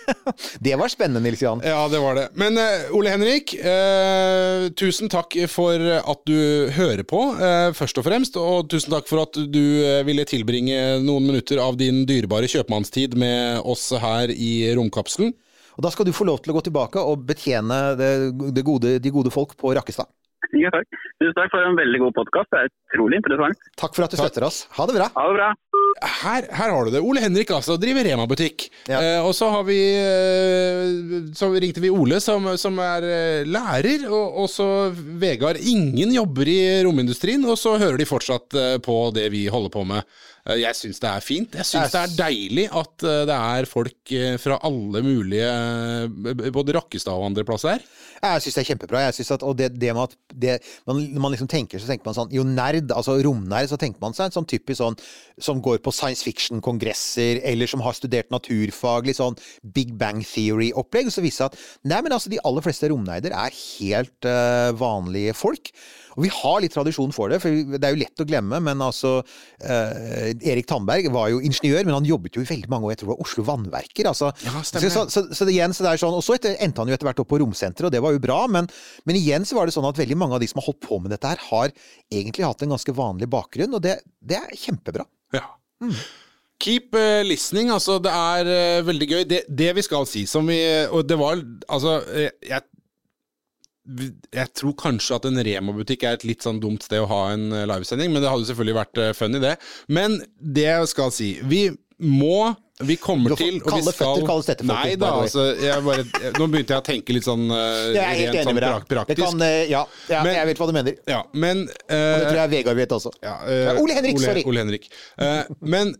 Det 0.65 0.75
var 0.79 0.91
spennende, 0.91 1.23
Nils 1.23 1.41
Johan. 1.41 1.61
Ja, 1.65 1.87
det 1.91 2.01
var 2.03 2.17
det. 2.17 2.27
Men 2.39 2.57
eh, 2.59 2.89
Ole 2.95 3.13
Henrik, 3.13 3.53
eh, 3.57 4.69
tusen 4.77 5.11
takk 5.11 5.35
for 5.51 5.81
at 5.99 6.23
du 6.29 6.69
hører 6.75 7.03
på, 7.07 7.21
eh, 7.37 7.69
først 7.77 8.01
og 8.01 8.07
fremst. 8.07 8.39
Og 8.39 8.69
tusen 8.71 8.93
takk 8.93 9.09
for 9.09 9.25
at 9.25 9.37
du 9.37 9.63
ville 10.07 10.25
tilbringe 10.27 11.01
noen 11.03 11.27
minutter 11.27 11.61
av 11.61 11.77
din 11.79 12.03
dyrebare 12.09 12.49
kjøpmannstid 12.51 13.17
med 13.19 13.61
oss 13.67 13.89
her 14.01 14.31
i 14.33 14.71
romkapselen. 14.77 15.33
Og 15.77 15.85
da 15.85 15.91
skal 15.93 16.07
du 16.07 16.13
få 16.15 16.27
lov 16.27 16.41
til 16.43 16.53
å 16.53 16.57
gå 16.57 16.65
tilbake 16.67 17.01
og 17.01 17.23
betjene 17.27 17.79
det, 17.99 18.11
det 18.55 18.65
gode, 18.67 18.97
de 19.01 19.13
gode 19.13 19.31
folk 19.33 19.55
på 19.59 19.73
Rakkestad. 19.77 20.09
Ja, 20.57 20.71
takk. 20.73 20.87
Tusen 21.21 21.35
takk 21.37 21.51
for 21.53 21.63
en 21.63 21.77
veldig 21.79 22.01
god 22.01 22.15
podkast. 22.17 22.49
Det 22.51 22.59
er 22.59 22.71
utrolig 22.91 23.21
interessant. 23.21 23.67
Takk 23.79 23.95
for 23.95 24.05
at 24.05 24.13
du 24.13 24.19
støtter 24.19 24.45
oss. 24.47 24.65
Ha 24.75 24.87
det 24.89 24.97
bra. 24.97 25.07
Ha 25.15 25.27
det 25.29 25.37
bra. 25.37 25.49
Her, 26.01 26.47
her 26.49 26.71
har 26.73 26.85
du 26.85 26.91
det. 26.93 27.01
Ole 27.03 27.21
Henrik 27.21 27.51
altså, 27.53 27.75
driver 27.81 28.05
Rema-butikk. 28.07 28.67
Ja. 28.89 29.01
Eh, 29.01 29.25
og 29.25 29.35
så 29.37 29.49
har 29.53 29.65
vi 29.67 29.77
eh, 29.99 31.27
Så 31.37 31.51
ringte 31.53 31.83
vi 31.83 31.91
Ole, 31.93 32.21
som, 32.23 32.47
som 32.57 32.79
er 32.81 33.05
eh, 33.05 33.45
lærer. 33.45 34.07
Og, 34.09 34.41
og 34.43 34.49
så 34.51 34.67
Vegard. 35.21 35.61
Ingen 35.61 36.13
jobber 36.15 36.49
i 36.49 36.59
romindustrien, 36.87 37.45
og 37.45 37.59
så 37.59 37.77
hører 37.81 38.01
de 38.01 38.09
fortsatt 38.09 38.57
eh, 38.57 38.75
på 38.83 38.97
det 39.15 39.29
vi 39.33 39.45
holder 39.51 39.73
på 39.73 39.85
med. 39.93 40.07
Eh, 40.45 40.61
jeg 40.61 40.77
syns 40.77 41.01
det 41.01 41.09
er 41.09 41.25
fint. 41.25 41.57
Jeg 41.57 41.69
syns 41.71 41.95
det 41.95 42.03
er 42.03 42.15
deilig 42.19 42.67
at 42.69 43.07
eh, 43.07 43.23
det 43.29 43.39
er 43.55 43.69
folk 43.69 44.13
eh, 44.13 44.37
fra 44.41 44.59
alle 44.67 45.01
mulige 45.05 45.49
Både 46.53 46.77
Rakkestad 46.77 47.15
og 47.17 47.31
andre 47.31 47.45
plasser 47.47 47.75
her. 47.75 47.89
Jeg 48.21 48.45
syns 48.45 48.57
det 48.59 48.61
er 48.61 48.69
kjempebra. 48.69 49.03
Jeg 49.07 49.17
synes 49.17 49.33
at, 49.33 49.45
og 49.47 49.57
det, 49.57 49.71
det 49.81 49.95
med 49.97 50.03
at 50.05 50.15
det, 50.29 50.59
man, 50.85 51.01
Når 51.01 51.25
man 51.25 51.33
liksom 51.33 51.49
tenker, 51.49 51.81
så 51.81 51.89
tenker 51.89 52.05
man 52.05 52.17
sånn 52.17 52.33
Jo, 52.35 52.45
nerd, 52.45 52.93
altså 52.93 53.17
romnerd, 53.25 53.71
så 53.71 53.79
tenker 53.81 54.01
man 54.03 54.13
seg 54.13 54.29
en 54.29 54.37
sånn 54.37 54.49
typisk 54.49 54.81
sånn 54.81 54.99
som 55.41 55.57
går 55.63 55.71
går 55.71 55.81
på 55.85 55.93
science 55.95 56.25
fiction-kongresser, 56.25 57.41
eller 57.47 57.69
som 57.69 57.83
har 57.85 57.95
studert 57.97 58.31
naturfaglig 58.33 59.17
sånn 59.17 59.37
Big 59.75 59.93
Bang 59.99 60.23
Theory-opplegg, 60.25 61.09
og 61.09 61.15
så 61.15 61.23
viser 61.23 61.47
det 61.47 61.51
at 61.51 61.89
nei, 61.91 62.01
men 62.03 62.15
altså, 62.15 62.31
de 62.31 62.41
aller 62.47 62.65
fleste 62.65 62.91
romnerder 62.91 63.35
er 63.35 63.55
helt 63.55 64.27
uh, 64.29 64.71
vanlige 64.77 65.35
folk. 65.37 65.73
Og 66.15 66.25
vi 66.25 66.31
har 66.33 66.61
litt 66.63 66.73
tradisjon 66.75 67.13
for 67.15 67.31
det, 67.31 67.39
for 67.43 67.75
det 67.75 67.87
er 67.87 67.95
jo 67.95 68.01
lett 68.01 68.23
å 68.23 68.27
glemme, 68.27 68.59
men 68.63 68.83
altså 68.83 69.17
eh, 69.63 70.31
Erik 70.51 70.67
Tandberg 70.69 71.09
var 71.13 71.29
jo 71.33 71.41
ingeniør, 71.43 71.85
men 71.87 71.97
han 71.97 72.07
jobbet 72.07 72.37
jo 72.37 72.45
i 72.45 72.49
veldig 72.49 72.71
mange 72.71 72.87
år, 72.87 72.95
jeg 72.95 73.01
tror 73.01 73.11
det 73.11 73.15
var 73.15 73.25
Oslo 73.25 73.45
Vannverker. 73.47 74.09
Altså. 74.11 74.31
Ja, 74.45 74.63
så, 74.67 74.81
så, 74.83 75.05
så, 75.11 75.25
så 75.31 75.47
det 75.47 75.55
igjen, 75.55 75.75
så 75.77 75.85
det 75.85 75.93
er 75.93 76.01
sånn, 76.01 76.17
Og 76.17 76.25
så 76.25 76.37
etter, 76.37 76.57
endte 76.63 76.83
han 76.83 76.91
jo 76.91 76.97
etter 76.97 77.09
hvert 77.09 77.23
opp 77.23 77.31
på 77.31 77.41
romsenteret, 77.43 77.89
og 77.89 77.95
det 77.95 78.03
var 78.03 78.15
jo 78.15 78.23
bra, 78.23 78.41
men, 78.51 78.69
men 79.07 79.19
igjen 79.19 79.47
så 79.47 79.59
var 79.59 79.69
det 79.69 79.75
sånn 79.77 79.87
at 79.89 80.01
veldig 80.01 80.19
mange 80.19 80.37
av 80.37 80.43
de 80.43 80.49
som 80.51 80.61
har 80.61 80.69
holdt 80.69 80.83
på 80.87 80.99
med 81.03 81.15
dette 81.15 81.31
her, 81.31 81.45
har 81.51 81.71
egentlig 82.11 82.47
hatt 82.47 82.65
en 82.65 82.75
ganske 82.75 82.97
vanlig 82.97 83.31
bakgrunn, 83.31 83.77
og 83.77 83.85
det, 83.85 83.99
det 84.19 84.41
er 84.41 84.59
kjempebra. 84.65 85.07
Ja. 85.35 85.47
Keep 86.61 86.95
eh, 86.95 87.23
listening, 87.25 87.71
altså. 87.73 87.97
Det 88.03 88.11
er 88.13 88.49
eh, 88.51 88.83
veldig 88.85 89.07
gøy. 89.09 89.23
Det, 89.29 89.41
det 89.49 89.71
vi 89.77 89.83
skal 89.85 90.05
si, 90.09 90.27
som 90.29 90.45
vi 90.45 90.59
Og 90.93 91.07
det 91.09 91.17
var 91.17 91.41
Altså, 91.65 91.95
eh, 92.13 92.29
jeg 92.45 92.61
jeg 93.81 94.49
tror 94.57 94.73
kanskje 94.77 95.17
at 95.17 95.25
en 95.25 95.41
Rema-butikk 95.41 96.03
er 96.05 96.17
et 96.19 96.25
litt 96.27 96.45
sånn 96.45 96.59
dumt 96.61 96.83
sted 96.85 97.01
å 97.01 97.07
ha 97.09 97.21
en 97.33 97.47
eh, 97.49 97.67
livesending, 97.69 98.11
men 98.13 98.21
det 98.21 98.29
hadde 98.29 98.49
selvfølgelig 98.51 98.77
vært 98.77 98.99
eh, 99.01 99.13
funny, 99.17 99.41
det. 99.41 99.55
Men 99.89 100.19
det 100.37 100.67
jeg 100.67 100.91
skal 100.91 101.13
si 101.15 101.31
Vi 101.49 101.69
må 102.01 102.51
vi 102.81 102.95
kommer 102.97 103.35
til, 103.37 103.59
og 103.61 103.75
vi 103.77 103.91
skal 103.93 104.23
kalles 104.25 104.47
dette, 104.49 104.65
Nei 104.65 104.95
da, 104.97 105.11
altså 105.21 105.43
bare, 105.85 106.01
Nå 106.39 106.47
begynte 106.49 106.73
jeg 106.73 106.81
å 106.81 106.85
tenke 106.85 107.13
litt 107.13 107.27
sånn 107.27 107.43
uh, 107.53 107.91
Jeg 107.93 108.01
er 108.01 108.15
helt 108.17 108.23
rent 108.23 108.39
enig 108.39 108.47
sånn 108.47 108.57
med 108.57 108.65
deg. 108.65 108.87
praktisk. 108.89 109.21
kan, 109.21 109.43
uh, 109.43 109.57
ja, 109.69 109.81
ja 110.09 110.23
Men- 110.25 110.37
jeg 110.39 110.49
vet 110.49 110.61
hva 110.63 110.67
du 110.71 110.73
mener. 110.73 110.95
Ja, 111.11 111.19
men 111.43 111.61
Og 111.67 111.93
det 111.93 112.23
tror 112.25 112.39
jeg 112.39 112.51
Vegard 112.55 112.81
vet 112.81 112.95
også. 112.97 113.13
ja, 113.21 113.35
Ole 113.77 113.99
Henrik, 113.99 114.17
sorry. 114.23 114.41
Ole 114.49 114.63
Henrik. 114.65 114.89
Men 115.61 115.93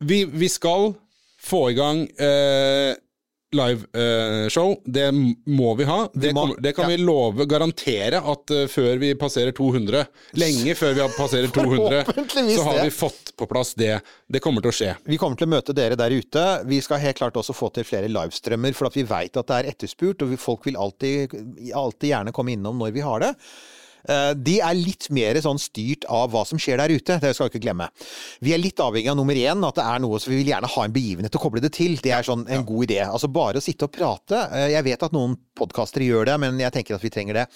vi, 0.00 0.22
vi 0.24 0.48
skal 0.48 0.94
få 1.36 1.66
i 1.74 1.76
gang 1.76 2.06
uh, 3.50 3.58
liveshow. 3.58 4.76
det 4.84 5.06
må 5.46 5.74
vi 5.74 5.84
ha. 5.84 6.08
Det, 6.12 6.32
må- 6.34 6.56
det 6.58 6.72
kan 6.76 6.90
ja. 6.90 6.96
vi 6.96 7.02
love, 7.02 7.46
garantere, 7.50 8.20
at 8.20 8.54
uh, 8.54 8.66
før 8.70 9.00
vi 9.02 9.14
passerer 9.18 9.52
200, 9.56 10.04
lenge 10.38 10.74
før 10.78 10.94
vi 10.98 11.08
passerer 11.16 11.50
200, 11.54 12.04
så 12.54 12.68
har 12.68 12.82
vi 12.84 12.90
fått 12.94 13.34
på 13.36 13.48
plass 13.50 13.74
det. 13.74 13.98
Det 14.30 14.42
kommer 14.44 14.62
til 14.64 14.72
å 14.72 14.76
skje. 14.76 14.94
Vi 15.08 15.18
kommer 15.18 15.40
til 15.40 15.48
å 15.48 15.54
møte 15.56 15.74
dere 15.76 15.98
der 15.98 16.14
ute. 16.14 16.46
Vi 16.70 16.80
skal 16.84 17.02
helt 17.02 17.18
klart 17.18 17.36
også 17.40 17.56
få 17.56 17.72
til 17.74 17.86
flere 17.88 18.10
livestrømmer, 18.10 18.76
for 18.76 18.90
at 18.90 18.96
vi 18.98 19.06
veit 19.08 19.36
at 19.36 19.50
det 19.50 19.60
er 19.60 19.72
etterspurt, 19.74 20.22
og 20.26 20.38
folk 20.40 20.66
vil 20.70 20.78
alltid, 20.78 21.34
alltid 21.74 22.12
gjerne 22.12 22.34
komme 22.36 22.54
innom 22.54 22.78
når 22.80 22.94
vi 22.96 23.04
har 23.06 23.26
det. 23.26 23.34
Eh, 24.08 24.32
De 24.34 24.60
er 24.60 24.74
litt 24.74 25.10
mer 25.10 25.34
sånn 25.44 25.58
styrt 25.60 26.04
av 26.08 26.30
hva 26.32 26.44
som 26.46 26.58
skjer 26.58 26.78
der 26.80 26.88
ute, 26.94 27.18
det 27.20 27.34
skal 27.36 27.48
vi 27.48 27.58
ikke 27.58 27.64
glemme. 27.66 27.88
Vi 28.40 28.54
er 28.54 28.58
litt 28.62 28.80
avhengig 28.80 29.10
av 29.10 29.16
nummer 29.20 29.34
én, 29.34 29.66
at 29.68 29.74
det 29.76 29.84
er 29.84 29.98
noe 30.00 30.18
så 30.18 30.30
vi 30.30 30.40
vil 30.42 30.52
gjerne 30.54 30.70
ha 30.72 30.84
en 30.84 30.92
begivenhet 30.94 31.36
å 31.36 31.42
koble 31.42 31.60
det 31.60 31.72
til. 31.76 31.96
Det 32.00 32.12
er 32.16 32.22
sånn 32.22 32.46
en 32.48 32.64
god 32.64 32.88
idé. 32.88 33.00
Altså 33.04 33.28
bare 33.28 33.60
å 33.60 33.62
sitte 33.64 33.84
og 33.84 33.92
prate. 33.92 34.48
eh, 34.52 34.68
Jeg 34.72 34.84
vet 34.84 35.02
at 35.02 35.12
noen 35.12 35.36
podkastere 35.54 36.04
gjør 36.08 36.24
det, 36.26 36.40
men 36.40 36.58
jeg 36.58 36.72
tenker 36.72 36.94
at 36.94 37.02
vi 37.02 37.10
trenger 37.10 37.34
det. 37.34 37.46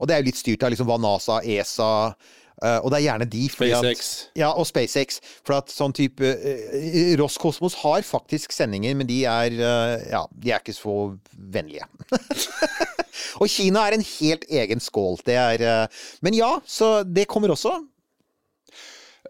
Og 0.00 0.06
det 0.08 0.14
er 0.16 0.22
jo 0.22 0.26
litt 0.32 0.36
styrt 0.42 0.62
av 0.62 0.70
liksom 0.74 0.86
hva 0.86 0.98
NASA, 1.00 1.40
ESA 1.44 2.14
Uh, 2.62 2.78
og 2.84 2.92
det 2.92 3.00
er 3.00 3.10
gjerne 3.10 3.26
de. 3.28 3.48
fordi 3.50 3.72
at- 3.74 3.82
SpaceX. 3.82 4.28
ja, 4.38 4.52
og 4.54 4.64
SpaceX. 4.64 5.16
For 5.44 5.56
at 5.56 5.66
sånn 5.74 5.92
type 5.92 6.22
eh, 6.22 7.16
Roskosmos 7.18 7.74
har 7.82 8.00
faktisk 8.06 8.52
sendinger, 8.54 8.94
men 8.94 9.08
de 9.08 9.24
er 9.26 9.50
uh, 9.58 9.98
Ja, 10.08 10.20
de 10.30 10.52
er 10.52 10.60
ikke 10.62 10.72
så 10.72 11.18
vennlige. 11.34 11.82
og 13.40 13.50
Kina 13.50 13.86
er 13.86 13.96
en 13.96 14.06
helt 14.06 14.44
egen 14.50 14.80
skål. 14.80 15.18
Det 15.26 15.36
er 15.40 15.64
eh, 15.64 16.06
Men 16.22 16.36
ja, 16.38 16.54
så 16.66 17.02
det 17.04 17.28
kommer 17.30 17.54
også. 17.54 17.76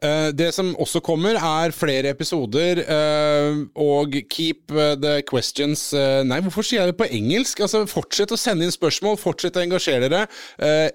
Eh, 0.05 0.31
det 0.37 0.51
som 0.55 0.75
også 0.81 1.01
kommer, 1.05 1.39
er 1.39 1.73
flere 1.75 2.11
episoder, 2.13 2.83
eh, 2.85 3.61
og 3.81 4.17
keep 4.31 4.73
eh, 4.73 4.95
the 5.01 5.15
questions 5.25 5.93
Nei, 5.95 6.41
hvorfor 6.45 6.65
sier 6.67 6.83
jeg 6.83 6.93
det 6.93 6.99
på 6.99 7.09
engelsk? 7.09 7.63
Altså, 7.65 7.85
Fortsett 7.89 8.33
å 8.35 8.39
sende 8.39 8.67
inn 8.67 8.75
spørsmål, 8.75 9.17
fortsett 9.21 9.57
å 9.57 9.63
engasjere 9.63 10.09
dere. 10.11 10.27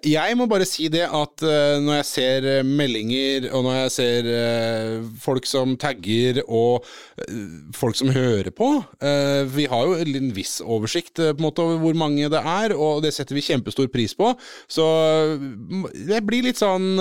Jeg 0.05 0.36
må 0.38 0.45
bare 0.49 0.66
si 0.68 0.88
det 0.91 1.05
at 1.05 1.43
når 1.43 1.99
jeg 1.99 2.07
ser 2.10 2.47
meldinger, 2.68 3.47
og 3.55 3.64
når 3.66 3.78
jeg 3.78 3.93
ser 3.95 4.30
folk 5.22 5.47
som 5.49 5.76
tagger, 5.80 6.41
og 6.47 6.86
folk 7.76 7.97
som 7.97 8.12
hører 8.14 8.49
på 8.55 8.68
Vi 9.53 9.66
har 9.72 9.86
jo 9.88 9.97
en 9.99 10.32
viss 10.36 10.57
oversikt 10.64 11.22
på 11.22 11.30
en 11.32 11.45
måte 11.45 11.64
over 11.64 11.80
hvor 11.84 11.97
mange 11.99 12.30
det 12.32 12.41
er, 12.41 12.76
og 12.76 13.03
det 13.05 13.14
setter 13.16 13.38
vi 13.38 13.45
kjempestor 13.45 13.89
pris 13.93 14.16
på. 14.18 14.34
Så 14.72 14.86
jeg 15.99 16.26
blir 16.28 16.49
litt 16.49 16.62
sånn, 16.62 16.91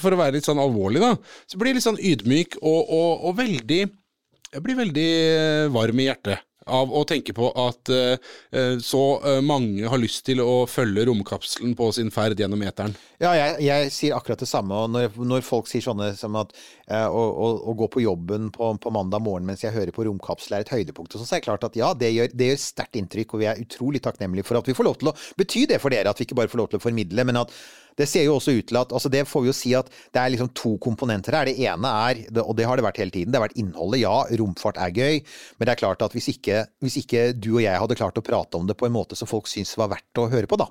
for 0.00 0.16
å 0.16 0.20
være 0.22 0.38
litt 0.38 0.48
sånn 0.48 0.62
alvorlig, 0.62 1.02
da, 1.04 1.14
så 1.46 1.60
blir 1.60 1.72
jeg 1.72 1.80
litt 1.80 1.88
sånn 1.88 2.02
ydmyk 2.02 2.58
og, 2.62 2.80
og, 2.82 3.28
og 3.28 3.38
veldig 3.42 3.80
Jeg 3.86 4.62
blir 4.64 4.78
veldig 4.78 5.08
eh, 5.36 5.70
varm 5.74 6.00
i 6.00 6.10
hjertet 6.10 6.44
av 6.66 6.90
å 6.90 7.04
tenke 7.06 7.30
på 7.30 7.46
at 7.62 7.90
eh, 7.94 8.78
så 8.82 9.02
mange 9.46 9.86
har 9.86 10.00
lyst 10.02 10.24
til 10.26 10.40
å 10.42 10.64
følge 10.66 11.04
romkapselen 11.06 11.76
på 11.78 11.92
sin 11.94 12.10
ferd 12.10 12.40
gjennom 12.42 12.64
eteren. 12.66 12.96
Ja, 13.22 13.30
jeg, 13.38 13.60
jeg 13.64 13.92
sier 13.94 14.16
akkurat 14.16 14.42
det 14.42 14.48
samme. 14.50 14.74
Og 14.74 14.90
når, 14.92 15.14
når 15.30 15.46
folk 15.46 15.70
sier 15.70 15.84
sånne 15.84 16.10
som 16.18 16.36
at 16.40 16.50
uh, 16.90 17.06
å, 17.06 17.22
å, 17.22 17.52
å 17.70 17.76
gå 17.78 17.88
på 17.94 18.02
jobben 18.02 18.50
på, 18.54 18.72
på 18.82 18.92
mandag 18.92 19.22
morgen 19.24 19.46
mens 19.48 19.62
jeg 19.64 19.74
hører 19.76 19.94
på 19.94 20.08
Romkapsel 20.08 20.58
er 20.58 20.66
et 20.66 20.74
høydepunkt, 20.74 21.14
og 21.14 21.22
sånn, 21.22 21.30
så 21.30 21.38
er 21.38 21.44
det 21.44 21.48
klart 21.48 21.70
at 21.70 21.78
ja, 21.78 21.92
det 21.96 22.12
gjør, 22.12 22.34
det 22.34 22.50
gjør 22.50 22.62
sterkt 22.66 23.00
inntrykk, 23.00 23.32
og 23.32 23.44
vi 23.44 23.50
er 23.52 23.62
utrolig 23.62 24.02
takknemlige 24.04 24.50
for 24.50 24.60
at 24.60 24.68
vi 24.68 24.76
får 24.76 24.90
lov 24.90 25.00
til 25.00 25.12
å 25.12 25.16
bety 25.38 25.66
det 25.70 25.80
for 25.82 25.94
dere, 25.94 26.10
at 26.10 26.20
vi 26.20 26.26
ikke 26.28 26.40
bare 26.42 26.50
får 26.52 26.64
lov 26.64 26.72
til 26.72 26.82
å 26.82 26.86
formidle, 26.88 27.30
men 27.30 27.44
at 27.46 27.54
det 27.96 28.08
ser 28.10 28.26
jo 28.26 28.36
også 28.36 28.54
ut 28.58 28.68
til 28.68 28.78
at 28.80 28.92
altså 28.92 29.10
Det 29.12 29.24
får 29.28 29.44
vi 29.44 29.50
jo 29.50 29.56
si 29.56 29.72
at 29.78 29.88
det 30.14 30.20
er 30.20 30.32
liksom 30.34 30.52
to 30.56 30.76
komponenter 30.82 31.36
her. 31.36 31.48
Det 31.48 31.56
ene 31.64 31.92
er, 32.10 32.22
og 32.42 32.54
det 32.58 32.68
har 32.68 32.76
det 32.76 32.84
vært 32.86 33.00
hele 33.00 33.14
tiden, 33.14 33.32
det 33.32 33.40
har 33.40 33.46
vært 33.46 33.58
innholdet. 33.60 34.02
Ja, 34.02 34.16
romfart 34.40 34.80
er 34.82 34.94
gøy, 34.94 35.22
men 35.56 35.68
det 35.68 35.74
er 35.74 35.82
klart 35.82 36.04
at 36.04 36.16
hvis 36.16 36.28
ikke, 36.34 36.64
hvis 36.84 37.00
ikke 37.02 37.30
du 37.32 37.54
og 37.56 37.64
jeg 37.64 37.80
hadde 37.80 37.98
klart 37.98 38.20
å 38.20 38.24
prate 38.24 38.60
om 38.60 38.68
det 38.68 38.76
på 38.78 38.88
en 38.88 38.96
måte 38.96 39.18
som 39.18 39.30
folk 39.30 39.48
syns 39.50 39.76
var 39.80 39.92
verdt 39.94 40.20
å 40.20 40.28
høre 40.32 40.50
på, 40.50 40.60
da, 40.60 40.68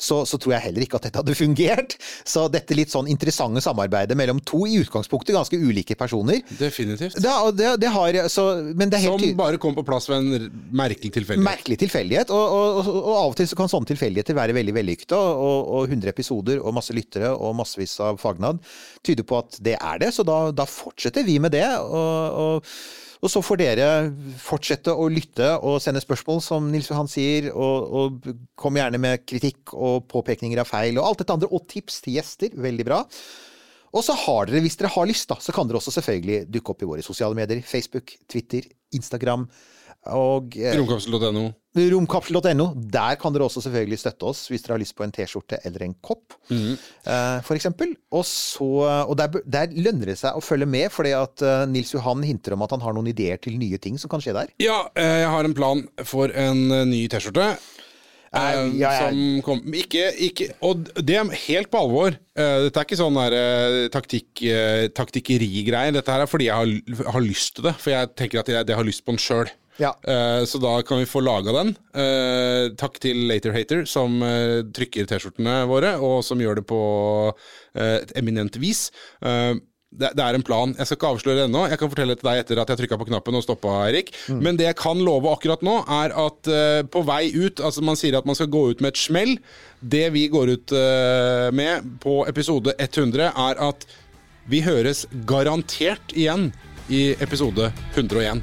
så, 0.00 0.22
så 0.26 0.38
tror 0.40 0.56
jeg 0.56 0.66
heller 0.68 0.86
ikke 0.86 0.98
at 0.98 1.08
dette 1.08 1.20
hadde 1.20 1.36
fungert. 1.36 1.96
Så 2.26 2.46
dette 2.52 2.76
litt 2.76 2.92
sånn 2.92 3.08
interessante 3.10 3.62
samarbeidet 3.64 4.16
mellom 4.18 4.40
to 4.48 4.64
i 4.68 4.78
utgangspunktet 4.80 5.36
ganske 5.36 5.58
ulike 5.60 5.96
personer 5.98 6.40
Definitivt. 6.58 7.18
det, 7.20 7.34
det, 7.58 7.72
det 7.82 7.92
har, 7.92 8.18
så, 8.32 8.46
Men 8.74 8.90
det 8.90 9.00
er 9.00 9.06
helt 9.08 9.26
Som 9.26 9.38
bare 9.38 9.60
kom 9.60 9.76
på 9.76 9.84
plass 9.86 10.08
ved 10.10 10.24
en 10.24 10.62
merkelig 10.76 11.12
tilfeldighet. 11.18 11.46
Merkelig 11.46 11.80
tilfeldighet, 11.84 12.32
og, 12.34 12.56
og, 12.56 12.80
og, 12.80 13.00
og 13.00 13.12
av 13.16 13.34
og 13.34 13.36
til 13.38 13.50
så 13.50 13.58
kan 13.58 13.70
sånne 13.72 13.92
tilfeldigheter 13.92 14.38
være 14.38 14.56
veldig 14.56 14.76
vellykkede. 14.80 15.20
Og, 15.20 15.74
og 15.80 15.92
100 15.92 16.12
episoder 16.12 16.62
og 16.62 16.74
masse 16.76 16.96
lyttere 16.96 17.32
og 17.34 17.54
massevis 17.60 17.98
av 18.04 18.18
fagnad 18.20 18.60
tyder 19.06 19.26
på 19.26 19.40
at 19.40 19.60
det 19.64 19.76
er 19.76 20.00
det, 20.02 20.12
så 20.14 20.24
da, 20.26 20.40
da 20.54 20.66
fortsetter 20.68 21.26
vi 21.26 21.38
med 21.42 21.54
det. 21.56 21.66
Og, 21.82 22.64
og, 23.20 23.28
så 23.28 23.42
får 23.44 23.60
dere 23.60 23.88
fortsette 24.40 24.94
å 24.96 25.08
lytte 25.12 25.52
og 25.58 25.78
sende 25.84 26.02
spørsmål, 26.02 26.40
som 26.44 26.70
Nils 26.72 26.88
Johan 26.90 27.10
sier, 27.10 27.50
og, 27.52 27.92
og 28.00 28.30
kom 28.58 28.78
gjerne 28.80 29.00
med 29.02 29.26
kritikk 29.28 29.74
og 29.76 30.06
påpekninger 30.10 30.62
av 30.62 30.68
feil 30.70 30.98
og 30.98 31.06
alt 31.06 31.22
dette 31.22 31.36
andre, 31.36 31.50
og 31.52 31.68
tips 31.70 32.00
til 32.04 32.16
gjester. 32.16 32.56
Veldig 32.56 32.88
bra. 32.88 33.02
Og 33.90 34.06
så 34.06 34.14
har 34.14 34.46
dere, 34.46 34.62
hvis 34.64 34.78
dere 34.78 34.92
har 34.94 35.08
lyst, 35.10 35.28
da, 35.30 35.36
så 35.42 35.52
kan 35.54 35.68
dere 35.68 35.80
også 35.80 35.92
selvfølgelig 35.98 36.44
dukke 36.54 36.72
opp 36.72 36.84
i 36.84 36.88
våre 36.92 37.04
sosiale 37.04 37.36
medier. 37.36 37.62
Facebook, 37.66 38.14
Twitter, 38.30 38.68
Instagram 38.94 39.48
Romkapsel.no. 40.08 41.50
Romkapsel.no. 41.76 42.66
Der 42.90 43.18
kan 43.20 43.34
dere 43.34 43.46
også 43.46 43.62
selvfølgelig 43.66 43.98
støtte 44.00 44.30
oss 44.30 44.46
hvis 44.50 44.64
dere 44.64 44.74
har 44.74 44.82
lyst 44.82 44.96
på 44.98 45.04
en 45.04 45.12
T-skjorte 45.14 45.60
eller 45.68 45.84
en 45.86 45.94
kopp, 46.02 46.38
eh, 46.50 47.38
for 47.46 47.54
eksempel. 47.54 47.92
Og, 48.10 48.24
så, 48.26 48.70
og 49.04 49.12
der, 49.20 49.42
der 49.44 49.74
lønner 49.76 50.12
det 50.12 50.18
seg 50.22 50.38
å 50.38 50.44
følge 50.44 50.68
med, 50.70 50.88
fordi 50.94 51.12
at 51.18 51.44
eh, 51.44 51.66
Nils 51.70 51.92
Johan 51.94 52.24
hinter 52.26 52.56
om 52.56 52.64
at 52.66 52.72
han 52.74 52.82
har 52.84 52.96
noen 52.96 53.12
ideer 53.12 53.38
til 53.42 53.60
nye 53.60 53.78
ting 53.78 54.00
som 54.00 54.10
kan 54.12 54.24
skje 54.24 54.36
der. 54.38 54.56
Ja, 54.62 54.82
eh, 54.96 55.20
jeg 55.24 55.34
har 55.36 55.46
en 55.46 55.58
plan 55.58 55.84
for 56.08 56.32
en 56.32 56.66
eh, 56.70 56.88
ny 56.88 57.04
T-skjorte. 57.12 57.52
Uh, 58.30 58.70
ja, 58.78 58.92
ja, 58.94 59.06
kom, 59.42 59.58
ikke, 59.74 60.04
ikke, 60.22 60.52
og 60.62 60.84
det 61.02 61.16
er 61.18 61.32
helt 61.48 61.70
på 61.72 61.80
alvor. 61.80 62.14
Uh, 62.38 62.68
dette 62.68 62.78
er 62.78 62.86
ikke 62.86 62.98
sånn 63.00 63.16
der, 63.18 63.34
eh, 63.34 63.78
taktikk, 63.90 64.28
eh, 64.46 64.84
taktikkerigreier. 64.94 65.96
Dette 65.96 66.14
her 66.14 66.22
er 66.22 66.30
fordi 66.30 66.46
jeg 66.46 66.54
har, 66.54 67.08
har 67.16 67.24
lyst 67.24 67.56
til 67.56 67.66
det. 67.66 67.74
For 67.82 67.90
jeg 67.90 68.12
tenker 68.14 68.44
at 68.44 68.52
jeg, 68.52 68.68
jeg 68.70 68.78
har 68.78 68.86
lyst 68.86 69.02
på 69.02 69.16
den 69.16 69.18
sjøl. 69.18 69.50
Ja. 69.78 69.94
Eh, 70.02 70.44
så 70.44 70.58
da 70.58 70.80
kan 70.82 71.00
vi 71.00 71.08
få 71.08 71.22
laga 71.24 71.54
den. 71.54 71.72
Eh, 71.94 72.72
takk 72.80 73.00
til 73.02 73.24
Later 73.30 73.54
Hater, 73.54 73.86
som 73.88 74.20
eh, 74.26 74.60
trykker 74.76 75.08
T-skjortene 75.08 75.62
våre, 75.70 75.96
og 76.02 76.20
som 76.26 76.40
gjør 76.40 76.60
det 76.60 76.68
på 76.68 76.84
et 77.70 78.10
eminent 78.18 78.56
vis. 78.58 78.88
Det, 79.22 80.08
det 80.18 80.22
er 80.24 80.34
en 80.34 80.42
plan. 80.42 80.72
Jeg 80.74 80.88
skal 80.88 80.96
ikke 80.98 81.10
avsløre 81.14 81.38
det 81.38 81.44
ennå. 81.46 81.60
Jeg 81.70 81.78
kan 81.78 81.90
fortelle 81.92 82.16
til 82.18 82.26
deg 82.26 82.40
etter 82.42 82.60
at 82.62 82.72
jeg 82.72 82.80
trykka 82.80 82.98
på 82.98 83.06
knappen 83.06 83.38
og 83.38 83.44
stoppa, 83.44 83.76
Erik. 83.86 84.10
Men 84.26 84.58
det 84.58 84.66
jeg 84.66 84.78
kan 84.80 84.98
love 85.06 85.30
akkurat 85.30 85.62
nå, 85.66 85.76
er 85.86 86.14
at 86.18 86.50
på 86.90 87.04
vei 87.06 87.30
ut 87.30 87.62
Altså, 87.62 87.84
man 87.86 87.98
sier 87.98 88.18
at 88.18 88.26
man 88.26 88.38
skal 88.38 88.50
gå 88.50 88.64
ut 88.72 88.82
med 88.82 88.90
et 88.90 89.02
smell. 89.02 89.36
Det 89.78 90.08
vi 90.16 90.26
går 90.34 90.54
ut 90.56 90.74
med 91.54 91.94
på 92.02 92.20
episode 92.30 92.74
100, 92.74 93.30
er 93.30 93.64
at 93.70 93.86
vi 94.50 94.64
høres 94.66 95.06
garantert 95.30 96.14
igjen 96.18 96.50
i 96.90 97.12
episode 97.22 97.70
101. 97.94 98.42